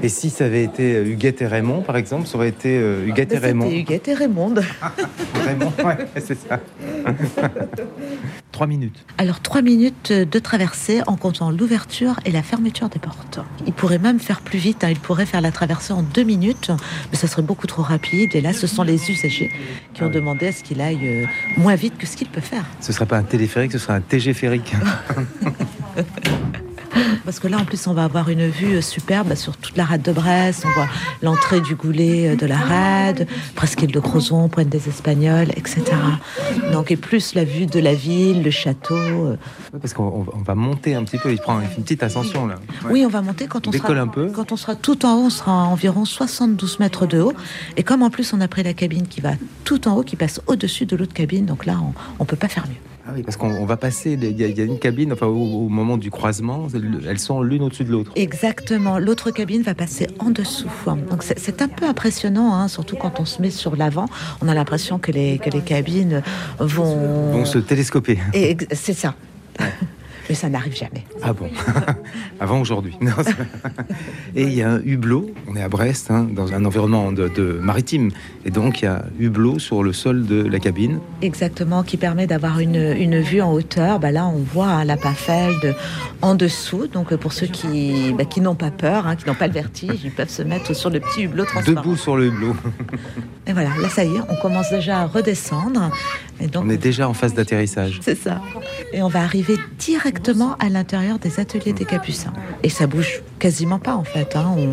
Et 0.01 0.09
si 0.09 0.29
ça 0.29 0.45
avait 0.45 0.63
été 0.63 0.95
euh, 0.95 1.05
Huguette 1.05 1.41
et 1.41 1.47
Raymond, 1.47 1.81
par 1.81 1.97
exemple, 1.97 2.27
ça 2.27 2.37
aurait 2.37 2.49
été 2.49 2.77
euh, 2.77 3.05
Huguette 3.05 3.31
et 3.31 3.35
C'était 3.35 3.47
Raymond. 3.47 3.69
Huguette 3.69 4.07
et 4.07 4.13
Raymond. 4.13 4.55
Raymond, 5.45 5.73
ouais, 5.83 5.97
c'est 6.15 6.37
ça. 6.37 6.59
Trois 8.51 8.67
minutes. 8.67 9.05
Alors, 9.17 9.39
trois 9.39 9.61
minutes 9.61 10.11
de 10.11 10.39
traversée 10.39 11.01
en 11.07 11.15
comptant 11.15 11.49
l'ouverture 11.51 12.19
et 12.25 12.31
la 12.31 12.43
fermeture 12.43 12.89
des 12.89 12.99
portes. 12.99 13.39
Il 13.65 13.73
pourrait 13.73 13.99
même 13.99 14.19
faire 14.19 14.41
plus 14.41 14.59
vite, 14.59 14.83
hein. 14.83 14.89
il 14.89 14.99
pourrait 14.99 15.25
faire 15.25 15.41
la 15.41 15.51
traversée 15.51 15.93
en 15.93 16.03
deux 16.03 16.23
minutes, 16.23 16.71
mais 17.11 17.17
ça 17.17 17.27
serait 17.27 17.41
beaucoup 17.41 17.67
trop 17.67 17.83
rapide. 17.83 18.35
Et 18.35 18.41
là, 18.41 18.51
ce 18.51 18.67
sont 18.67 18.83
les 18.83 19.11
usagers 19.11 19.51
qui 19.93 20.03
ont 20.03 20.09
demandé 20.09 20.47
à 20.47 20.51
ce 20.51 20.63
qu'il 20.63 20.81
aille 20.81 21.07
euh, 21.07 21.25
moins 21.57 21.75
vite 21.75 21.97
que 21.97 22.05
ce 22.05 22.17
qu'il 22.17 22.27
peut 22.27 22.41
faire. 22.41 22.65
Ce 22.81 22.91
serait 22.91 23.05
pas 23.05 23.17
un 23.17 23.23
téléphérique, 23.23 23.71
ce 23.71 23.77
serait 23.77 23.93
un 23.93 24.01
TG 24.01 24.33
férique. 24.33 24.73
Parce 27.25 27.39
que 27.39 27.47
là, 27.47 27.57
en 27.57 27.65
plus, 27.65 27.85
on 27.87 27.93
va 27.93 28.03
avoir 28.03 28.29
une 28.29 28.47
vue 28.47 28.81
superbe 28.81 29.35
sur 29.35 29.57
toute 29.57 29.77
la 29.77 29.85
rade 29.85 30.01
de 30.01 30.11
Brest. 30.11 30.63
On 30.65 30.71
voit 30.71 30.87
l'entrée 31.21 31.61
du 31.61 31.75
goulet 31.75 32.29
euh, 32.29 32.35
de 32.35 32.45
la 32.45 32.57
rade, 32.57 33.27
presqu'île 33.55 33.91
de 33.91 33.99
Crozon, 33.99 34.49
Pointe 34.49 34.69
des 34.69 34.87
Espagnols, 34.89 35.49
etc. 35.55 35.83
Donc, 36.71 36.91
et 36.91 36.95
plus 36.95 37.35
la 37.35 37.43
vue 37.43 37.65
de 37.65 37.79
la 37.79 37.93
ville, 37.93 38.43
le 38.43 38.51
château. 38.51 38.95
euh. 38.95 39.37
Parce 39.81 39.93
qu'on 39.93 40.03
on 40.05 40.21
va- 40.23 40.33
on 40.35 40.41
va 40.41 40.55
monter 40.55 40.95
un 40.95 41.03
petit 41.03 41.17
peu, 41.17 41.31
il 41.31 41.39
prend 41.39 41.59
une 41.61 41.83
petite 41.83 42.01
ascension 42.03 42.47
là. 42.47 42.55
Oui, 42.89 43.03
on 43.05 43.09
va 43.09 43.21
monter 43.21 43.47
quand 43.47 43.67
on, 43.67 43.71
sera, 43.71 43.93
un 43.93 44.07
peu. 44.07 44.31
quand 44.31 44.51
on 44.51 44.57
sera 44.57 44.75
tout 44.75 45.05
en 45.05 45.15
haut, 45.15 45.25
on 45.25 45.29
sera 45.29 45.51
à 45.51 45.65
environ 45.65 46.05
72 46.05 46.79
mètres 46.79 47.05
de 47.05 47.19
haut. 47.21 47.33
Et 47.77 47.83
comme 47.83 48.01
en 48.03 48.09
plus 48.09 48.33
on 48.33 48.41
a 48.41 48.47
pris 48.47 48.63
la 48.63 48.73
cabine 48.73 49.07
qui 49.07 49.21
va 49.21 49.31
tout 49.63 49.87
en 49.87 49.95
haut, 49.97 50.03
qui 50.03 50.15
passe 50.15 50.41
au-dessus 50.47 50.85
de 50.85 50.95
l'autre 50.95 51.13
cabine, 51.13 51.45
donc 51.45 51.65
là 51.65 51.75
on 52.19 52.23
ne 52.23 52.27
peut 52.27 52.35
pas 52.35 52.47
faire 52.47 52.65
mieux. 52.67 52.75
Ah 53.09 53.13
oui, 53.15 53.23
parce 53.23 53.37
qu'on 53.37 53.49
on 53.49 53.65
va 53.65 53.75
passer, 53.75 54.11
il 54.11 54.23
y, 54.39 54.43
a- 54.43 54.47
il 54.47 54.57
y 54.57 54.61
a 54.61 54.63
une 54.63 54.77
cabine, 54.77 55.11
enfin 55.13 55.25
au, 55.25 55.65
au 55.65 55.67
moment 55.69 55.97
du 55.97 56.11
croisement, 56.11 56.67
elles 57.07 57.17
sont 57.19 57.41
l'une 57.41 57.63
au-dessus 57.63 57.83
de 57.83 57.91
l'autre. 57.91 58.11
Exactement, 58.15 58.99
l'autre 58.99 59.31
cabine 59.31 59.63
va 59.63 59.73
passer 59.73 60.05
en 60.19 60.29
dessous. 60.29 60.67
Donc 61.09 61.23
c'est- 61.23 61.61
un 61.61 61.67
peu 61.67 61.85
impressionnant, 61.87 62.53
hein, 62.53 62.67
surtout 62.67 62.95
quand 62.97 63.19
on 63.19 63.25
se 63.25 63.41
met 63.41 63.49
sur 63.49 63.75
l'avant. 63.75 64.05
On 64.41 64.47
a 64.47 64.53
l'impression 64.53 64.99
que 64.99 65.11
les, 65.11 65.39
que 65.39 65.49
les 65.49 65.61
cabines 65.61 66.21
vont... 66.59 67.31
Vont 67.31 67.45
se 67.45 67.57
télescoper. 67.57 68.19
C'est 68.73 68.93
ça. 68.93 69.15
Mais 70.29 70.35
ça 70.35 70.47
n'arrive 70.47 70.75
jamais. 70.75 71.03
Ah 71.23 71.33
bon? 71.33 71.49
Avant 72.39 72.61
aujourd'hui. 72.61 72.95
Non, 73.01 73.11
Et 74.35 74.43
il 74.43 74.53
y 74.53 74.61
a 74.61 74.71
un 74.71 74.81
hublot, 74.83 75.31
on 75.47 75.55
est 75.55 75.63
à 75.63 75.69
Brest, 75.69 76.11
hein, 76.11 76.27
dans 76.31 76.53
un 76.53 76.63
environnement 76.65 77.11
de, 77.11 77.27
de 77.27 77.59
maritime. 77.61 78.11
Et 78.45 78.51
donc 78.51 78.81
il 78.81 78.85
y 78.85 78.87
a 78.87 79.03
hublot 79.19 79.57
sur 79.57 79.81
le 79.81 79.91
sol 79.91 80.25
de 80.27 80.45
la 80.45 80.59
cabine. 80.59 80.99
Exactement, 81.23 81.81
qui 81.81 81.97
permet 81.97 82.27
d'avoir 82.27 82.59
une, 82.59 82.75
une 82.75 83.19
vue 83.19 83.41
en 83.41 83.51
hauteur. 83.51 83.99
Bah 83.99 84.11
là, 84.11 84.27
on 84.27 84.37
voit 84.37 84.67
hein, 84.67 84.85
la 84.85 84.97
Pafeld 84.97 85.75
en 86.21 86.35
dessous. 86.35 86.87
Donc, 86.87 87.15
pour 87.15 87.33
ceux 87.33 87.47
qui, 87.47 88.13
bah, 88.13 88.25
qui 88.25 88.41
n'ont 88.41 88.55
pas 88.55 88.71
peur, 88.71 89.07
hein, 89.07 89.15
qui 89.15 89.27
n'ont 89.27 89.35
pas 89.35 89.47
le 89.47 89.53
vertige, 89.53 90.01
ils 90.03 90.11
peuvent 90.11 90.29
se 90.29 90.43
mettre 90.43 90.75
sur 90.75 90.89
le 90.89 90.99
petit 90.99 91.23
hublot 91.23 91.45
transparent. 91.45 91.81
Debout 91.81 91.95
sur 91.95 92.17
le 92.17 92.27
hublot. 92.27 92.55
Et 93.47 93.53
voilà, 93.53 93.69
là, 93.81 93.89
ça 93.89 94.03
y 94.03 94.15
est, 94.15 94.21
on 94.29 94.35
commence 94.41 94.69
déjà 94.69 94.99
à 94.99 95.05
redescendre. 95.07 95.91
Et 96.41 96.47
donc, 96.47 96.63
On 96.65 96.69
est 96.69 96.77
déjà 96.77 97.07
en 97.09 97.13
phase 97.13 97.33
d'atterrissage. 97.33 97.99
c'est 98.01 98.17
ça. 98.17 98.41
Et 98.93 99.01
on 99.01 99.07
va 99.07 99.21
arriver 99.21 99.55
directement 99.77 100.55
à 100.59 100.69
l'intérieur 100.69 101.19
des 101.19 101.39
ateliers 101.39 101.73
des 101.73 101.85
Capucins. 101.85 102.33
Et 102.63 102.69
ça 102.69 102.87
bouge 102.87 103.21
quasiment 103.39 103.79
pas, 103.79 103.95
en 103.95 104.03
fait. 104.03 104.35
hein. 104.35 104.53
On, 104.57 104.69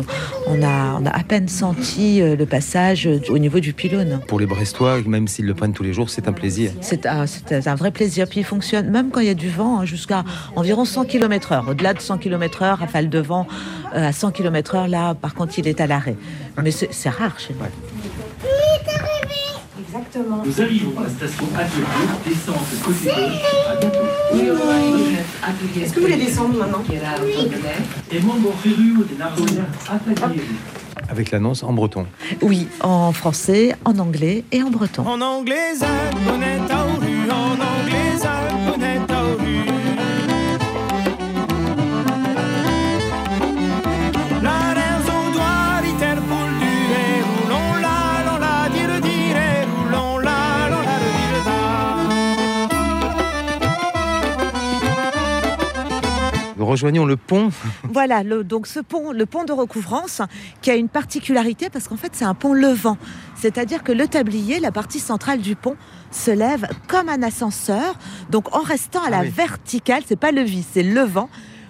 on 0.47 0.63
a, 0.63 0.99
on 0.99 1.05
a 1.05 1.09
à 1.09 1.23
peine 1.23 1.47
senti 1.47 2.21
euh, 2.21 2.35
le 2.35 2.45
passage 2.45 3.05
euh, 3.07 3.19
au 3.29 3.37
niveau 3.37 3.59
du 3.59 3.73
pylône. 3.73 4.19
Pour 4.27 4.39
les 4.39 4.45
Brestois, 4.45 5.01
même 5.05 5.27
s'ils 5.27 5.45
le 5.45 5.53
prennent 5.53 5.73
tous 5.73 5.83
les 5.83 5.93
jours, 5.93 6.09
c'est 6.09 6.27
un 6.27 6.33
plaisir. 6.33 6.71
C'est 6.81 7.05
un, 7.05 7.75
vrai 7.75 7.91
plaisir. 7.91 8.27
Puis 8.29 8.39
il 8.39 8.45
fonctionne 8.45 8.89
même 8.89 9.09
quand 9.11 9.19
il 9.19 9.27
y 9.27 9.29
a 9.29 9.33
du 9.33 9.49
vent, 9.49 9.79
hein, 9.79 9.85
jusqu'à 9.85 10.23
environ 10.55 10.85
100 10.85 11.05
km/h. 11.05 11.69
Au-delà 11.69 11.93
de 11.93 11.99
100 12.01 12.17
km/h, 12.17 12.75
rafale 12.75 13.09
de 13.09 13.19
vent 13.19 13.47
euh, 13.95 14.07
à 14.07 14.11
100 14.11 14.31
km/h, 14.31 14.87
là, 14.89 15.15
par 15.15 15.33
contre, 15.33 15.57
il 15.59 15.67
est 15.67 15.81
à 15.81 15.87
l'arrêt. 15.87 16.15
Mais 16.63 16.71
c'est 16.71 16.89
c'est 16.91 17.09
rare 17.09 17.39
chez 17.39 17.53
nous. 17.53 17.65
Exactement. 19.79 20.43
Nous 20.45 20.61
arrivons 20.61 20.99
à 20.99 21.03
la 21.03 21.09
station 21.09 21.45
Atelier, 21.55 21.85
descente 22.25 22.55
côté 22.83 23.05
gauche, 23.05 23.41
à 23.69 23.75
bientôt. 23.75 23.99
Est-ce 25.81 25.93
que 25.93 25.99
vous 25.99 26.05
voulez 26.05 26.17
descendre 26.17 26.57
maintenant 26.57 26.83
Atelier. 29.89 30.41
Avec 31.09 31.31
l'annonce 31.31 31.63
en 31.63 31.73
breton. 31.73 32.05
Oui, 32.41 32.67
en 32.81 33.11
français, 33.13 33.75
en 33.85 33.97
anglais 33.99 34.43
et 34.51 34.63
en 34.63 34.69
breton. 34.69 35.05
En 35.07 35.21
anglais, 35.21 35.73
on 35.81 36.41
est 36.41 36.71
à 36.71 36.83
rue. 36.83 37.31
En 37.31 37.53
anglais, 37.53 38.36
rejoignons 56.67 57.05
le 57.05 57.17
pont. 57.17 57.49
Voilà, 57.91 58.23
le- 58.23 58.43
donc 58.43 58.67
ce 58.67 58.79
pont, 58.79 59.11
le 59.11 59.25
pont 59.25 59.43
de 59.45 59.53
recouvrance, 59.53 60.21
qui 60.61 60.69
a 60.71 60.75
une 60.75 60.89
particularité 60.89 61.69
parce 61.69 61.87
qu'en 61.87 61.97
fait 61.97 62.11
c'est 62.13 62.25
un 62.25 62.33
pont 62.33 62.53
levant. 62.53 62.97
C'est-à-dire 63.35 63.83
que 63.83 63.91
le 63.91 64.07
tablier, 64.07 64.59
la 64.59 64.71
partie 64.71 64.99
centrale 64.99 65.39
du 65.39 65.55
pont, 65.55 65.75
se 66.11 66.31
lève 66.31 66.67
comme 66.87 67.09
un 67.09 67.21
ascenseur, 67.23 67.95
donc 68.29 68.55
en 68.55 68.61
restant 68.61 69.03
à 69.03 69.09
la 69.09 69.17
Ah 69.19 69.21
oui. 69.23 69.29
verticale, 69.29 70.03
c'est 70.07 70.19
pas 70.19 70.31
le 70.31 70.41
vis, 70.41 70.65
c'est 70.73 70.83
levant, 70.83 71.29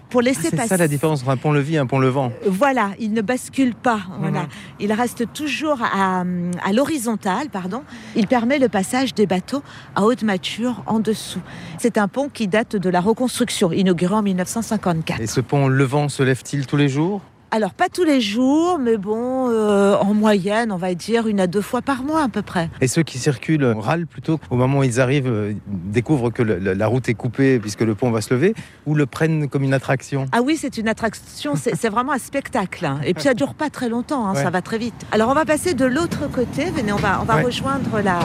pour 0.09 0.21
laisser 0.21 0.49
C'est 0.49 0.55
passer. 0.55 0.69
ça 0.69 0.77
la 0.77 0.87
différence 0.87 1.21
entre 1.21 1.31
un 1.31 1.37
pont-levis 1.37 1.75
et 1.75 1.77
un 1.77 1.85
pont-levant. 1.85 2.31
Voilà, 2.45 2.91
il 2.99 3.13
ne 3.13 3.21
bascule 3.21 3.75
pas. 3.75 3.99
Voilà. 4.19 4.47
Il 4.79 4.91
reste 4.93 5.31
toujours 5.33 5.81
à, 5.81 6.21
à 6.63 6.73
l'horizontale, 6.73 7.49
pardon. 7.49 7.83
Il 8.15 8.27
permet 8.27 8.59
le 8.59 8.69
passage 8.69 9.13
des 9.13 9.25
bateaux 9.25 9.63
à 9.95 10.03
haute 10.03 10.23
mature 10.23 10.83
en 10.85 10.99
dessous. 10.99 11.41
C'est 11.77 11.97
un 11.97 12.07
pont 12.07 12.29
qui 12.29 12.47
date 12.47 12.75
de 12.75 12.89
la 12.89 13.01
reconstruction, 13.01 13.71
inauguré 13.71 14.15
en 14.15 14.21
1954. 14.23 15.19
Et 15.21 15.27
ce 15.27 15.41
pont 15.41 15.67
levant 15.67 16.09
se 16.09 16.23
lève-t-il 16.23 16.65
tous 16.67 16.77
les 16.77 16.89
jours? 16.89 17.21
Alors, 17.57 17.73
pas 17.73 17.89
tous 17.89 18.03
les 18.03 18.21
jours, 18.21 18.77
mais 18.79 18.97
bon, 18.97 19.49
euh, 19.49 19.95
en 19.95 20.13
moyenne, 20.13 20.71
on 20.71 20.77
va 20.77 20.93
dire 20.93 21.25
une 21.25 21.39
à 21.39 21.47
deux 21.47 21.61
fois 21.63 21.81
par 21.81 22.03
mois 22.03 22.21
à 22.21 22.27
peu 22.29 22.43
près. 22.43 22.69
Et 22.81 22.87
ceux 22.87 23.01
qui 23.01 23.17
circulent 23.17 23.65
râlent 23.79 24.05
plutôt 24.05 24.39
au 24.51 24.55
moment 24.55 24.77
où 24.77 24.83
ils 24.83 25.01
arrivent, 25.01 25.25
euh, 25.25 25.53
découvrent 25.65 26.29
que 26.29 26.43
le- 26.43 26.59
la, 26.59 26.85
route 26.87 27.09
est 27.09 27.15
coupée 27.15 27.57
puisque 27.57 27.81
le 27.81 27.95
pont 27.95 28.11
va 28.11 28.21
se 28.21 28.31
lever, 28.31 28.53
ou 28.85 28.93
le 28.93 29.07
prennent 29.07 29.49
comme 29.49 29.63
une 29.63 29.73
attraction? 29.73 30.27
Ah 30.33 30.41
oui, 30.43 30.55
c'est 30.55 30.77
une 30.77 30.87
attraction, 30.87 31.53
c'est 31.55 31.89
vraiment 31.89 32.11
un 32.11 32.19
spectacle. 32.19 32.85
hein. 32.85 32.99
Et 33.03 33.15
puis 33.15 33.23
ça 33.23 33.33
dure 33.33 33.55
pas 33.55 33.71
très 33.71 33.89
longtemps, 33.89 34.27
hein, 34.27 34.35
Ouais. 34.35 34.43
ça 34.43 34.51
va 34.51 34.61
très 34.61 34.77
vite. 34.77 35.07
Alors 35.11 35.29
on 35.29 35.33
va 35.33 35.45
passer 35.45 35.73
de 35.73 35.85
l'autre 35.85 36.29
côté, 36.31 36.65
venez, 36.65 36.91
on 36.93 36.97
va, 36.97 37.17
on 37.23 37.25
va 37.25 37.37
Ouais. 37.37 37.41
rejoindre 37.45 38.01
la, 38.03 38.19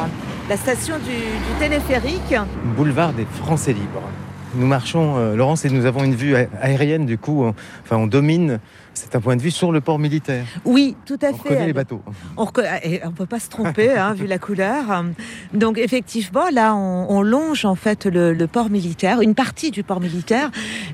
la 0.50 0.56
station 0.58 0.96
du, 0.98 1.04
du 1.14 1.58
téléphérique. 1.58 2.34
Boulevard 2.76 3.14
des 3.14 3.24
Français 3.24 3.72
libres. 3.72 4.02
Nous 4.54 4.66
marchons, 4.66 5.14
euh, 5.16 5.34
Laurence, 5.34 5.64
et 5.64 5.70
nous 5.70 5.86
avons 5.86 6.04
une 6.04 6.14
vue 6.14 6.34
aérienne, 6.60 7.06
du 7.06 7.16
coup, 7.16 7.42
on- 7.44 7.54
enfin, 7.84 7.96
on 7.96 8.06
domine, 8.06 8.58
c'est 8.94 9.14
un 9.16 9.20
point 9.20 9.36
de 9.36 9.42
vue 9.42 9.50
sur 9.50 9.72
le 9.72 9.80
port 9.80 9.98
militaire. 9.98 10.44
Oui, 10.64 10.96
tout 11.06 11.18
à 11.22 11.30
On 11.30 11.36
fait. 11.36 11.48
connaît 11.48 11.66
les 11.66 11.72
bateaux. 11.72 12.02
On 12.36 12.44
ne 12.44 13.10
peut 13.10 13.26
pas 13.26 13.40
se 13.40 13.48
tromper, 13.48 13.90
hein, 13.90 14.12
vu 14.14 14.26
la 14.26 14.38
couleur. 14.38 15.04
Donc 15.54 15.78
effectivement, 15.78 16.48
là, 16.52 16.74
on, 16.74 17.06
on 17.08 17.22
longe 17.22 17.64
en 17.64 17.74
fait 17.74 18.06
le, 18.06 18.32
le 18.32 18.46
port 18.46 18.70
militaire, 18.70 19.20
une 19.20 19.34
partie 19.34 19.70
du 19.70 19.82
port 19.82 20.00
militaire, 20.00 20.50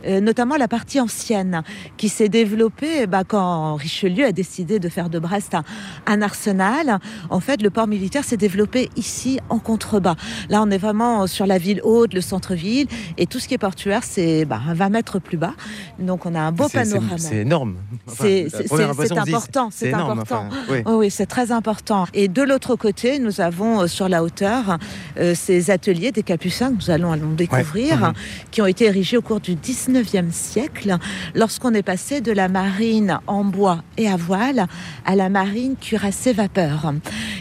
notamment 0.07 0.57
la 0.57 0.69
partie 0.69 1.01
ancienne, 1.01 1.63
qui 1.97 2.09
s'est 2.09 2.29
développée 2.29 3.07
bah, 3.07 3.25
quand 3.27 3.75
Richelieu 3.77 4.25
a 4.25 4.33
décidé 4.33 4.79
de 4.79 4.89
faire 4.89 5.09
de 5.11 5.19
Brest 5.19 5.55
un, 5.55 5.65
un 6.07 6.23
arsenal. 6.23 6.99
En 7.31 7.41
fait, 7.41 7.63
le 7.63 7.71
port 7.71 7.87
militaire 7.87 8.25
s'est 8.25 8.37
développé 8.37 8.89
ici 8.97 9.39
en 9.49 9.59
contrebas. 9.59 10.17
Là, 10.49 10.63
on 10.63 10.71
est 10.71 10.79
vraiment 10.79 11.27
sur 11.27 11.47
la 11.47 11.59
ville 11.59 11.81
haute, 11.85 12.15
le 12.15 12.21
centre-ville, 12.21 12.87
et 13.17 13.27
tout 13.27 13.39
ce 13.39 13.49
qui 13.49 13.55
est 13.55 13.59
portuaire, 13.59 14.03
c'est 14.05 14.45
bah, 14.45 14.61
20 14.73 14.89
mètres 14.91 15.19
plus 15.19 15.37
bas. 15.37 15.55
Donc 15.99 16.27
on 16.27 16.35
a 16.35 16.41
un 16.41 16.53
beau 16.53 16.69
panorama. 16.69 17.19
C'est 17.19 17.37
énorme. 17.37 17.77
Enfin, 18.07 18.25
C'est 18.25 19.19
important, 19.19 19.69
c'est 19.73 19.93
important. 19.93 20.49
enfin, 20.51 20.95
oui. 20.97 21.11
C'est 21.11 21.27
très 21.27 21.53
important. 21.53 22.07
Et 22.15 22.29
de 22.29 22.43
l'autre 22.43 22.77
côté, 22.77 23.19
nous 23.19 23.41
avons 23.41 23.83
euh, 23.83 23.87
sur 23.87 24.09
la 24.09 24.23
hauteur 24.23 24.79
euh, 25.19 25.35
ces 25.35 25.71
ateliers 25.71 26.13
des 26.13 26.23
Capucins 26.23 26.71
que 26.71 26.75
nous 26.77 26.91
allons, 26.91 27.13
allons 27.13 27.33
découvrir, 27.33 27.99
Mhm. 27.99 28.13
qui 28.51 28.63
ont 28.63 28.67
été 28.67 28.85
érigés 28.87 29.17
au 29.17 29.23
cours 29.23 29.41
du 29.41 29.55
19e 29.89 30.31
siècle, 30.31 30.99
lorsqu'on 31.35 31.73
est 31.73 31.83
passé 31.83 32.21
de 32.21 32.33
la 32.33 32.49
marine 32.49 33.19
en 33.27 33.45
bois 33.45 33.83
et 33.97 34.09
à 34.09 34.17
voile 34.17 34.67
à 35.07 35.17
la 35.17 35.29
marine 35.29 35.77
cuirassée 35.77 36.33
vapeur. 36.33 36.93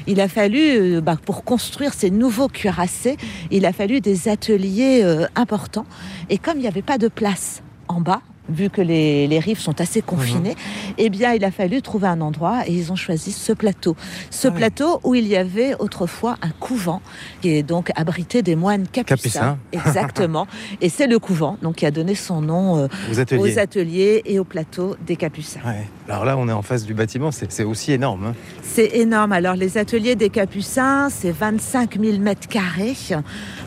Il 0.07 0.21
a 0.21 0.29
fallu, 0.29 0.59
euh, 0.59 1.01
bah, 1.01 1.17
pour 1.23 1.43
construire 1.43 1.93
ces 1.93 2.09
nouveaux 2.09 2.47
cuirassés, 2.47 3.17
il 3.51 3.65
a 3.65 3.73
fallu 3.73 3.99
des 3.99 4.29
ateliers 4.29 5.01
euh, 5.03 5.25
importants. 5.35 5.85
Et 6.29 6.37
comme 6.37 6.57
il 6.57 6.61
n'y 6.61 6.67
avait 6.67 6.81
pas 6.81 6.97
de 6.97 7.09
place 7.09 7.61
en 7.89 7.99
bas, 7.99 8.21
vu 8.49 8.69
que 8.69 8.81
les, 8.81 9.27
les 9.27 9.39
rives 9.39 9.59
sont 9.59 9.79
assez 9.81 10.01
confinées, 10.01 10.55
eh 10.97 11.09
bien, 11.09 11.33
il 11.33 11.43
a 11.43 11.51
fallu 11.51 11.81
trouver 11.81 12.07
un 12.07 12.21
endroit 12.21 12.67
et 12.67 12.71
ils 12.73 12.91
ont 12.91 12.95
choisi 12.95 13.31
ce 13.31 13.53
plateau. 13.53 13.95
Ce 14.29 14.47
plateau 14.47 14.99
où 15.03 15.15
il 15.15 15.27
y 15.27 15.35
avait 15.35 15.75
autrefois 15.79 16.37
un 16.41 16.49
couvent 16.49 17.01
qui 17.41 17.49
est 17.49 17.63
donc 17.63 17.91
abrité 17.95 18.41
des 18.41 18.55
moines 18.55 18.87
capucins. 18.87 19.57
Exactement. 19.71 20.47
et 20.81 20.89
c'est 20.89 21.07
le 21.07 21.19
couvent 21.19 21.57
donc 21.61 21.75
qui 21.75 21.85
a 21.85 21.91
donné 21.91 22.15
son 22.15 22.41
nom 22.41 22.77
euh, 22.77 22.87
Aux 23.11 23.19
ateliers. 23.19 23.41
aux 23.55 23.59
ateliers 23.59 24.21
et 24.25 24.39
au 24.39 24.43
plateau 24.43 24.95
des 25.05 25.15
capucins. 25.15 25.59
Ouais. 25.65 25.87
Alors 26.09 26.23
là, 26.25 26.37
on 26.37 26.47
est 26.47 26.53
en 26.53 26.61
face 26.61 26.85
du 26.85 26.93
bâtiment, 26.93 27.31
c'est 27.31 27.63
aussi 27.63 27.91
énorme. 27.91 28.27
hein. 28.27 28.33
C'est 28.63 28.95
énorme. 28.95 29.31
Alors, 29.33 29.55
les 29.55 29.77
ateliers 29.77 30.15
des 30.15 30.29
Capucins, 30.29 31.09
c'est 31.09 31.31
25 31.31 31.99
000 31.99 32.19
mètres 32.19 32.47
carrés, 32.47 32.95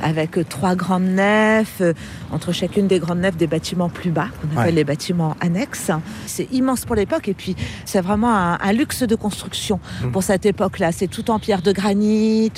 avec 0.02 0.38
trois 0.48 0.74
grandes 0.74 1.04
nefs, 1.04 1.80
euh, 1.80 1.92
entre 2.32 2.52
chacune 2.52 2.86
des 2.86 2.98
grandes 2.98 3.20
nefs, 3.20 3.36
des 3.36 3.46
bâtiments 3.46 3.88
plus 3.88 4.10
bas, 4.10 4.28
qu'on 4.40 4.48
appelle 4.58 4.69
Ouais. 4.69 4.69
Les 4.70 4.84
bâtiments 4.84 5.36
annexes. 5.40 5.90
C'est 6.26 6.50
immense 6.52 6.84
pour 6.84 6.96
l'époque, 6.96 7.28
et 7.28 7.34
puis 7.34 7.56
c'est 7.84 8.00
vraiment 8.00 8.34
un, 8.34 8.58
un 8.60 8.72
luxe 8.72 9.02
de 9.02 9.14
construction 9.16 9.80
Mm. 10.02 10.10
pour 10.12 10.22
cette 10.22 10.46
époque-là. 10.46 10.92
C'est 10.92 11.06
tout 11.08 11.30
en 11.30 11.38
pierre 11.38 11.62
de 11.62 11.72
granit. 11.72 12.52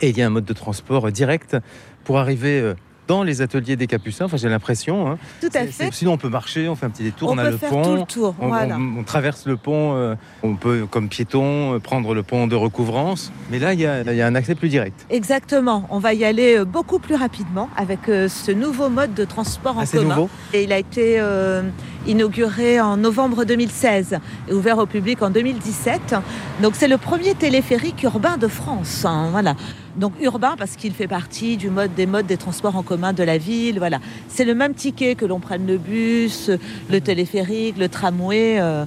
Et 0.00 0.10
il 0.10 0.16
y 0.18 0.22
a 0.22 0.26
un 0.26 0.30
mode 0.30 0.44
de 0.44 0.52
transport 0.52 1.10
direct 1.10 1.56
pour 2.04 2.18
arriver 2.18 2.60
euh, 2.60 2.74
dans 3.08 3.22
les 3.22 3.42
ateliers 3.42 3.76
des 3.76 3.86
Capucins. 3.86 4.24
Enfin, 4.26 4.36
j'ai 4.36 4.48
l'impression. 4.48 5.10
hein. 5.10 5.18
Tout 5.40 5.48
à 5.54 5.66
fait. 5.66 5.88
Sinon, 5.92 6.12
on 6.12 6.16
peut 6.18 6.28
marcher, 6.28 6.68
on 6.68 6.76
fait 6.76 6.86
un 6.86 6.90
petit 6.90 7.02
détour, 7.02 7.30
On 7.30 7.34
on, 7.34 7.38
a 7.38 7.44
peut 7.44 7.50
le 7.50 7.56
faire 7.58 7.70
pont. 7.70 7.82
tout 7.82 7.94
le 7.96 8.02
tour, 8.04 8.34
On, 8.40 8.48
voilà. 8.48 8.76
on- 8.78 9.00
on 9.00 9.02
traverse 9.04 9.46
le 9.46 9.56
pont, 9.56 9.94
euh, 9.96 10.14
on 10.42 10.54
peut, 10.54 10.86
comme 10.90 11.08
piéton, 11.08 11.74
euh, 11.74 11.78
prendre 11.78 12.14
le 12.14 12.22
pont 12.22 12.46
de 12.46 12.54
recouvrance. 12.56 13.32
Mais 13.50 13.58
là, 13.58 13.72
il 13.74 13.80
y 13.80 13.86
a, 13.86 14.02
il 14.02 14.16
y 14.16 14.22
a 14.22 14.26
un 14.26 14.34
accès 14.34 14.54
plus 14.54 14.68
direct. 14.68 15.06
Exactement. 15.10 15.86
On 15.90 15.98
va 15.98 16.14
y 16.14 16.24
aller 16.24 16.58
euh, 16.58 16.64
beaucoup 16.64 16.98
plus 16.98 17.14
rapidement 17.16 17.68
avec 17.76 18.08
euh, 18.08 18.28
ce 18.28 18.52
nouveau 18.52 18.88
mode 18.88 19.14
de 19.14 19.24
transport 19.24 19.78
en 19.78 19.82
Ah, 19.82 19.86
commun. 19.86 20.14
nouveau 20.14 20.30
Et 20.54 20.62
il 20.64 20.72
a 20.72 20.78
été 20.78 21.16
euh, 21.20 21.62
inauguré 22.06 22.80
en 22.80 22.96
novembre 22.96 23.44
2016 23.44 24.18
et 24.48 24.52
ouvert 24.52 24.78
au 24.78 24.86
public 24.86 25.22
en 25.22 25.30
2017. 25.30 26.14
Donc 26.62 26.74
c'est 26.76 26.88
le 26.88 26.98
premier 26.98 27.34
téléphérique 27.34 28.02
urbain 28.02 28.36
de 28.36 28.48
France. 28.48 29.04
hein, 29.04 29.28
voilà. 29.32 29.54
Donc 29.96 30.12
urbain 30.22 30.54
parce 30.58 30.76
qu'il 30.76 30.92
fait 30.92 31.06
partie 31.08 31.56
du 31.56 31.68
mode 31.70 31.94
des 31.94 32.06
modes 32.06 32.26
des 32.26 32.36
transports 32.38 32.76
en 32.76 32.82
commun 32.82 33.12
de 33.12 33.22
la 33.22 33.38
ville. 33.38 33.78
Voilà. 33.78 33.98
C'est 34.28 34.44
le 34.44 34.54
même 34.54 34.74
ticket 34.74 35.14
que 35.14 35.24
l'on 35.26 35.38
prenne 35.40 35.66
le 35.66 35.78
bus, 35.78 36.50
le 36.90 37.00
téléphérique, 37.00 37.76
le 37.78 37.88
tramway. 37.88 38.58
euh, 38.60 38.84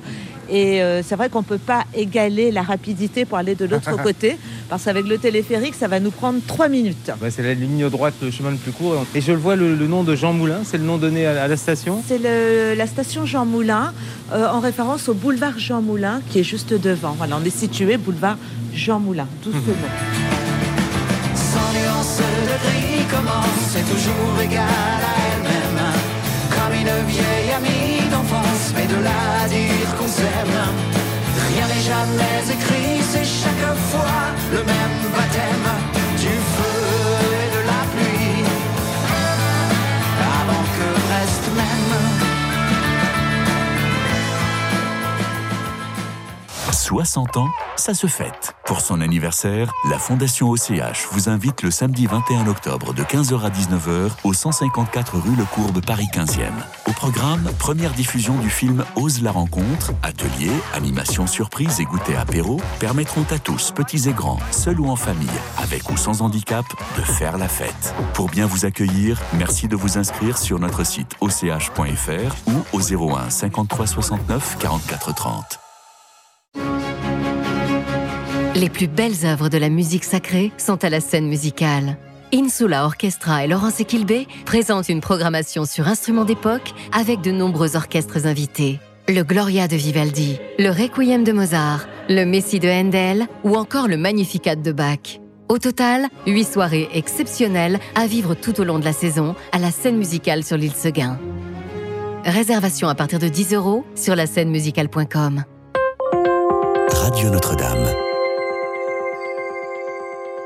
et 0.47 0.83
euh, 0.83 1.01
c'est 1.01 1.15
vrai 1.15 1.29
qu'on 1.29 1.39
ne 1.39 1.45
peut 1.45 1.57
pas 1.57 1.85
égaler 1.95 2.51
la 2.51 2.61
rapidité 2.61 3.25
pour 3.25 3.39
aller 3.39 3.55
de 3.55 3.65
l'autre 3.65 3.95
côté, 4.03 4.37
parce 4.69 4.83
qu'avec 4.83 5.07
le 5.07 5.17
téléphérique, 5.17 5.73
ça 5.73 5.87
va 5.87 5.99
nous 5.99 6.11
prendre 6.11 6.39
trois 6.45 6.69
minutes. 6.69 7.11
Bah, 7.19 7.31
c'est 7.31 7.41
la 7.41 7.55
ligne 7.55 7.89
droite, 7.89 8.13
le 8.21 8.29
chemin 8.29 8.51
le 8.51 8.57
plus 8.57 8.71
court. 8.71 9.05
Et 9.15 9.21
je 9.21 9.31
le 9.31 9.39
vois, 9.39 9.55
le, 9.55 9.75
le 9.75 9.87
nom 9.87 10.03
de 10.03 10.15
Jean 10.15 10.33
Moulin, 10.33 10.59
c'est 10.63 10.77
le 10.77 10.83
nom 10.83 10.97
donné 10.97 11.25
à, 11.25 11.43
à 11.45 11.47
la 11.47 11.57
station? 11.57 12.03
C'est 12.07 12.19
la 12.75 12.85
station 12.85 13.25
Jean 13.25 13.45
Moulin, 13.47 13.91
euh, 14.33 14.47
en 14.47 14.59
référence 14.59 15.09
au 15.09 15.15
boulevard 15.15 15.57
Jean 15.57 15.81
Moulin, 15.81 16.21
qui 16.29 16.39
est 16.41 16.43
juste 16.43 16.79
devant. 16.79 17.13
Voilà, 17.17 17.39
on 17.41 17.43
est 17.43 17.49
situé 17.49 17.97
boulevard 17.97 18.37
Jean 18.71 18.99
Moulin, 18.99 19.27
ce 19.43 19.49
nom. 19.49 19.55
Sans 21.55 21.71
nuance 21.79 22.19
de 22.49 22.55
gris 22.63 23.05
commence, 23.15 23.61
c'est 23.71 23.87
toujours 23.93 24.35
égal 24.43 24.99
à 25.11 25.13
elle-même. 25.27 25.81
Comme 26.55 26.73
une 26.81 26.95
vieille 27.07 27.51
amie 27.59 28.09
d'enfance, 28.11 28.65
mais 28.75 28.87
de 28.93 28.99
là 29.01 29.21
à 29.43 29.47
dire 29.47 29.89
qu'on 29.97 30.07
s'aime. 30.07 30.59
Rien 31.49 31.65
n'est 31.71 31.85
jamais 31.93 32.41
écrit, 32.55 33.01
c'est 33.11 33.23
chaque 33.41 33.67
fois 33.89 34.21
le 34.51 34.61
même 34.73 34.97
baptême. 35.15 35.94
60 46.75 47.37
ans, 47.37 47.49
ça 47.77 47.93
se 47.93 48.05
fête. 48.05 48.53
Pour 48.65 48.81
son 48.81 48.99
anniversaire, 48.99 49.71
la 49.89 49.97
Fondation 49.97 50.49
OCH 50.49 51.07
vous 51.11 51.29
invite 51.29 51.63
le 51.63 51.71
samedi 51.71 52.05
21 52.05 52.47
octobre 52.47 52.93
de 52.93 53.01
15h 53.01 53.41
à 53.41 53.49
19h 53.49 54.11
au 54.23 54.33
154 54.33 55.17
rue 55.17 55.35
Le 55.35 55.45
Courbe, 55.45 55.83
Paris 55.83 56.07
15e. 56.13 56.51
Au 56.87 56.91
programme, 56.91 57.49
première 57.57 57.91
diffusion 57.91 58.35
du 58.39 58.49
film 58.49 58.83
Ose 58.95 59.21
la 59.21 59.31
rencontre, 59.31 59.93
ateliers, 60.03 60.51
animations 60.73 61.27
surprises 61.27 61.79
et 61.79 61.85
goûter 61.85 62.15
apéro 62.15 62.59
permettront 62.79 63.25
à 63.31 63.39
tous, 63.39 63.71
petits 63.71 64.09
et 64.09 64.13
grands, 64.13 64.39
seuls 64.51 64.79
ou 64.79 64.89
en 64.89 64.97
famille, 64.97 65.29
avec 65.57 65.89
ou 65.89 65.97
sans 65.97 66.21
handicap, 66.21 66.65
de 66.97 67.01
faire 67.01 67.37
la 67.37 67.47
fête. 67.47 67.95
Pour 68.13 68.29
bien 68.29 68.45
vous 68.45 68.65
accueillir, 68.65 69.21
merci 69.33 69.67
de 69.67 69.75
vous 69.75 69.97
inscrire 69.97 70.37
sur 70.37 70.59
notre 70.59 70.85
site 70.85 71.13
och.fr 71.21 72.35
ou 72.47 72.77
au 72.77 72.81
01 72.81 73.29
53 73.29 73.87
69 73.87 74.57
44 74.59 75.15
30. 75.15 75.64
Les 78.55 78.69
plus 78.69 78.87
belles 78.87 79.25
œuvres 79.25 79.49
de 79.49 79.57
la 79.57 79.67
musique 79.67 80.05
sacrée 80.05 80.53
sont 80.57 80.81
à 80.85 80.89
la 80.89 81.01
scène 81.01 81.27
musicale. 81.27 81.97
Insula 82.33 82.85
Orchestra 82.85 83.43
et 83.43 83.47
Laurence 83.49 83.81
Equilbé 83.81 84.27
présentent 84.45 84.87
une 84.87 85.01
programmation 85.01 85.65
sur 85.65 85.89
instruments 85.89 86.23
d'époque 86.23 86.73
avec 86.93 87.19
de 87.19 87.31
nombreux 87.31 87.75
orchestres 87.75 88.25
invités. 88.25 88.79
Le 89.09 89.23
Gloria 89.23 89.67
de 89.67 89.75
Vivaldi, 89.75 90.39
le 90.57 90.69
Requiem 90.69 91.25
de 91.25 91.33
Mozart, 91.33 91.85
le 92.07 92.23
Messie 92.23 92.59
de 92.59 92.69
Handel 92.69 93.27
ou 93.43 93.57
encore 93.57 93.89
le 93.89 93.97
Magnificat 93.97 94.55
de 94.55 94.71
Bach. 94.71 95.19
Au 95.49 95.59
total, 95.59 96.07
huit 96.25 96.45
soirées 96.45 96.87
exceptionnelles 96.93 97.79
à 97.93 98.07
vivre 98.07 98.35
tout 98.35 98.61
au 98.61 98.63
long 98.63 98.79
de 98.79 98.85
la 98.85 98.93
saison 98.93 99.35
à 99.51 99.59
la 99.59 99.69
scène 99.69 99.97
musicale 99.97 100.45
sur 100.45 100.55
l'île 100.55 100.71
Seguin. 100.71 101.19
Réservation 102.23 102.87
à 102.87 102.95
partir 102.95 103.19
de 103.19 103.27
10 103.27 103.53
euros 103.53 103.85
sur 103.95 104.15
la 104.15 104.27
scène 104.27 104.49
musicale.com. 104.49 105.43
Radio 106.89 107.29
Notre-Dame. 107.29 107.64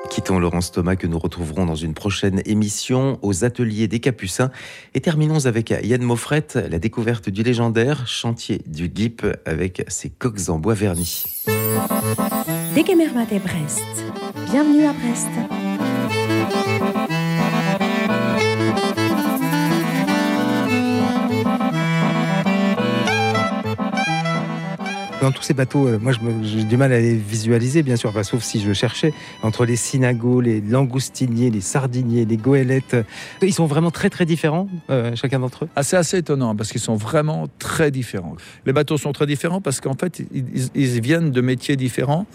Quittons 0.09 0.39
Laurence 0.39 0.71
Thomas 0.71 0.95
que 0.95 1.05
nous 1.05 1.19
retrouverons 1.19 1.65
dans 1.65 1.75
une 1.75 1.93
prochaine 1.93 2.41
émission 2.45 3.19
aux 3.21 3.43
ateliers 3.43 3.87
des 3.87 3.99
Capucins 3.99 4.49
et 4.95 5.01
terminons 5.01 5.45
avec 5.45 5.69
Yann 5.69 6.01
Moffret, 6.01 6.47
la 6.55 6.79
découverte 6.79 7.29
du 7.29 7.43
légendaire 7.43 8.07
chantier 8.07 8.61
du 8.65 8.91
GIP 8.93 9.25
avec 9.45 9.85
ses 9.87 10.09
coques 10.09 10.49
en 10.49 10.57
bois 10.57 10.73
vernis. 10.73 11.25
Brest. 13.39 13.83
Bienvenue 14.51 14.85
à 14.85 14.93
Brest. 14.93 15.68
Dans 25.21 25.33
tous 25.33 25.43
ces 25.43 25.53
bateaux, 25.53 25.85
euh, 25.85 25.99
moi 25.99 26.13
j'ai 26.43 26.63
du 26.63 26.77
mal 26.77 26.93
à 26.93 26.99
les 26.99 27.13
visualiser, 27.13 27.83
bien 27.83 27.97
sûr, 27.97 28.09
enfin, 28.09 28.23
sauf 28.23 28.41
si 28.41 28.61
je 28.61 28.71
cherchais 28.71 29.13
entre 29.43 29.65
les 29.65 29.75
synagos, 29.75 30.39
les 30.39 30.61
langoustiniers, 30.61 31.49
les 31.49 31.59
sardiniers, 31.59 32.23
les 32.23 32.37
goélettes. 32.37 32.93
euh, 32.93 33.03
Ils 33.41 33.53
sont 33.53 33.65
vraiment 33.65 33.91
très 33.91 34.09
très 34.09 34.25
différents, 34.25 34.69
euh, 34.89 35.13
chacun 35.17 35.39
d'entre 35.39 35.65
eux. 35.65 35.69
Ah, 35.75 35.83
c'est 35.83 35.97
assez 35.97 36.19
étonnant 36.19 36.55
parce 36.55 36.71
qu'ils 36.71 36.79
sont 36.79 36.95
vraiment 36.95 37.47
très 37.59 37.91
différents. 37.91 38.37
Les 38.65 38.71
bateaux 38.71 38.97
sont 38.97 39.11
très 39.11 39.25
différents 39.25 39.59
parce 39.59 39.81
qu'en 39.81 39.93
fait, 39.93 40.21
ils, 40.33 41.01
viennent 41.01 41.31
de 41.31 41.41
métiers 41.41 41.75
différents. 41.75 42.25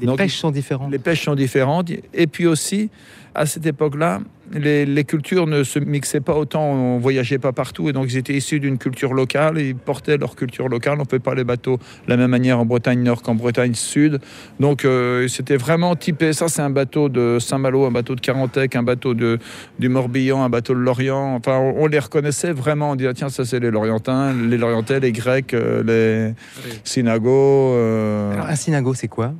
Les 0.00 0.06
Donc, 0.06 0.18
pêches 0.18 0.36
sont 0.36 0.50
différentes. 0.50 0.90
Les 0.90 0.98
pêches 0.98 1.24
sont 1.24 1.36
différentes. 1.36 1.90
Et 2.12 2.26
puis 2.26 2.46
aussi, 2.46 2.90
à 3.36 3.46
cette 3.46 3.66
époque-là, 3.66 4.20
les, 4.52 4.84
les 4.86 5.04
cultures 5.04 5.46
ne 5.46 5.62
se 5.64 5.78
mixaient 5.78 6.20
pas 6.20 6.34
autant, 6.34 6.64
on 6.64 6.98
voyageait 6.98 7.38
pas 7.38 7.52
partout, 7.52 7.88
et 7.88 7.92
donc 7.92 8.06
ils 8.10 8.16
étaient 8.16 8.34
issus 8.34 8.60
d'une 8.60 8.78
culture 8.78 9.14
locale, 9.14 9.58
et 9.58 9.68
ils 9.70 9.76
portaient 9.76 10.16
leur 10.16 10.36
culture 10.36 10.68
locale. 10.68 10.98
On 10.98 11.04
ne 11.04 11.08
fait 11.08 11.18
pas 11.18 11.34
les 11.34 11.44
bateaux 11.44 11.76
de 11.76 12.10
la 12.10 12.16
même 12.16 12.30
manière 12.30 12.58
en 12.58 12.64
Bretagne 12.64 13.02
Nord 13.02 13.22
qu'en 13.22 13.34
Bretagne 13.34 13.74
Sud. 13.74 14.20
Donc 14.60 14.84
euh, 14.84 15.28
c'était 15.28 15.56
vraiment 15.56 15.96
typé. 15.96 16.32
Ça, 16.32 16.48
c'est 16.48 16.62
un 16.62 16.70
bateau 16.70 17.08
de 17.08 17.38
Saint-Malo, 17.40 17.86
un 17.86 17.90
bateau 17.90 18.14
de 18.14 18.20
Carantec, 18.20 18.76
un 18.76 18.82
bateau 18.82 19.14
de, 19.14 19.38
du 19.78 19.88
Morbihan, 19.88 20.42
un 20.44 20.50
bateau 20.50 20.74
de 20.74 20.80
Lorient. 20.80 21.34
Enfin, 21.36 21.56
on, 21.58 21.84
on 21.84 21.86
les 21.86 21.98
reconnaissait 21.98 22.52
vraiment. 22.52 22.90
On 22.90 22.96
disait, 22.96 23.14
tiens, 23.14 23.28
ça, 23.28 23.44
c'est 23.44 23.60
les 23.60 23.70
Lorientins, 23.70 24.32
les 24.32 24.58
Lorientais, 24.58 25.00
les 25.00 25.12
Grecs, 25.12 25.54
euh, 25.54 25.82
les 25.82 26.34
Synagos. 26.84 27.74
euh, 27.74 28.32
Alors, 28.32 28.46
un 28.46 28.56
synago, 28.56 28.94
c'est 28.94 29.08
quoi? 29.08 29.32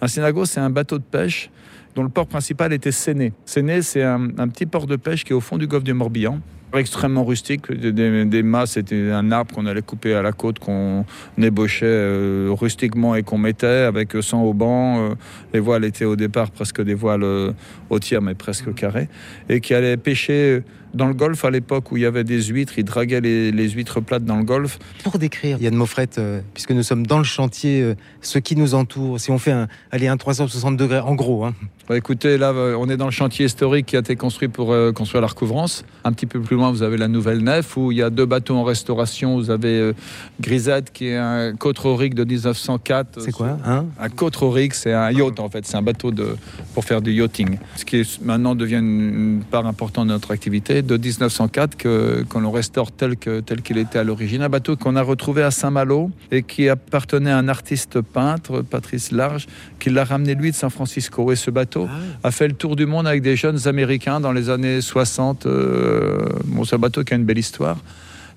Un 0.00 0.08
synago, 0.08 0.44
c'est 0.44 0.60
un 0.60 0.70
bateau 0.70 0.98
de 0.98 1.04
pêche 1.04 1.50
dont 1.94 2.02
le 2.02 2.08
port 2.08 2.26
principal 2.26 2.72
était 2.72 2.92
Séné. 2.92 3.32
Séné, 3.44 3.82
c'est 3.82 4.02
un, 4.02 4.28
petit 4.48 4.66
port 4.66 4.86
de 4.86 4.96
pêche 4.96 5.24
qui 5.24 5.32
est 5.32 5.36
au 5.36 5.40
fond 5.40 5.58
du 5.58 5.66
golfe 5.66 5.84
du 5.84 5.92
Morbihan. 5.92 6.40
Extrêmement 6.74 7.22
rustique, 7.22 7.70
des, 7.70 8.24
des- 8.24 8.42
mâts, 8.42 8.64
c'était 8.64 9.10
un 9.10 9.30
arbre 9.30 9.54
qu'on 9.54 9.66
allait 9.66 9.82
couper 9.82 10.14
à 10.14 10.22
la 10.22 10.32
côte, 10.32 10.58
qu'on 10.58 11.04
ébauchait 11.36 11.84
euh, 11.84 12.48
rustiquement 12.50 13.14
et 13.14 13.22
qu'on 13.22 13.36
mettait 13.36 13.66
avec 13.66 14.16
100 14.18 14.42
haubans. 14.42 14.96
Euh, 15.10 15.14
les 15.52 15.60
voiles 15.60 15.84
étaient 15.84 16.06
au 16.06 16.16
départ 16.16 16.50
presque 16.50 16.82
des 16.82 16.94
voiles 16.94 17.24
euh, 17.24 17.52
au 17.90 17.98
tiers, 17.98 18.22
mais 18.22 18.34
presque 18.34 18.72
carrées, 18.72 19.10
et 19.50 19.60
qui 19.60 19.74
allaient 19.74 19.98
pêcher 19.98 20.62
dans 20.94 21.06
le 21.06 21.14
golfe 21.14 21.44
à 21.44 21.50
l'époque 21.50 21.90
où 21.92 21.96
il 21.96 22.02
y 22.02 22.06
avait 22.06 22.24
des 22.24 22.42
huîtres, 22.42 22.74
ils 22.78 22.84
draguaient 22.84 23.20
les, 23.20 23.50
les 23.52 23.68
huîtres 23.70 24.00
plates 24.00 24.24
dans 24.24 24.36
le 24.36 24.44
golfe. 24.44 24.78
Pour 25.04 25.18
décrire, 25.18 25.60
Yann 25.60 25.74
Moffret, 25.74 26.08
euh, 26.18 26.40
puisque 26.54 26.72
nous 26.72 26.82
sommes 26.82 27.06
dans 27.06 27.18
le 27.18 27.24
chantier, 27.24 27.80
euh, 27.82 27.94
ce 28.20 28.38
qui 28.38 28.56
nous 28.56 28.74
entoure, 28.74 29.18
si 29.20 29.30
on 29.30 29.38
fait 29.38 29.52
un, 29.52 29.68
allez, 29.90 30.08
un 30.08 30.16
360 30.16 30.76
degrés, 30.76 31.00
en 31.00 31.14
gros, 31.14 31.44
hein. 31.44 31.54
Bah, 31.88 31.96
écoutez, 31.96 32.38
là, 32.38 32.50
euh, 32.52 32.76
on 32.78 32.88
est 32.88 32.96
dans 32.96 33.06
le 33.06 33.10
chantier 33.10 33.44
historique 33.46 33.86
qui 33.86 33.96
a 33.96 34.00
été 34.00 34.14
construit 34.14 34.48
pour 34.48 34.72
euh, 34.72 34.92
construire 34.92 35.20
la 35.20 35.26
recouvrance. 35.26 35.84
Un 36.04 36.12
petit 36.12 36.26
peu 36.26 36.40
plus 36.40 36.54
loin, 36.56 36.70
vous 36.70 36.82
avez 36.82 36.96
la 36.96 37.08
nouvelle 37.08 37.42
nef 37.42 37.76
où 37.76 37.90
il 37.90 37.98
y 37.98 38.02
a 38.02 38.08
deux 38.10 38.24
bateaux 38.24 38.54
en 38.54 38.62
restauration. 38.62 39.34
Vous 39.36 39.50
avez 39.50 39.78
euh, 39.80 39.92
Grisette 40.40 40.92
qui 40.92 41.06
est 41.08 41.16
un 41.16 41.54
côte-rorique 41.56 42.14
de 42.14 42.22
1904. 42.24 43.20
C'est 43.22 43.32
quoi, 43.32 43.58
hein? 43.66 43.86
Un 44.00 44.08
côte-rorique, 44.10 44.74
c'est 44.74 44.92
un 44.92 45.10
yacht 45.10 45.40
en 45.40 45.48
fait. 45.48 45.66
C'est 45.66 45.76
un 45.76 45.82
bateau 45.82 46.12
de, 46.12 46.36
pour 46.74 46.84
faire 46.84 47.02
du 47.02 47.12
yachting. 47.12 47.58
Ce 47.76 47.84
qui 47.84 47.96
est- 47.98 48.22
maintenant 48.22 48.54
devient 48.54 48.76
une, 48.76 49.36
une 49.38 49.42
part 49.50 49.66
importante 49.66 50.06
de 50.06 50.12
notre 50.12 50.30
activité. 50.30 50.81
De 50.82 50.96
1904, 50.96 51.76
que, 51.76 52.24
qu'on 52.28 52.40
le 52.40 52.48
restaure 52.48 52.92
tel, 52.92 53.16
que, 53.16 53.40
tel 53.40 53.62
qu'il 53.62 53.78
était 53.78 53.98
à 53.98 54.04
l'origine. 54.04 54.42
Un 54.42 54.48
bateau 54.48 54.76
qu'on 54.76 54.96
a 54.96 55.02
retrouvé 55.02 55.42
à 55.42 55.50
Saint-Malo 55.50 56.10
et 56.30 56.42
qui 56.42 56.68
appartenait 56.68 57.30
à 57.30 57.38
un 57.38 57.48
artiste 57.48 58.00
peintre, 58.00 58.62
Patrice 58.62 59.12
Large, 59.12 59.46
qui 59.78 59.90
l'a 59.90 60.04
ramené 60.04 60.34
lui 60.34 60.50
de 60.50 60.56
San 60.56 60.70
Francisco. 60.70 61.30
Et 61.32 61.36
ce 61.36 61.50
bateau 61.50 61.88
a 62.22 62.30
fait 62.30 62.48
le 62.48 62.54
tour 62.54 62.76
du 62.76 62.86
monde 62.86 63.06
avec 63.06 63.22
des 63.22 63.36
jeunes 63.36 63.66
américains 63.66 64.20
dans 64.20 64.32
les 64.32 64.50
années 64.50 64.80
60. 64.80 65.46
euh, 65.46 66.26
bon, 66.44 66.64
c'est 66.64 66.76
un 66.76 66.78
bateau 66.78 67.04
qui 67.04 67.14
a 67.14 67.16
une 67.16 67.24
belle 67.24 67.38
histoire. 67.38 67.78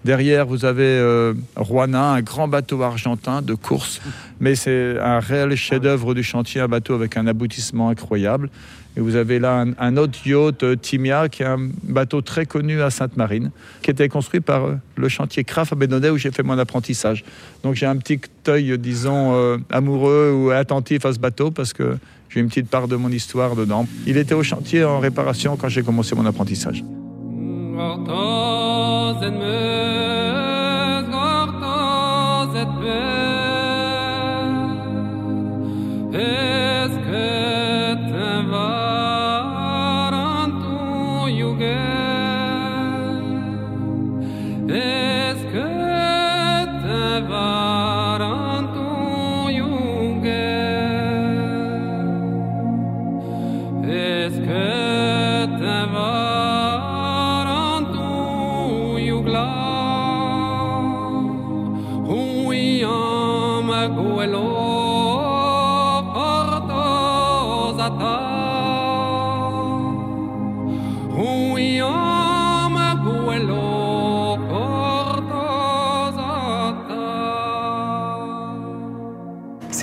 Derrière, 0.06 0.46
vous 0.46 0.66
avez 0.66 0.84
euh, 0.84 1.34
Roana, 1.56 2.12
un 2.12 2.22
grand 2.22 2.48
bateau 2.48 2.84
argentin 2.84 3.42
de 3.42 3.56
course, 3.56 4.02
mais 4.40 4.54
c'est 4.54 5.00
un 5.00 5.20
réel 5.20 5.56
chef-d'œuvre 5.56 6.14
du 6.14 6.22
chantier, 6.22 6.62
un 6.62 6.68
bateau 6.68 6.94
avec 6.94 7.18
un 7.18 7.26
aboutissement 7.26 7.90
incroyable. 7.90 8.52
Et 8.98 9.02
vous 9.02 9.16
avez 9.16 9.40
là 9.40 9.66
un, 9.78 9.98
autre 9.98 10.26
yacht, 10.26 10.64
euh, 10.64 10.76
Timia, 10.76 11.28
qui 11.28 11.44
est 11.44 11.48
un 11.48 11.70
bateau 11.84 12.22
très 12.22 12.46
connu 12.46 12.82
à 12.82 12.90
Sainte-Marine, 12.90 13.52
qui 13.82 13.92
était 13.92 14.08
construit 14.08 14.40
par 14.40 14.66
euh, 14.66 14.76
le 14.96 15.10
chantier 15.10 15.44
Craft 15.44 15.74
à 15.74 15.76
Bénodet 15.76 16.10
où 16.10 16.18
j'ai 16.18 16.32
fait 16.32 16.44
mon 16.44 16.58
apprentissage. 16.58 17.26
Donc 17.64 17.76
j'ai 17.76 17.86
un 17.86 17.98
petit 17.98 18.22
œil, 18.48 18.78
disons, 18.80 19.34
euh, 19.34 19.58
amoureux 19.70 20.32
ou 20.34 20.52
attentif 20.52 21.06
à 21.06 21.12
ce 21.12 21.20
bateau 21.20 21.52
parce 21.52 21.74
que 21.74 21.98
j'ai 22.30 22.40
une 22.40 22.48
petite 22.48 22.70
part 22.70 22.88
de 22.88 22.96
mon 22.96 23.10
histoire 23.10 23.56
dedans. 23.56 23.86
Il 24.08 24.18
était 24.18 24.36
au 24.36 24.44
chantier 24.44 24.86
en 24.86 25.00
réparation 25.00 25.58
quand 25.58 25.68
j'ai 25.68 25.84
commencé 25.84 26.16
mon 26.16 26.26
apprentissage. 26.26 26.84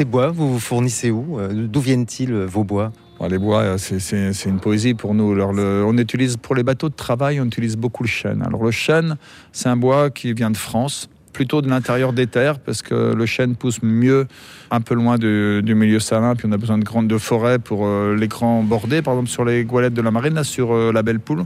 Ces 0.03 0.07
bois, 0.07 0.31
vous 0.33 0.55
vous 0.55 0.59
fournissez 0.59 1.13
où 1.13 1.39
Euh, 1.39 1.69
D'où 1.69 1.79
viennent-ils, 1.79 2.33
euh, 2.33 2.45
vos 2.45 2.65
bois? 2.65 2.91
Les 3.31 3.39
bois, 3.39 3.61
euh, 3.61 3.79
c'est- 3.79 4.47
une 4.47 4.59
poésie 4.59 4.95
pour 4.95 5.15
nous. 5.15 5.41
On 5.41 5.97
utilise 5.97 6.37
pour 6.37 6.57
les 6.57 6.65
bateaux 6.65 6.89
de 6.89 6.95
travail, 6.97 7.41
on 7.41 7.45
utilise 7.45 7.77
beaucoup 7.77 8.03
le 8.03 8.09
chêne. 8.09 8.43
Alors 8.45 8.65
le 8.65 8.73
chêne, 8.73 9.17
c'est 9.53 9.69
un 9.69 9.77
bois 9.77 10.11
qui 10.11 10.33
vient 10.33 10.51
de 10.51 10.57
France, 10.57 11.09
plutôt 11.33 11.63
de 11.63 11.69
l'intérieur 11.69 12.13
des 12.13 12.27
terres, 12.27 12.59
parce 12.59 12.83
que 12.83 13.15
le 13.15 13.27
chêne 13.27 13.55
pousse 13.55 13.81
mieux 13.81 14.27
un 14.73 14.81
peu 14.81 14.97
loin 14.97 15.19
du, 15.19 15.63
milieu 15.65 16.01
salin, 16.01 16.35
puis 16.35 16.49
on 16.51 16.53
a 16.53 16.57
besoin 16.57 16.79
de 16.79 16.85
grandes 16.85 17.07
de 17.07 17.17
forêts 17.19 17.61
pour 17.61 17.87
euh, 17.87 18.17
les 18.17 18.27
grands 18.27 18.65
bordés. 18.65 19.03
Par 19.03 19.15
exemple, 19.15 19.31
sur 19.31 19.45
les 19.45 19.63
goélettes 19.65 19.95
de 19.95 20.03
la 20.03 20.11
marine, 20.11 20.35
là, 20.35 20.43
sur 20.43 20.75
la 20.93 21.03
Belle 21.05 21.21
Poule, 21.21 21.45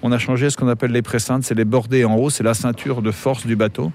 on 0.00 0.12
a 0.12 0.18
changé 0.18 0.48
ce 0.48 0.56
qu'on 0.56 0.68
appelle 0.68 0.92
les 0.92 1.02
presseintes, 1.02 1.44
c'est 1.44 1.54
les 1.54 1.66
bordés 1.66 2.06
en 2.06 2.16
haut, 2.16 2.30
c'est 2.30 2.42
la 2.42 2.54
ceinture 2.54 3.02
de 3.02 3.10
force 3.10 3.46
du 3.46 3.54
bateau, 3.54 3.92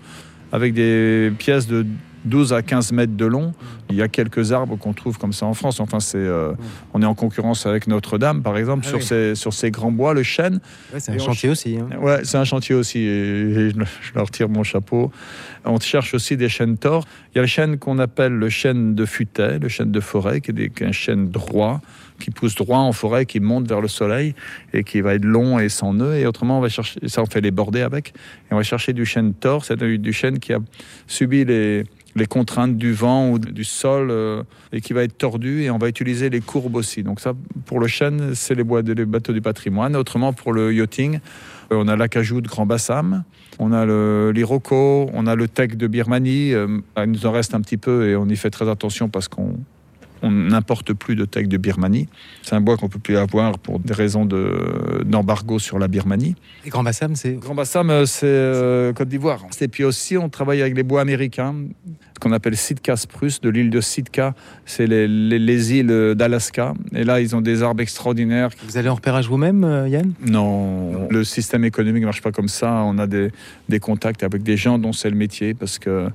avec 0.52 0.76
des 0.76 1.32
pièces 1.40 1.66
de 1.66 1.84
12 2.26 2.54
à 2.54 2.62
15 2.62 2.92
mètres 2.94 3.16
de 3.16 3.26
long. 3.26 3.54
Il 3.90 3.96
y 3.96 4.02
a 4.02 4.08
quelques 4.08 4.52
arbres 4.52 4.78
qu'on 4.78 4.94
trouve 4.94 5.18
comme 5.18 5.34
ça 5.34 5.46
en 5.46 5.54
France. 5.54 5.80
Enfin, 5.80 6.00
c'est, 6.00 6.18
euh, 6.18 6.54
on 6.94 7.02
est 7.02 7.06
en 7.06 7.16
concurrence 7.16 7.66
avec 7.66 7.88
Notre-Dame, 7.88 8.42
par 8.42 8.58
exemple, 8.58 8.84
Ah 8.86 8.90
sur, 8.90 8.98
oui. 9.00 9.04
ces, 9.04 9.36
sur 9.36 9.54
ces 9.54 9.72
grands 9.72 9.92
bois, 9.92 10.14
le 10.14 10.24
chêne. 10.24 10.60
Ouais, 10.94 11.00
C'est 11.00 11.12
un 11.12 11.18
chantier 11.18 11.50
ch- 11.50 11.52
aussi. 11.52 11.78
hein. 11.78 11.90
Ouais, 12.02 12.22
c'est 12.24 12.38
un 12.38 12.46
chantier 12.46 12.76
aussi. 12.76 13.04
Je, 13.06 13.72
leur 14.16 14.30
tire 14.32 14.50
mon 14.50 14.64
chapeau. 14.64 15.12
On 15.66 15.80
cherche 15.80 16.14
aussi 16.14 16.38
des 16.38 16.50
chênes 16.50 16.78
tors. 16.78 17.06
Il 17.34 17.38
y 17.38 17.40
a 17.40 17.42
le 17.42 17.48
chêne 17.48 17.78
qu'on 17.78 18.00
appelle 18.00 18.34
le 18.34 18.50
chêne 18.50 18.96
de 18.96 19.06
futaie, 19.06 19.60
le 19.60 19.68
chêne 19.70 19.92
de 19.92 20.00
forêt, 20.00 20.42
qui 20.42 20.52
est, 20.52 20.54
des- 20.54 20.70
qui 20.70 20.84
est 20.84 20.88
un 20.88 20.92
chêne 20.92 21.30
droit, 21.30 21.82
qui 22.20 22.32
pousse 22.32 22.56
droit 22.56 22.78
en 22.80 22.94
forêt, 22.94 23.26
qui 23.26 23.40
monte 23.40 23.68
vers 23.68 23.82
le 23.82 23.88
soleil 23.88 24.34
et 24.74 24.84
qui 24.84 25.02
va 25.02 25.16
être 25.16 25.26
long 25.26 25.60
et 25.60 25.68
sans 25.70 25.94
nœud. 25.94 26.16
Et 26.16 26.26
autrement, 26.26 26.60
on 26.60 26.62
va 26.62 26.70
chercher, 26.70 27.00
ça 27.08 27.22
on 27.22 27.26
fait 27.26 27.42
les 27.42 27.52
bordées 27.52 27.82
avec, 27.82 28.10
et 28.50 28.54
on 28.54 28.58
va 28.58 28.64
chercher 28.64 28.94
du 28.94 29.06
chêne 29.06 29.34
tort, 29.34 29.66
c'est 29.66 29.82
du 29.84 30.14
chêne 30.14 30.40
qui 30.40 30.54
a 30.54 30.60
subi 31.08 31.44
les, 31.44 31.84
les 32.16 32.26
contraintes 32.26 32.78
du 32.78 32.94
vent 32.94 33.32
ou 33.32 33.40
du 33.40 33.64
sol 33.64 34.10
euh, 34.12 34.44
et 34.72 34.82
qui 34.82 34.94
va 34.94 35.04
être 35.04 35.18
tordu 35.18 35.64
et 35.64 35.72
on 35.72 35.78
va 35.78 35.90
utiliser 35.90 36.30
les 36.30 36.42
courbes 36.42 36.76
aussi. 36.76 37.04
Donc 37.04 37.20
ça, 37.20 37.34
pour 37.66 37.80
le 37.80 37.88
chêne, 37.88 38.36
c'est 38.36 38.56
les, 38.56 38.64
bois, 38.64 38.82
les 38.82 39.06
bateaux 39.06 39.34
du 39.34 39.42
patrimoine. 39.42 39.96
Autrement, 39.96 40.32
pour 40.34 40.54
le 40.54 40.74
yachting, 40.74 41.20
euh, 41.72 41.76
on 41.80 41.88
a 41.88 41.96
l'acajou 41.96 42.42
de 42.42 42.48
Grand 42.48 42.66
Bassam, 42.66 43.24
on 43.60 43.72
a 43.72 43.86
l'iroko, 44.32 45.10
on 45.14 45.28
a 45.28 45.36
le 45.36 45.48
teck 45.48 45.76
de 45.76 45.88
Birmanie. 45.88 46.54
Euh, 46.54 46.80
il 46.98 47.12
nous 47.12 47.26
en 47.26 47.32
reste 47.32 47.54
un 47.56 47.62
petit 47.62 47.78
peu 47.78 48.10
et 48.10 48.16
on 48.16 48.28
y 48.28 48.36
fait 48.36 48.50
très 48.50 48.70
attention 48.70 49.10
parce 49.10 49.28
qu'on 49.28 49.56
on 50.26 50.32
n'importe 50.32 50.94
plus 50.94 51.18
de 51.18 51.26
teck 51.26 51.50
de 51.50 51.58
Birmanie. 51.58 52.08
C'est 52.44 52.56
un 52.56 52.62
bois 52.62 52.78
qu'on 52.78 52.88
peut 52.88 52.98
plus 52.98 53.18
avoir 53.18 53.60
pour 53.60 53.80
des 53.80 53.94
raisons 53.94 54.24
de- 54.26 55.04
d'embargo 55.06 55.60
sur 55.60 55.80
la 55.80 55.90
Birmanie. 55.90 56.36
Et 56.66 56.70
Grand 56.70 56.82
Bassam, 56.82 57.16
c'est 57.18 57.34
Grand 57.34 57.56
Bassam, 57.56 58.06
c'est 58.06 58.26
euh, 58.26 58.94
Côte 58.94 59.10
d'Ivoire. 59.10 59.44
Et 59.60 59.68
puis 59.68 59.84
aussi, 59.84 60.18
on 60.18 60.30
travaille 60.30 60.62
avec 60.62 60.78
les 60.78 60.84
bois 60.84 61.02
américains, 61.02 61.54
qu'on 62.20 62.32
appelle 62.32 62.56
Sitka 62.56 62.96
spruce, 62.96 63.42
de 63.42 63.50
l'île 63.50 63.70
de 63.70 63.82
Sitka. 63.82 64.34
C'est 64.66 64.88
les, 64.88 65.08
les- 65.08 65.40
les 65.40 65.74
îles 65.74 66.14
d'Alaska. 66.16 66.74
Et 66.94 67.04
là, 67.04 67.20
ils 67.22 67.36
ont 67.36 67.42
des 67.42 67.64
arbres 67.64 67.82
extraordinaires. 67.82 68.50
Vous 68.66 68.78
allez 68.78 68.90
en 68.90 68.96
repérage 68.96 69.28
vous-même, 69.28 69.64
euh, 69.64 69.88
Yann? 69.90 70.14
Non, 70.26 71.08
le 71.10 71.24
système 71.24 71.64
économique 71.66 72.02
ne 72.02 72.08
marche 72.08 72.22
pas 72.22 72.32
comme 72.32 72.48
ça. 72.48 72.82
On 72.86 72.98
a 72.98 73.08
des, 73.08 73.30
des 73.70 73.80
contacts 73.80 74.24
avec 74.24 74.44
des 74.44 74.58
gens 74.58 74.78
dont 74.78 74.94
c'est 74.94 75.10
le 75.10 75.16
métier 75.18 75.54
parce 75.54 75.80
que 75.80 76.08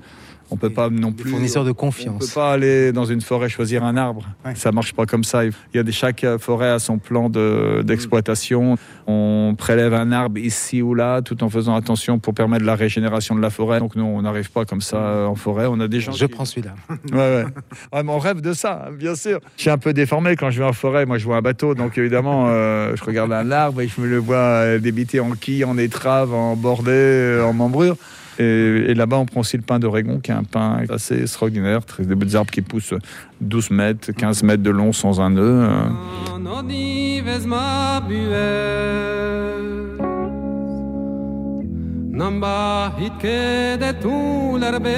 on 0.51 0.57
peut 0.57 0.71
pas 0.71 0.89
non 0.91 1.13
plus. 1.13 1.31
fournisseurs 1.31 1.65
de 1.65 1.71
On 1.71 1.75
confiance. 1.75 2.19
peut 2.27 2.33
pas 2.35 2.53
aller 2.53 2.93
dans 2.93 3.05
une 3.05 3.21
forêt 3.21 3.49
choisir 3.49 3.85
un 3.85 3.97
arbre. 3.97 4.23
Ça 4.55 4.73
marche 4.73 4.93
pas 4.95 5.07
comme 5.07 5.25
ça. 5.25 5.45
Il 5.45 5.53
y 5.75 5.79
a 5.79 5.83
des, 5.83 5.93
chaque 5.93 6.25
forêt 6.39 6.71
a 6.71 6.79
son 6.79 6.99
plan 6.99 7.29
de- 7.29 7.83
d'exploitation. 7.85 8.77
On 9.07 9.55
prélève 9.57 9.95
un 9.95 10.13
arbre 10.13 10.39
ici 10.39 10.83
ou 10.83 10.95
là, 10.95 11.23
tout 11.23 11.43
en 11.45 11.49
faisant 11.51 11.75
attention 11.75 12.19
pour 12.19 12.35
permettre 12.35 12.65
la 12.65 12.75
régénération 12.75 13.35
de 13.35 13.41
la 13.41 13.51
forêt. 13.51 13.79
Donc 13.81 13.95
nous, 13.97 14.05
on 14.05 14.23
n'arrive 14.23 14.51
pas 14.51 14.65
comme 14.65 14.81
ça 14.81 14.97
euh, 14.97 15.27
en 15.27 15.35
forêt. 15.35 15.67
On 15.69 15.81
a 15.81 15.89
des 15.89 16.01
gens. 16.01 16.13
Je 16.13 16.27
qui- 16.27 16.33
prends 16.33 16.45
celui-là. 16.45 16.75
Ouais, 17.13 17.45
ouais. 17.93 18.03
Mais 18.03 18.11
on 18.13 18.19
rêve 18.19 18.41
de 18.41 18.53
ça, 18.53 18.87
hein, 18.89 18.93
bien 18.93 19.15
sûr. 19.15 19.41
Je 19.57 19.63
suis 19.63 19.71
un 19.71 19.79
peu 19.79 19.93
déformé 19.93 20.37
quand 20.37 20.51
je 20.51 20.59
vais 20.59 20.65
en 20.69 20.73
forêt. 20.73 21.07
Moi, 21.07 21.19
je 21.19 21.25
vois 21.25 21.37
un 21.37 21.43
bateau, 21.43 21.75
donc 21.75 21.97
évidemment, 21.99 22.47
euh, 22.49 22.95
je 22.97 23.05
regarde 23.05 23.33
un 23.33 23.51
arbre 23.51 23.81
et 23.81 23.89
je 23.89 24.01
me 24.01 24.07
le 24.07 24.19
vois 24.19 24.79
débiter 24.79 25.21
en 25.21 25.31
quille, 25.33 25.65
en 25.65 25.77
étrave, 25.79 26.33
en 26.35 26.57
bordée, 26.57 27.41
en 27.45 27.53
membrure. 27.53 27.97
Et, 28.39 28.95
là-bas, 28.95 29.17
on 29.17 29.27
prend 29.27 29.41
aussi 29.41 29.57
le 29.57 29.63
pin 29.63 29.79
d'Oregon, 29.79 30.21
qui 30.21 30.31
est 30.31 30.35
un 30.35 30.45
pin 30.45 30.83
assez 30.89 31.23
extraordinaire. 31.23 31.85
Très, 31.85 32.05
des 32.05 32.37
arbres 32.37 32.51
qui 32.51 32.63
poussent 32.63 32.95
12 33.41 33.71
mètres, 33.71 34.13
15 34.13 34.43
mètres 34.45 34.63
de 34.63 34.71
long 34.71 34.93
sans 34.93 35.21
un 35.21 35.31
nœud. 35.31 35.43
euh. 35.43 35.89
Namba 42.11 42.93
de 42.99 43.93
tu 44.03 44.59
l'arbes 44.59 44.89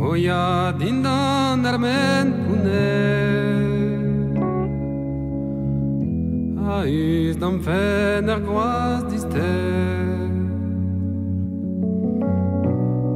Oya 0.00 0.72
dindan 0.78 1.64
armen 1.64 2.32
pune 2.46 3.18
diste 9.28 9.48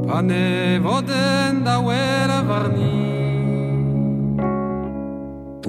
Pane 0.07 0.79
voden 0.79 1.63
da 1.63 1.79
wera 1.79 2.41
varni 2.41 3.02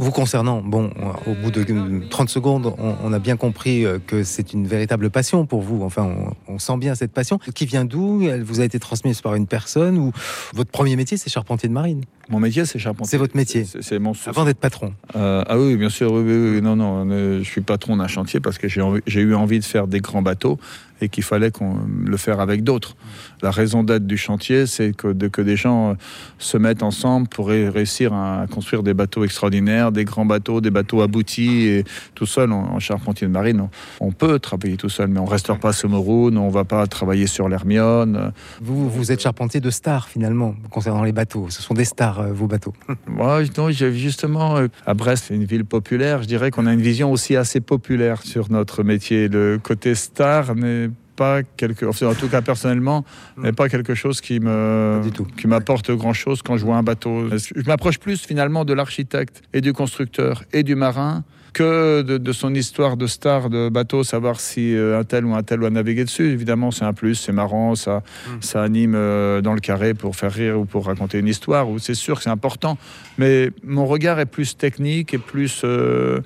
Vous 0.04 0.10
concernant, 0.10 0.60
bon, 0.60 0.90
au 1.26 1.32
bout 1.32 1.50
de 1.50 2.06
30 2.10 2.28
secondes, 2.28 2.74
on, 2.76 2.94
on 3.02 3.12
a 3.14 3.18
bien 3.18 3.38
compris 3.38 3.86
euh, 3.86 3.98
que 4.06 4.22
c'est 4.22 4.52
une 4.52 4.66
véritable 4.66 5.08
passion 5.08 5.46
pour 5.46 5.62
vous. 5.62 5.82
Enfin, 5.82 6.02
on, 6.46 6.52
on 6.52 6.58
sent 6.58 6.76
bien 6.76 6.94
cette 6.94 7.12
passion. 7.12 7.38
Qui 7.54 7.64
vient 7.64 7.86
d'où? 7.86 8.20
Elle 8.20 8.42
vous 8.42 8.60
a 8.60 8.66
été 8.66 8.78
transmise 8.78 9.22
par 9.22 9.34
une 9.34 9.46
personne 9.46 9.96
ou 9.96 10.12
votre 10.52 10.70
premier 10.70 10.94
métier, 10.96 11.16
c'est 11.16 11.30
charpentier 11.30 11.70
de 11.70 11.74
marine? 11.74 12.02
Mon 12.28 12.38
métier, 12.38 12.66
c'est 12.66 12.78
charpentier. 12.78 13.12
C'est 13.12 13.16
votre 13.16 13.34
métier 13.34 13.64
C'est 13.80 13.98
mon 13.98 14.12
Avant 14.26 14.44
d'être 14.44 14.58
patron. 14.58 14.92
Euh, 15.16 15.42
ah 15.46 15.58
oui, 15.58 15.74
bien 15.76 15.88
sûr, 15.88 16.12
oui, 16.12 16.22
oui, 16.22 16.50
oui. 16.56 16.60
non, 16.60 16.76
non, 16.76 17.08
euh, 17.10 17.38
je 17.38 17.48
suis 17.48 17.62
patron 17.62 17.96
d'un 17.96 18.06
chantier 18.06 18.40
parce 18.40 18.58
que 18.58 18.68
j'ai 18.68 19.20
eu 19.20 19.34
envie 19.34 19.58
de 19.58 19.64
faire 19.64 19.86
des 19.86 20.00
grands 20.00 20.22
bateaux 20.22 20.58
et 21.00 21.08
qu'il 21.08 21.22
fallait 21.24 21.50
qu'on 21.50 21.76
le 22.06 22.16
faire 22.16 22.40
avec 22.40 22.62
d'autres. 22.64 22.96
La 23.42 23.50
raison 23.50 23.82
d'être 23.82 24.06
du 24.06 24.16
chantier, 24.16 24.66
c'est 24.66 24.96
que, 24.96 25.08
de- 25.08 25.28
que 25.28 25.42
des 25.42 25.56
gens 25.56 25.90
euh, 25.90 25.94
se 26.38 26.56
mettent 26.56 26.82
ensemble 26.82 27.28
pour 27.28 27.48
ré- 27.48 27.68
réussir 27.68 28.12
à 28.14 28.46
construire 28.50 28.82
des 28.82 28.94
bateaux 28.94 29.24
extraordinaires, 29.24 29.92
des 29.92 30.04
grands 30.04 30.24
bateaux, 30.24 30.60
des 30.60 30.70
bateaux 30.70 31.02
aboutis. 31.02 31.66
Et 31.66 31.84
tout 32.14 32.26
seul, 32.26 32.52
en, 32.52 32.60
en 32.74 32.78
charpentier 32.78 33.26
de 33.26 33.32
marine, 33.32 33.60
on, 33.60 34.06
on 34.08 34.12
peut 34.12 34.38
travailler 34.38 34.76
tout 34.76 34.88
seul, 34.88 35.08
mais 35.08 35.18
on 35.20 35.24
reste 35.24 35.52
pas 35.58 35.70
à 35.70 35.72
Sommeroun, 35.72 36.38
on 36.38 36.48
va 36.48 36.64
pas 36.64 36.86
travailler 36.86 37.26
sur 37.26 37.48
l'Hermione. 37.48 38.32
Vous, 38.62 38.88
vous 38.88 39.12
êtes 39.12 39.20
charpentier 39.20 39.60
de 39.60 39.70
stars 39.70 40.08
finalement, 40.08 40.54
concernant 40.70 41.02
les 41.04 41.12
bateaux. 41.12 41.46
Ce 41.50 41.60
sont 41.60 41.74
des 41.74 41.84
stars, 41.84 42.20
euh, 42.20 42.32
vos 42.32 42.46
bateaux. 42.46 42.72
Moi, 43.06 43.42
non, 43.58 43.70
justement, 43.70 44.56
euh, 44.56 44.68
à 44.86 44.94
Brest, 44.94 45.24
c'est 45.28 45.34
une 45.34 45.44
ville 45.44 45.64
populaire. 45.64 46.22
Je 46.22 46.28
dirais 46.28 46.50
qu'on 46.50 46.66
a 46.66 46.72
une 46.72 46.80
vision 46.82 47.10
aussi 47.12 47.36
assez 47.36 47.60
populaire 47.60 48.22
sur 48.22 48.50
notre 48.50 48.82
métier. 48.82 49.28
Le 49.28 49.58
côté 49.62 49.94
star 49.94 50.54
n'est 50.54 50.90
pas 51.16 51.42
quelque, 51.42 51.86
enfin, 51.86 52.06
en 52.06 52.14
tout 52.14 52.28
cas 52.28 52.42
personnellement, 52.42 53.04
n'est 53.36 53.52
pas 53.52 53.68
quelque 53.68 53.94
chose 53.94 54.20
qui 54.20 54.40
me, 54.40 55.00
qui 55.36 55.46
m'apporte 55.46 55.90
grand 55.90 56.12
chose 56.12 56.42
quand 56.42 56.56
je 56.56 56.64
vois 56.64 56.76
un 56.76 56.82
bateau. 56.82 57.28
Je 57.30 57.66
m'approche 57.66 57.98
plus 57.98 58.20
finalement 58.20 58.64
de 58.64 58.72
l'architecte 58.72 59.42
et 59.52 59.60
du 59.60 59.72
constructeur 59.72 60.44
et 60.52 60.62
du 60.62 60.74
marin 60.74 61.24
que 61.54 62.02
de, 62.02 62.18
de 62.18 62.32
son 62.32 62.52
histoire 62.52 62.98
de 62.98 63.06
star 63.06 63.48
de 63.48 63.70
bateau, 63.70 64.04
savoir 64.04 64.40
si 64.40 64.74
euh, 64.74 64.98
un 64.98 65.04
tel 65.04 65.24
ou 65.24 65.34
un 65.34 65.42
tel 65.42 65.60
doit 65.60 65.70
naviguer 65.70 66.04
dessus. 66.04 66.30
Évidemment, 66.30 66.70
c'est 66.70 66.84
un 66.84 66.92
plus, 66.92 67.14
c'est 67.14 67.32
marrant, 67.32 67.76
ça, 67.76 68.02
ça 68.40 68.62
anime 68.62 68.94
euh, 68.96 69.40
dans 69.40 69.54
le 69.54 69.60
carré 69.60 69.94
pour 69.94 70.16
faire 70.16 70.32
rire 70.32 70.58
ou 70.58 70.64
pour 70.66 70.86
raconter 70.86 71.18
une 71.18 71.28
histoire. 71.28 71.70
Ou 71.70 71.78
c'est 71.78 71.94
sûr 71.94 72.16
que 72.16 72.24
c'est 72.24 72.30
important, 72.30 72.76
mais 73.16 73.50
mon 73.62 73.86
regard 73.86 74.18
est 74.18 74.26
plus 74.26 74.56
technique 74.56 75.14
et 75.14 75.18
plus 75.18 75.62
euh, 75.64 76.20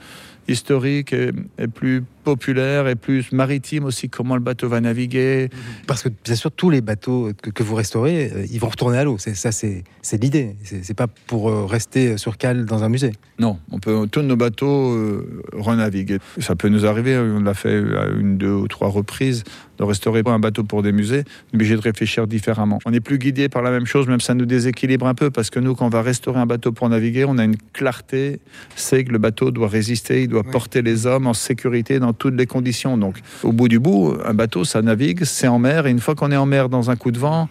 historique 0.49 1.12
et, 1.12 1.30
et 1.59 1.68
plus 1.68 2.03
populaire 2.24 2.88
et 2.88 2.94
plus 2.94 3.32
maritime 3.32 3.84
aussi. 3.84 4.09
Comment 4.09 4.34
le 4.34 4.42
bateau 4.42 4.68
va 4.68 4.80
naviguer. 4.80 5.49
Parce 5.86 6.03
que 6.03 6.09
bien 6.24 6.34
sûr, 6.34 6.51
tous 6.51 6.70
les 6.70 6.80
bateaux 6.80 7.30
que, 7.42 7.51
que 7.51 7.62
vous 7.62 7.74
restaurez, 7.74 8.30
euh, 8.34 8.46
ils 8.51 8.61
vont 8.61 8.68
retourner 8.68 8.99
à 8.99 9.05
l'eau. 9.05 9.16
C'est 9.18 9.34
ça, 9.34 9.53
c'est 9.53 9.84
l'idée. 10.20 10.57
C'est 10.64 10.84
c'est 10.84 10.94
pas 10.94 11.07
pour 11.07 11.49
euh, 11.49 11.64
rester 11.64 12.16
sur 12.18 12.36
cale 12.36 12.64
dans 12.64 12.82
un 12.84 12.88
musée. 12.88 13.12
Non, 13.38 13.59
on 13.70 13.78
peut 13.78 14.07
tous 14.11 14.22
nos 14.22 14.36
bateaux 14.36 14.92
euh, 14.92 15.42
renaviguer. 15.53 16.18
Ça 16.38 16.57
peut 16.57 16.68
nous 16.68 16.86
arriver, 16.86 17.16
on 17.16 17.40
l'a 17.40 17.55
fait 17.55 17.76
à 17.76 18.07
une, 18.18 18.36
deux 18.36 18.53
ou 18.53 18.68
trois 18.68 18.88
reprises, 18.88 19.44
de 19.78 19.84
restaurer 19.84 20.22
un 20.26 20.38
bateau 20.38 20.64
pour 20.64 20.82
des 20.82 20.92
musées, 20.92 21.24
on 21.26 21.53
est 21.53 21.57
obligé 21.57 21.76
de 21.76 21.80
réfléchir 21.80 22.26
différemment. 22.26 22.80
On 22.84 22.90
n'est 22.90 23.01
plus 23.01 23.18
guidé 23.18 23.49
par 23.49 23.62
la 23.62 23.70
même 23.70 23.86
chose, 23.86 24.09
même 24.09 24.20
ça 24.20 24.34
nous 24.34 24.46
déséquilibre 24.46 25.07
un 25.07 25.14
peu, 25.14 25.30
parce 25.30 25.51
que 25.51 25.61
nous, 25.61 25.74
quand 25.74 25.86
on 25.86 25.90
va 25.90 26.03
restaurer 26.03 26.40
un 26.40 26.46
bateau 26.46 26.72
pour 26.72 26.88
naviguer, 26.88 27.24
on 27.24 27.38
a 27.38 27.44
une 27.44 27.57
clarté, 27.72 28.40
c'est 28.74 29.05
que 29.05 29.12
le 29.12 29.18
bateau 29.18 29.51
doit 29.51 29.68
résister, 29.68 30.22
il 30.22 30.28
doit 30.28 30.38
porter 30.43 30.82
les 30.82 31.07
hommes 31.07 31.26
en 31.26 31.34
sécurité 31.34 31.99
dans 31.99 32.12
toutes 32.12 32.34
les 32.34 32.47
conditions. 32.47 32.97
Donc, 32.97 33.18
au 33.43 33.53
bout 33.53 33.68
du 33.68 33.78
bout, 33.78 34.14
un 34.24 34.34
bateau, 34.34 34.64
ça 34.64 34.82
navigue, 34.82 35.24
c'est 35.24 35.49
en 35.49 35.59
mer, 35.59 35.86
et 35.86 35.91
une 35.91 36.01
fois 36.01 36.14
qu'on 36.14 36.32
est 36.32 36.36
en 36.36 36.47
mer 36.47 36.68
dans 36.68 36.91
un 36.91 36.97
coup 36.97 37.11
de 37.11 37.18
vent, 37.18 37.49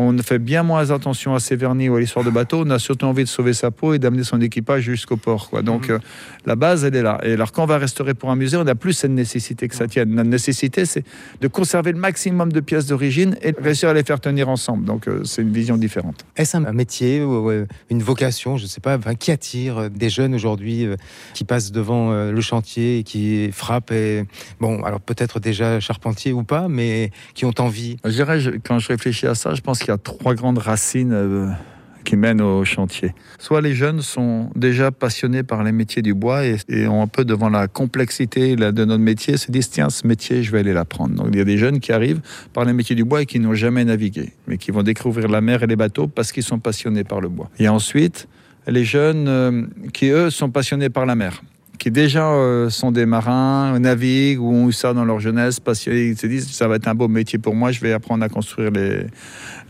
on 0.00 0.16
fait 0.18 0.38
bien 0.38 0.62
moins 0.62 0.90
attention 0.90 1.34
à 1.34 1.40
ses 1.40 1.56
vernis 1.56 1.88
ou 1.88 1.96
à 1.96 2.00
l'histoire 2.00 2.24
de 2.24 2.30
bateau. 2.30 2.62
On 2.66 2.70
a 2.70 2.78
surtout 2.78 3.06
envie 3.06 3.24
de 3.24 3.28
sauver 3.28 3.52
sa 3.52 3.70
peau 3.70 3.94
et 3.94 3.98
d'amener 3.98 4.24
son 4.24 4.40
équipage 4.40 4.82
jusqu'au 4.82 5.16
port. 5.16 5.50
Quoi. 5.50 5.62
Donc, 5.62 5.90
euh, 5.90 5.98
la 6.46 6.56
base, 6.56 6.84
elle 6.84 6.96
est 6.96 7.02
là. 7.02 7.20
Et 7.22 7.34
alors, 7.34 7.52
quand 7.52 7.62
on 7.62 7.66
va 7.66 7.78
restaurer 7.78 8.14
pour 8.14 8.30
un 8.30 8.36
musée, 8.36 8.56
on 8.56 8.64
n'a 8.64 8.74
plus 8.74 8.94
cette 8.94 9.10
nécessité 9.10 9.68
que 9.68 9.74
ça 9.74 9.86
tienne. 9.86 10.10
Notre 10.14 10.30
nécessité, 10.30 10.84
c'est 10.84 11.04
de 11.40 11.48
conserver 11.48 11.92
le 11.92 11.98
maximum 11.98 12.52
de 12.52 12.60
pièces 12.60 12.86
d'origine 12.86 13.36
et 13.42 13.52
de 13.52 13.60
réussir 13.60 13.88
à 13.88 13.94
les 13.94 14.02
faire 14.02 14.20
tenir 14.20 14.48
ensemble. 14.48 14.84
Donc, 14.84 15.06
euh, 15.06 15.22
c'est 15.24 15.42
une 15.42 15.52
vision 15.52 15.76
différente. 15.76 16.24
Est-ce 16.36 16.56
un 16.56 16.72
métier 16.72 17.22
ou 17.22 17.50
une 17.90 18.02
vocation, 18.02 18.56
je 18.56 18.64
ne 18.64 18.68
sais 18.68 18.80
pas, 18.80 18.96
enfin, 18.96 19.14
qui 19.14 19.30
attire 19.30 19.78
euh, 19.78 19.88
des 19.88 20.08
jeunes 20.08 20.34
aujourd'hui 20.34 20.84
euh, 20.84 20.96
qui 21.34 21.44
passent 21.44 21.72
devant 21.72 22.12
euh, 22.12 22.32
le 22.32 22.40
chantier 22.40 22.98
et 22.98 23.02
qui 23.02 23.50
frappent 23.52 23.92
et, 23.92 24.24
Bon, 24.60 24.82
alors 24.82 25.00
peut-être 25.00 25.40
déjà 25.40 25.80
charpentier 25.80 26.32
ou 26.32 26.42
pas, 26.42 26.68
mais 26.68 27.10
qui 27.34 27.44
ont 27.44 27.54
envie? 27.58 27.96
Je 28.04 28.10
dirais, 28.10 28.38
quand 28.64 28.78
je 28.78 28.88
réfléchis 28.88 29.26
à 29.26 29.34
ça, 29.34 29.54
je 29.54 29.60
pense 29.60 29.78
qu'il 29.78 29.89
y 29.90 29.94
a 29.94 29.98
trois 29.98 30.34
grandes 30.34 30.58
racines 30.58 31.12
euh, 31.12 31.48
qui 32.04 32.16
mènent 32.16 32.40
au 32.40 32.64
chantier. 32.64 33.14
Soit 33.38 33.60
les 33.60 33.74
jeunes 33.74 34.00
sont 34.00 34.50
déjà 34.56 34.90
passionnés 34.90 35.42
par 35.42 35.62
les 35.62 35.72
métiers 35.72 36.02
du 36.02 36.14
bois 36.14 36.44
et, 36.44 36.86
ont 36.88 37.02
un 37.02 37.06
peu 37.06 37.24
devant 37.24 37.48
la 37.48 37.68
complexité 37.68 38.56
de 38.56 38.84
notre 38.84 39.02
métier, 39.02 39.36
se 39.36 39.50
disent 39.50 39.70
tiens, 39.70 39.90
ce 39.90 40.06
métier, 40.06 40.42
je 40.42 40.50
vais 40.50 40.60
aller 40.60 40.72
l'apprendre. 40.72 41.14
Donc 41.14 41.28
il 41.32 41.38
y 41.38 41.40
a 41.40 41.44
des 41.44 41.58
jeunes 41.58 41.80
qui 41.80 41.92
arrivent 41.92 42.20
par 42.52 42.64
les 42.64 42.72
métiers 42.72 42.96
du 42.96 43.04
bois 43.04 43.22
et 43.22 43.26
qui 43.26 43.38
n'ont 43.38 43.54
jamais 43.54 43.84
navigué, 43.84 44.32
mais 44.46 44.58
qui 44.58 44.70
vont 44.70 44.82
découvrir 44.82 45.28
la 45.28 45.40
mer 45.40 45.62
et 45.62 45.66
les 45.66 45.76
bateaux 45.76 46.08
parce 46.08 46.32
qu'ils 46.32 46.42
sont 46.42 46.58
passionnés 46.58 47.04
par 47.04 47.20
le 47.20 47.28
bois. 47.28 47.50
Et 47.58 47.68
ensuite, 47.68 48.28
les 48.66 48.84
jeunes 48.84 49.28
euh, 49.28 49.66
qui, 49.92 50.08
eux, 50.08 50.30
sont 50.30 50.50
passionnés 50.50 50.88
par 50.88 51.06
la 51.06 51.14
mer 51.14 51.42
qui 51.80 51.90
déjà 51.90 52.30
euh, 52.30 52.68
sont 52.68 52.92
des 52.92 53.06
marins, 53.06 53.80
naviguent 53.80 54.38
ou 54.38 54.52
ont 54.52 54.68
eu 54.68 54.72
ça 54.72 54.92
dans 54.92 55.06
leur 55.06 55.18
jeunesse, 55.18 55.58
passionnés, 55.58 56.08
ils 56.08 56.18
se 56.18 56.26
disent 56.26 56.50
ça 56.50 56.68
va 56.68 56.76
être 56.76 56.86
un 56.86 56.94
beau 56.94 57.08
métier 57.08 57.38
pour 57.38 57.54
moi, 57.54 57.72
je 57.72 57.80
vais 57.80 57.92
apprendre 57.92 58.22
à 58.22 58.28
construire 58.28 58.70
les, 58.70 59.06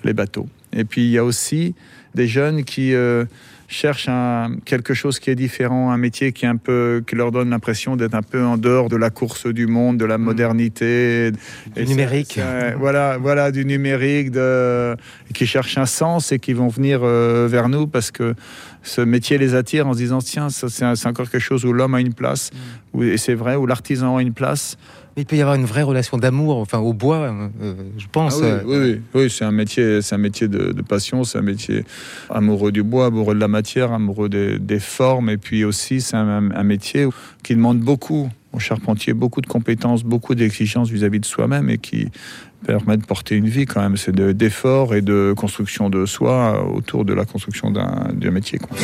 les 0.03 0.13
bateaux. 0.13 0.49
Et 0.73 0.85
puis 0.85 1.03
il 1.03 1.11
y 1.11 1.19
a 1.19 1.25
aussi 1.25 1.73
des 2.17 2.27
jeunes 2.27 2.65
qui 2.65 2.95
euh, 2.95 3.25
cherchent 3.73 4.09
un, 4.09 4.57
quelque 4.65 4.95
chose 4.95 5.19
qui 5.21 5.31
est 5.31 5.35
différent, 5.37 5.91
un 5.93 5.97
métier 5.97 6.33
qui, 6.33 6.45
est 6.45 6.49
un 6.49 6.57
peu, 6.57 7.03
qui 7.07 7.15
leur 7.15 7.31
donne 7.31 7.51
l'impression 7.51 7.97
d'être 7.97 8.15
un 8.15 8.23
peu 8.23 8.45
en 8.45 8.57
dehors 8.59 8.89
de 8.89 8.97
la 8.97 9.11
course 9.11 9.47
du 9.47 9.67
monde, 9.67 9.97
de 9.97 10.05
la 10.05 10.19
modernité. 10.19 11.31
Du 11.31 11.39
Et 11.83 11.85
numérique. 11.87 12.39
voilà, 12.79 13.17
voilà, 13.19 13.51
du 13.53 13.65
numérique, 13.65 14.31
de, 14.33 14.97
qui 15.35 15.47
cherchent 15.47 15.79
un 15.79 15.87
sens 15.87 16.33
et 16.33 16.39
qui 16.39 16.53
vont 16.53 16.69
venir 16.69 17.01
euh, 17.03 17.47
vers 17.49 17.69
nous 17.69 17.87
parce 17.87 18.11
que 18.11 18.35
ce 18.83 19.01
métier 19.01 19.39
les 19.39 19.55
attire 19.55 19.87
en 19.87 19.93
se 19.93 19.99
disant 19.99 20.19
tiens, 20.19 20.49
ça, 20.49 20.69
c'est 20.69 21.07
encore 21.07 21.31
quelque 21.31 21.41
chose 21.43 21.65
où 21.65 21.73
l'homme 21.73 21.95
a 21.95 22.01
une 22.01 22.15
place, 22.15 22.51
où- 22.93 23.03
et 23.05 23.19
c'est 23.19 23.35
vrai, 23.35 23.55
où 23.57 23.67
l'artisan 23.67 24.17
a 24.17 24.23
une 24.23 24.33
place. 24.33 24.77
Il 25.17 25.27
peut 25.27 25.37
y 25.37 25.41
avoir 25.43 25.57
une 25.57 25.65
vraie 25.65 25.83
relation 25.83 26.17
d'amour, 26.19 26.57
enfin 26.59 26.79
au 26.79 26.93
bois, 26.93 27.19
euh, 27.63 27.75
je 27.99 28.07
pense. 28.11 28.41
Ah 28.41 28.45
oui, 28.45 28.49
euh, 28.51 28.61
oui, 28.65 28.77
oui, 29.15 29.23
oui, 29.23 29.31
c'est 29.31 29.45
un 29.45 29.51
métier, 29.51 30.01
c'est 30.03 30.15
un 30.15 30.19
métier 30.19 30.49
de, 30.49 30.73
de 30.73 30.83
passion, 30.83 31.25
c'est 31.25 31.39
un 31.39 31.43
métier 31.43 31.85
amoureux 32.31 32.73
du 32.73 32.83
bois, 32.83 33.07
amoureux 33.07 33.35
de 33.35 33.41
la 33.41 33.49
matière, 33.49 33.93
amoureux 33.93 34.29
des, 34.29 34.59
des 34.59 34.79
formes, 34.81 35.29
et 35.29 35.37
puis 35.37 35.65
aussi 35.65 36.01
c'est 36.01 36.17
un, 36.17 36.51
un 36.53 36.63
métier 36.63 37.07
qui 37.43 37.55
demande 37.57 37.81
beaucoup 37.81 38.31
au 38.53 38.59
charpentier, 38.59 39.13
beaucoup 39.13 39.41
de 39.41 39.47
compétences, 39.47 40.03
beaucoup 40.05 40.35
d'exigences 40.35 40.91
vis-à-vis 40.91 41.21
de 41.21 41.25
soi-même 41.27 41.71
et 41.71 41.79
qui 41.79 42.09
permet 42.67 42.97
de 42.97 43.05
porter 43.05 43.37
une 43.37 43.49
vie 43.49 43.65
quand 43.67 43.81
même. 43.81 43.97
C'est 43.97 44.13
de- 44.15 44.33
d'efforts 44.33 44.95
et 44.95 45.03
de 45.03 45.35
construction 45.37 45.89
de 45.91 46.05
soi 46.07 46.65
autour 46.73 47.05
de 47.05 47.15
la 47.15 47.25
construction 47.25 47.71
d'un 47.71 48.11
d'un 48.13 48.31
métier. 48.31 48.59
quoi. 48.59 48.77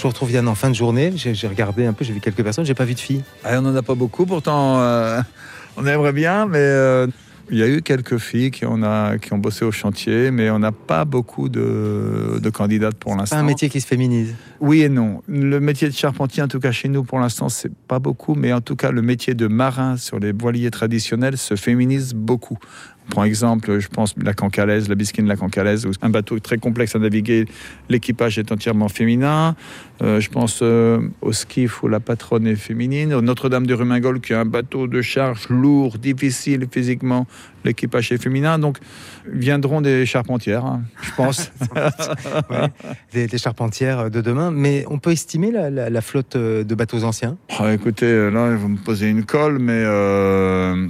Je 0.00 0.04
vous 0.04 0.08
retrouve 0.08 0.30
Yann 0.32 0.48
en 0.48 0.54
fin 0.54 0.70
de 0.70 0.74
journée. 0.74 1.12
J'ai 1.14 1.46
regardé 1.46 1.84
un 1.84 1.92
peu, 1.92 2.06
j'ai 2.06 2.14
vu 2.14 2.20
quelques 2.20 2.42
personnes, 2.42 2.64
j'ai 2.64 2.72
pas 2.72 2.86
vu 2.86 2.94
de 2.94 3.00
filles. 3.00 3.22
Ah, 3.44 3.58
on 3.58 3.60
n'en 3.60 3.76
a 3.76 3.82
pas 3.82 3.94
beaucoup, 3.94 4.24
pourtant 4.24 4.80
euh, 4.80 5.20
on 5.76 5.84
aimerait 5.86 6.14
bien, 6.14 6.46
mais 6.46 6.56
euh, 6.56 7.06
il 7.50 7.58
y 7.58 7.62
a 7.62 7.68
eu 7.68 7.82
quelques 7.82 8.16
filles 8.16 8.50
qui, 8.50 8.64
on 8.64 8.82
a, 8.82 9.18
qui 9.18 9.34
ont 9.34 9.38
bossé 9.38 9.62
au 9.66 9.72
chantier, 9.72 10.30
mais 10.30 10.48
on 10.48 10.58
n'a 10.58 10.72
pas 10.72 11.04
beaucoup 11.04 11.50
de, 11.50 12.38
de 12.42 12.50
candidates 12.50 12.94
pour 12.94 13.12
C'est 13.12 13.18
l'instant. 13.18 13.36
pas 13.36 13.42
un 13.42 13.44
métier 13.44 13.68
qui 13.68 13.82
se 13.82 13.86
féminise. 13.86 14.34
Oui 14.60 14.82
et 14.82 14.90
non. 14.90 15.22
Le 15.26 15.58
métier 15.58 15.88
de 15.88 15.94
charpentier, 15.94 16.42
en 16.42 16.48
tout 16.48 16.60
cas 16.60 16.70
chez 16.70 16.88
nous, 16.88 17.02
pour 17.02 17.18
l'instant, 17.18 17.48
c'est 17.48 17.72
pas 17.74 17.98
beaucoup, 17.98 18.34
mais 18.34 18.52
en 18.52 18.60
tout 18.60 18.76
cas, 18.76 18.90
le 18.90 19.00
métier 19.00 19.32
de 19.34 19.46
marin 19.46 19.96
sur 19.96 20.18
les 20.18 20.32
voiliers 20.32 20.70
traditionnels 20.70 21.38
se 21.38 21.56
féminise 21.56 22.12
beaucoup. 22.12 22.58
On 23.06 23.10
prend 23.10 23.24
exemple, 23.24 23.80
je 23.80 23.88
pense, 23.88 24.14
la 24.22 24.34
cancalaise, 24.34 24.88
la 24.88 24.94
bisquine 24.94 25.24
de 25.24 25.30
la 25.30 25.36
cancalaise, 25.36 25.86
où 25.86 25.90
un 26.02 26.10
bateau 26.10 26.38
très 26.38 26.58
complexe 26.58 26.94
à 26.94 26.98
naviguer, 26.98 27.46
l'équipage 27.88 28.38
est 28.38 28.52
entièrement 28.52 28.88
féminin. 28.88 29.56
Euh, 30.02 30.20
je 30.20 30.30
pense 30.30 30.60
euh, 30.62 31.00
au 31.20 31.32
skiff 31.32 31.82
où 31.82 31.88
la 31.88 31.98
patronne 31.98 32.46
est 32.46 32.54
féminine, 32.54 33.12
au 33.12 33.20
Notre-Dame 33.20 33.66
de 33.66 33.74
Rumingol, 33.74 34.20
qui 34.20 34.32
est 34.32 34.36
un 34.36 34.44
bateau 34.44 34.86
de 34.86 35.02
charge 35.02 35.48
lourd, 35.48 35.98
difficile 35.98 36.66
physiquement, 36.70 37.26
l'équipage 37.64 38.12
est 38.12 38.22
féminin. 38.22 38.58
Donc, 38.58 38.78
viendront 39.26 39.80
des 39.80 40.06
charpentières, 40.06 40.64
hein, 40.64 40.82
je 41.02 41.10
pense. 41.16 41.50
Des 43.12 43.38
charpentières 43.38 44.10
de 44.10 44.20
demain. 44.20 44.49
Mais 44.50 44.84
on 44.88 44.98
peut 44.98 45.10
estimer 45.12 45.50
la, 45.50 45.70
la- 45.70 45.90
la 45.90 46.00
flotte 46.00 46.36
euh, 46.36 46.64
de 46.64 46.74
bateaux 46.74 47.04
anciens? 47.04 47.36
Ah, 47.58 47.72
écoutez, 47.72 48.06
euh, 48.06 48.30
là, 48.30 48.54
vous 48.56 48.68
me 48.68 48.76
posez 48.78 49.08
une 49.08 49.24
colle, 49.24 49.58
mais 49.58 49.82
euh, 49.84 50.86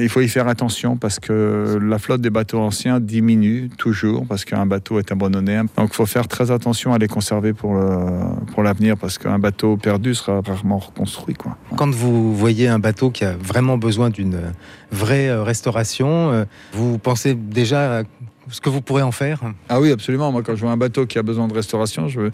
il 0.00 0.08
faut 0.08 0.20
y 0.20 0.28
faire 0.28 0.48
attention 0.48 0.96
parce 0.96 1.18
que 1.20 1.78
la 1.82 1.98
flotte 1.98 2.20
des 2.20 2.30
bateaux 2.30 2.60
anciens 2.60 3.00
diminue 3.00 3.68
toujours 3.78 4.26
parce 4.26 4.44
qu'un 4.44 4.66
bateau 4.66 4.98
est 4.98 5.10
abandonné. 5.12 5.58
Donc, 5.76 5.90
il 5.90 5.94
faut 5.94 6.06
faire 6.06 6.28
très 6.28 6.50
attention 6.50 6.92
à 6.92 6.98
les 6.98 7.08
conserver 7.08 7.52
pour 7.52 7.74
le- 7.74 8.44
pour 8.52 8.62
l'avenir 8.62 8.96
parce 8.96 9.18
qu'un 9.18 9.38
bateau 9.38 9.76
perdu 9.76 10.14
sera 10.14 10.40
rarement 10.40 10.78
reconstruit. 10.78 11.34
Quoi. 11.34 11.56
Quand 11.76 11.90
vous 11.90 12.34
voyez 12.34 12.68
un 12.68 12.78
bateau 12.78 13.10
qui 13.10 13.24
a 13.24 13.32
vraiment 13.36 13.78
besoin 13.78 14.10
d'une 14.10 14.40
vraie 14.92 15.32
restauration, 15.42 16.46
vous 16.72 16.98
pensez 16.98 17.34
déjà 17.34 18.00
à 18.00 18.02
ce 18.50 18.60
que 18.60 18.68
vous 18.68 18.80
pourrez 18.80 19.02
en 19.02 19.12
faire? 19.12 19.40
Ah 19.68 19.80
oui, 19.80 19.92
absolument. 19.92 20.32
Moi, 20.32 20.42
quand 20.42 20.56
je 20.56 20.62
vois 20.62 20.72
un 20.72 20.76
bateau 20.76 21.06
qui 21.06 21.18
a 21.18 21.22
besoin 21.22 21.46
de 21.46 21.54
restauration, 21.54 22.08
je, 22.08 22.30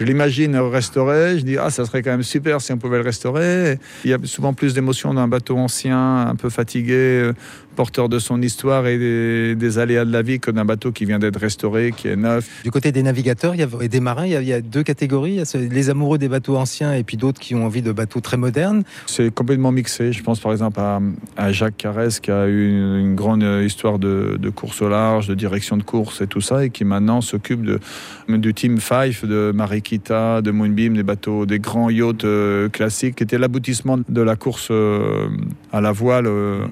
je 0.00 0.04
l'imagine 0.06 0.56
restauré. 0.56 1.38
Je 1.38 1.44
dis, 1.44 1.58
ah, 1.58 1.68
ça 1.70 1.84
serait 1.84 2.02
quand 2.02 2.10
même 2.10 2.22
super 2.22 2.60
si 2.60 2.72
on 2.72 2.78
pouvait 2.78 2.96
le 2.98 3.04
restaurer. 3.04 3.78
Il 4.04 4.10
y 4.10 4.14
a 4.14 4.18
souvent 4.24 4.54
plus 4.54 4.72
d'émotion 4.74 5.12
d'un 5.14 5.28
bateau 5.28 5.58
ancien, 5.58 6.26
un 6.26 6.34
peu 6.36 6.48
fatigué, 6.48 6.94
euh, 6.94 7.32
porteur 7.76 8.08
de 8.08 8.18
son 8.18 8.42
histoire 8.42 8.86
et 8.86 8.98
des, 8.98 9.54
des 9.54 9.78
aléas 9.78 10.04
de 10.04 10.12
la 10.12 10.22
vie, 10.22 10.40
que 10.40 10.50
d'un 10.50 10.64
bateau 10.64 10.90
qui 10.90 11.04
vient 11.04 11.18
d'être 11.18 11.38
restauré, 11.38 11.92
qui 11.96 12.08
est 12.08 12.16
neuf. 12.16 12.62
Du 12.64 12.70
côté 12.70 12.92
des 12.92 13.02
navigateurs 13.02 13.54
il 13.54 13.60
y 13.60 13.62
a- 13.62 13.68
et 13.80 13.88
des 13.88 14.00
marins, 14.00 14.26
il 14.26 14.32
y, 14.32 14.36
a, 14.36 14.40
il 14.42 14.48
y 14.48 14.52
a 14.52 14.60
deux 14.60 14.82
catégories. 14.82 15.34
Il 15.34 15.36
y 15.38 15.40
a 15.40 15.68
les 15.68 15.90
amoureux 15.90 16.18
des 16.18 16.28
bateaux 16.28 16.56
anciens 16.56 16.94
et 16.94 17.04
puis 17.04 17.16
d'autres 17.16 17.40
qui 17.40 17.54
ont 17.54 17.64
envie 17.64 17.82
de 17.82 17.92
bateaux 17.92 18.20
très 18.20 18.36
modernes. 18.36 18.82
C'est 19.06 19.32
complètement 19.34 19.70
mixé. 19.72 20.12
Je 20.12 20.22
pense 20.22 20.40
par 20.40 20.52
exemple 20.52 20.80
à, 20.80 21.00
à 21.36 21.52
Jacques 21.52 21.76
Carès 21.76 22.20
qui 22.20 22.30
a 22.30 22.46
eu 22.48 22.68
une, 22.70 22.96
une 22.96 23.14
grande 23.14 23.42
euh, 23.42 23.64
histoire 23.64 23.98
de, 23.98 24.36
de 24.38 24.50
course 24.50 24.82
au 24.82 24.88
large, 24.88 25.28
de 25.28 25.34
direction 25.34 25.76
de 25.76 25.82
course 25.82 26.20
et 26.22 26.26
tout 26.26 26.40
ça, 26.40 26.64
et 26.64 26.70
qui 26.70 26.84
maintenant 26.84 27.20
s'occupe 27.20 27.60
du 28.28 28.54
Team 28.54 28.78
Five, 28.78 29.26
de 29.26 29.52
De 29.98 30.50
Moonbeam, 30.50 30.94
des 30.94 31.02
bateaux, 31.02 31.46
des 31.46 31.58
grands 31.58 31.90
yachts 31.90 32.24
euh, 32.24 32.68
classiques, 32.68 33.16
qui 33.16 33.24
étaient 33.24 33.38
l'aboutissement 33.38 33.98
de 34.08 34.22
la 34.22 34.36
course 34.36 34.68
euh, 34.70 35.28
à 35.72 35.80
la 35.80 35.92
voile. 35.92 36.26
euh, 36.26 36.66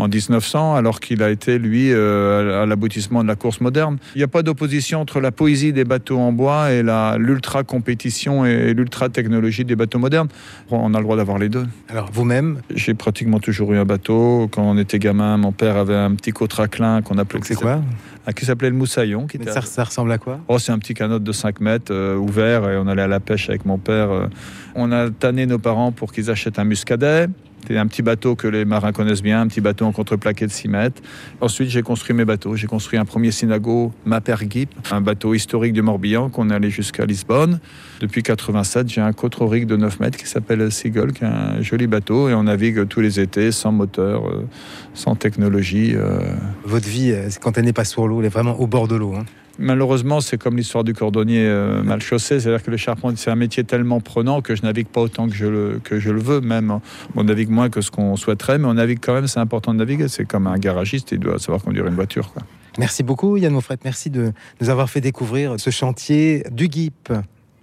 en 0.00 0.08
1900, 0.08 0.74
alors 0.74 1.00
qu'il 1.00 1.22
a 1.22 1.30
été, 1.30 1.58
lui, 1.58 1.92
euh, 1.92 2.62
à 2.62 2.66
l'aboutissement 2.66 3.22
de 3.22 3.28
la 3.28 3.36
course 3.36 3.60
moderne. 3.60 3.98
Il 4.14 4.18
n'y 4.18 4.24
a 4.24 4.28
pas 4.28 4.42
d'opposition 4.42 5.00
entre 5.00 5.20
la 5.20 5.30
poésie 5.32 5.72
des 5.72 5.84
bateaux 5.84 6.18
en 6.18 6.32
bois 6.32 6.72
et 6.72 6.82
l'ultra-compétition 7.18 8.44
et 8.44 8.74
l'ultra-technologie 8.74 9.64
des 9.64 9.76
bateaux 9.76 9.98
modernes. 9.98 10.28
On 10.70 10.94
a 10.94 10.98
le 10.98 11.04
droit 11.04 11.16
d'avoir 11.16 11.38
les 11.38 11.48
deux. 11.48 11.66
Alors 11.88 12.10
vous-même? 12.12 12.60
J'ai 12.74 12.94
pratiquement 12.94 13.38
toujours 13.40 13.72
eu 13.72 13.76
un 13.78 13.84
bateau. 13.84 14.48
Quand 14.52 14.62
on 14.62 14.78
était 14.78 14.98
gamin, 14.98 15.36
mon 15.36 15.52
père 15.52 15.76
avait 15.76 15.96
un 15.96 16.14
petit 16.14 16.32
cotraclin 16.32 17.02
qu'on 17.02 17.18
appelait... 17.18 17.40
C'est 17.42 17.54
quoi? 17.54 17.80
Ah, 18.26 18.32
Qui 18.32 18.44
s'appelait 18.44 18.70
le 18.70 18.76
Moussaillon. 18.76 19.26
Qui 19.26 19.38
Mais 19.38 19.44
était- 19.44 19.52
ça, 19.54 19.62
ça 19.62 19.84
ressemble 19.84 20.12
à 20.12 20.18
quoi? 20.18 20.40
Oh, 20.48 20.58
c'est 20.58 20.72
un 20.72 20.78
petit 20.78 20.94
canot 20.94 21.18
de 21.18 21.32
5 21.32 21.60
mètres 21.60 21.92
euh, 21.92 22.16
ouvert 22.16 22.68
et 22.68 22.76
on 22.76 22.86
allait 22.86 23.02
à 23.02 23.08
la 23.08 23.20
pêche 23.20 23.48
avec 23.48 23.64
mon 23.64 23.78
père. 23.78 24.10
euh. 24.10 24.26
On 24.74 24.92
a 24.92 25.10
tanné 25.10 25.46
nos 25.46 25.58
parents 25.58 25.90
pour 25.90 26.12
qu'ils 26.12 26.30
achètent 26.30 26.58
un 26.58 26.64
muscadet. 26.64 27.26
C'est 27.66 27.78
un 27.78 27.86
petit 27.86 28.02
bateau 28.02 28.34
que 28.34 28.48
les 28.48 28.64
marins 28.64 28.92
connaissent 28.92 29.22
bien, 29.22 29.40
un 29.42 29.46
petit 29.46 29.60
bateau 29.60 29.84
en 29.84 29.92
contreplaqué 29.92 30.46
de 30.46 30.50
6 30.50 30.68
mètres. 30.68 31.00
Ensuite, 31.40 31.68
j'ai 31.70 31.82
construit 31.82 32.16
mes 32.16 32.24
bateaux. 32.24 32.56
J'ai 32.56 32.66
construit 32.66 32.98
un 32.98 33.04
premier 33.04 33.30
synago 33.30 33.92
Mapergip, 34.04 34.70
un 34.90 35.00
bateau 35.00 35.34
historique 35.34 35.72
du 35.72 35.82
Morbihan 35.82 36.30
qu'on 36.30 36.50
allait 36.50 36.70
jusqu'à 36.70 37.06
Lisbonne. 37.06 37.60
Depuis 38.00 38.22
87, 38.22 38.88
j'ai 38.88 39.00
un 39.00 39.12
cotroric 39.12 39.66
de 39.66 39.76
9 39.76 40.00
mètres 40.00 40.18
qui 40.18 40.26
s'appelle 40.26 40.70
Seagull, 40.72 41.12
qui 41.12 41.24
est 41.24 41.28
un 41.28 41.62
joli 41.62 41.86
bateau 41.86 42.28
et 42.28 42.34
on 42.34 42.44
navigue 42.44 42.88
tous 42.88 43.00
les 43.00 43.20
étés 43.20 43.52
sans 43.52 43.72
moteur, 43.72 44.28
euh, 44.28 44.46
sans 44.94 45.14
technologie. 45.14 45.92
euh. 45.94 46.18
Votre 46.64 46.88
vie, 46.88 47.12
euh, 47.12 47.28
quand 47.40 47.56
elle 47.58 47.66
n'est 47.66 47.72
pas 47.72 47.84
sur 47.84 48.08
l'eau, 48.08 48.20
elle 48.20 48.26
est 48.26 48.30
vraiment 48.30 48.58
au 48.58 48.66
bord 48.66 48.88
de 48.88 48.96
l'eau. 48.96 49.14
hein. 49.14 49.24
Malheureusement, 49.60 50.20
c'est 50.20 50.38
comme 50.38 50.56
l'histoire 50.56 50.84
du 50.84 50.94
cordonnier 50.94 51.46
euh, 51.46 51.82
mal 51.82 52.00
chaussé, 52.00 52.40
c'est-à-dire 52.40 52.62
que 52.62 52.70
le 52.70 52.78
charpentier, 52.78 53.18
c'est 53.18 53.30
un 53.30 53.36
métier 53.36 53.62
tellement 53.62 54.00
prenant 54.00 54.40
que 54.40 54.56
je 54.56 54.62
navigue 54.62 54.88
pas 54.88 55.02
autant 55.02 55.28
que 55.28 55.34
je 55.34 55.46
le, 55.46 55.80
que 55.84 56.00
je 56.00 56.10
le 56.10 56.20
veux, 56.20 56.40
même. 56.40 56.80
On 57.14 57.24
navigue 57.24 57.50
moins 57.50 57.68
que 57.68 57.82
ce 57.82 57.90
qu'on 57.90 58.16
souhaiterait, 58.16 58.58
mais 58.58 58.66
on 58.66 58.74
navigue 58.74 59.00
quand 59.02 59.12
même, 59.12 59.26
c'est 59.26 59.40
important 59.40 59.74
de 59.74 59.78
naviguer. 59.78 60.08
C'est 60.08 60.24
comme 60.24 60.46
un 60.46 60.56
garagiste, 60.56 61.12
il 61.12 61.18
doit 61.18 61.38
savoir 61.38 61.62
conduire 61.62 61.86
une 61.86 61.94
voiture. 61.94 62.32
Quoi. 62.32 62.42
Merci 62.78 63.02
beaucoup 63.02 63.36
Yann 63.36 63.52
Moffret, 63.52 63.78
merci 63.84 64.10
de 64.10 64.32
nous 64.60 64.70
avoir 64.70 64.88
fait 64.88 65.00
découvrir 65.00 65.56
ce 65.58 65.70
chantier 65.70 66.44
du 66.50 66.68
GIP. 66.70 67.12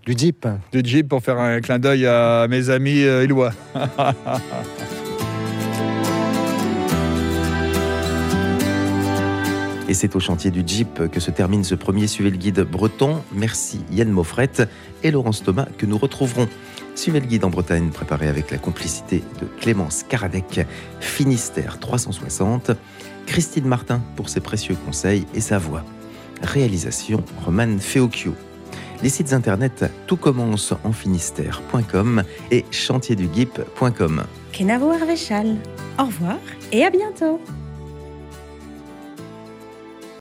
Du 0.05 0.13
Jeep. 0.17 0.47
Du 0.71 0.81
Jeep 0.85 1.09
pour 1.09 1.21
faire 1.21 1.37
un 1.37 1.59
clin 1.59 1.79
d'œil 1.79 2.05
à 2.05 2.47
mes 2.47 2.69
amis 2.69 3.03
euh, 3.03 3.25
illois. 3.25 3.51
Et 9.87 9.93
c'est 9.93 10.15
au 10.15 10.19
chantier 10.19 10.51
du 10.51 10.63
Jeep 10.65 11.09
que 11.09 11.19
se 11.19 11.31
termine 11.31 11.63
ce 11.63 11.75
premier 11.75 12.07
Suivez 12.07 12.29
le 12.29 12.37
guide 12.37 12.61
breton. 12.61 13.21
Merci 13.33 13.79
Yann 13.91 14.09
Moffret 14.09 14.51
et 15.03 15.11
Laurence 15.11 15.43
Thomas 15.43 15.67
que 15.77 15.85
nous 15.85 15.97
retrouverons. 15.97 16.47
Suivez 16.95 17.19
le 17.19 17.27
guide 17.27 17.45
en 17.45 17.49
Bretagne 17.49 17.89
préparé 17.89 18.27
avec 18.27 18.51
la 18.51 18.57
complicité 18.57 19.23
de 19.39 19.45
Clémence 19.61 20.03
Caradec, 20.03 20.65
Finistère 20.99 21.79
360, 21.79 22.71
Christine 23.27 23.65
Martin 23.65 24.01
pour 24.15 24.29
ses 24.29 24.39
précieux 24.39 24.75
conseils 24.85 25.25
et 25.33 25.41
sa 25.41 25.57
voix. 25.57 25.83
Réalisation 26.41 27.23
Roman 27.45 27.77
Feocchio. 27.79 28.33
Les 29.03 29.09
sites 29.09 29.31
internet 29.31 29.85
tout 30.07 30.17
commence 30.17 30.73
en 30.83 30.91
finistère.com 30.91 32.23
et 32.51 32.65
chantierduguip.com. 32.71 34.23
Kenavo 34.51 34.91
Arvechal. 34.91 35.55
Au 35.99 36.05
revoir 36.05 36.39
et 36.71 36.83
à 36.83 36.89
bientôt. 36.89 37.39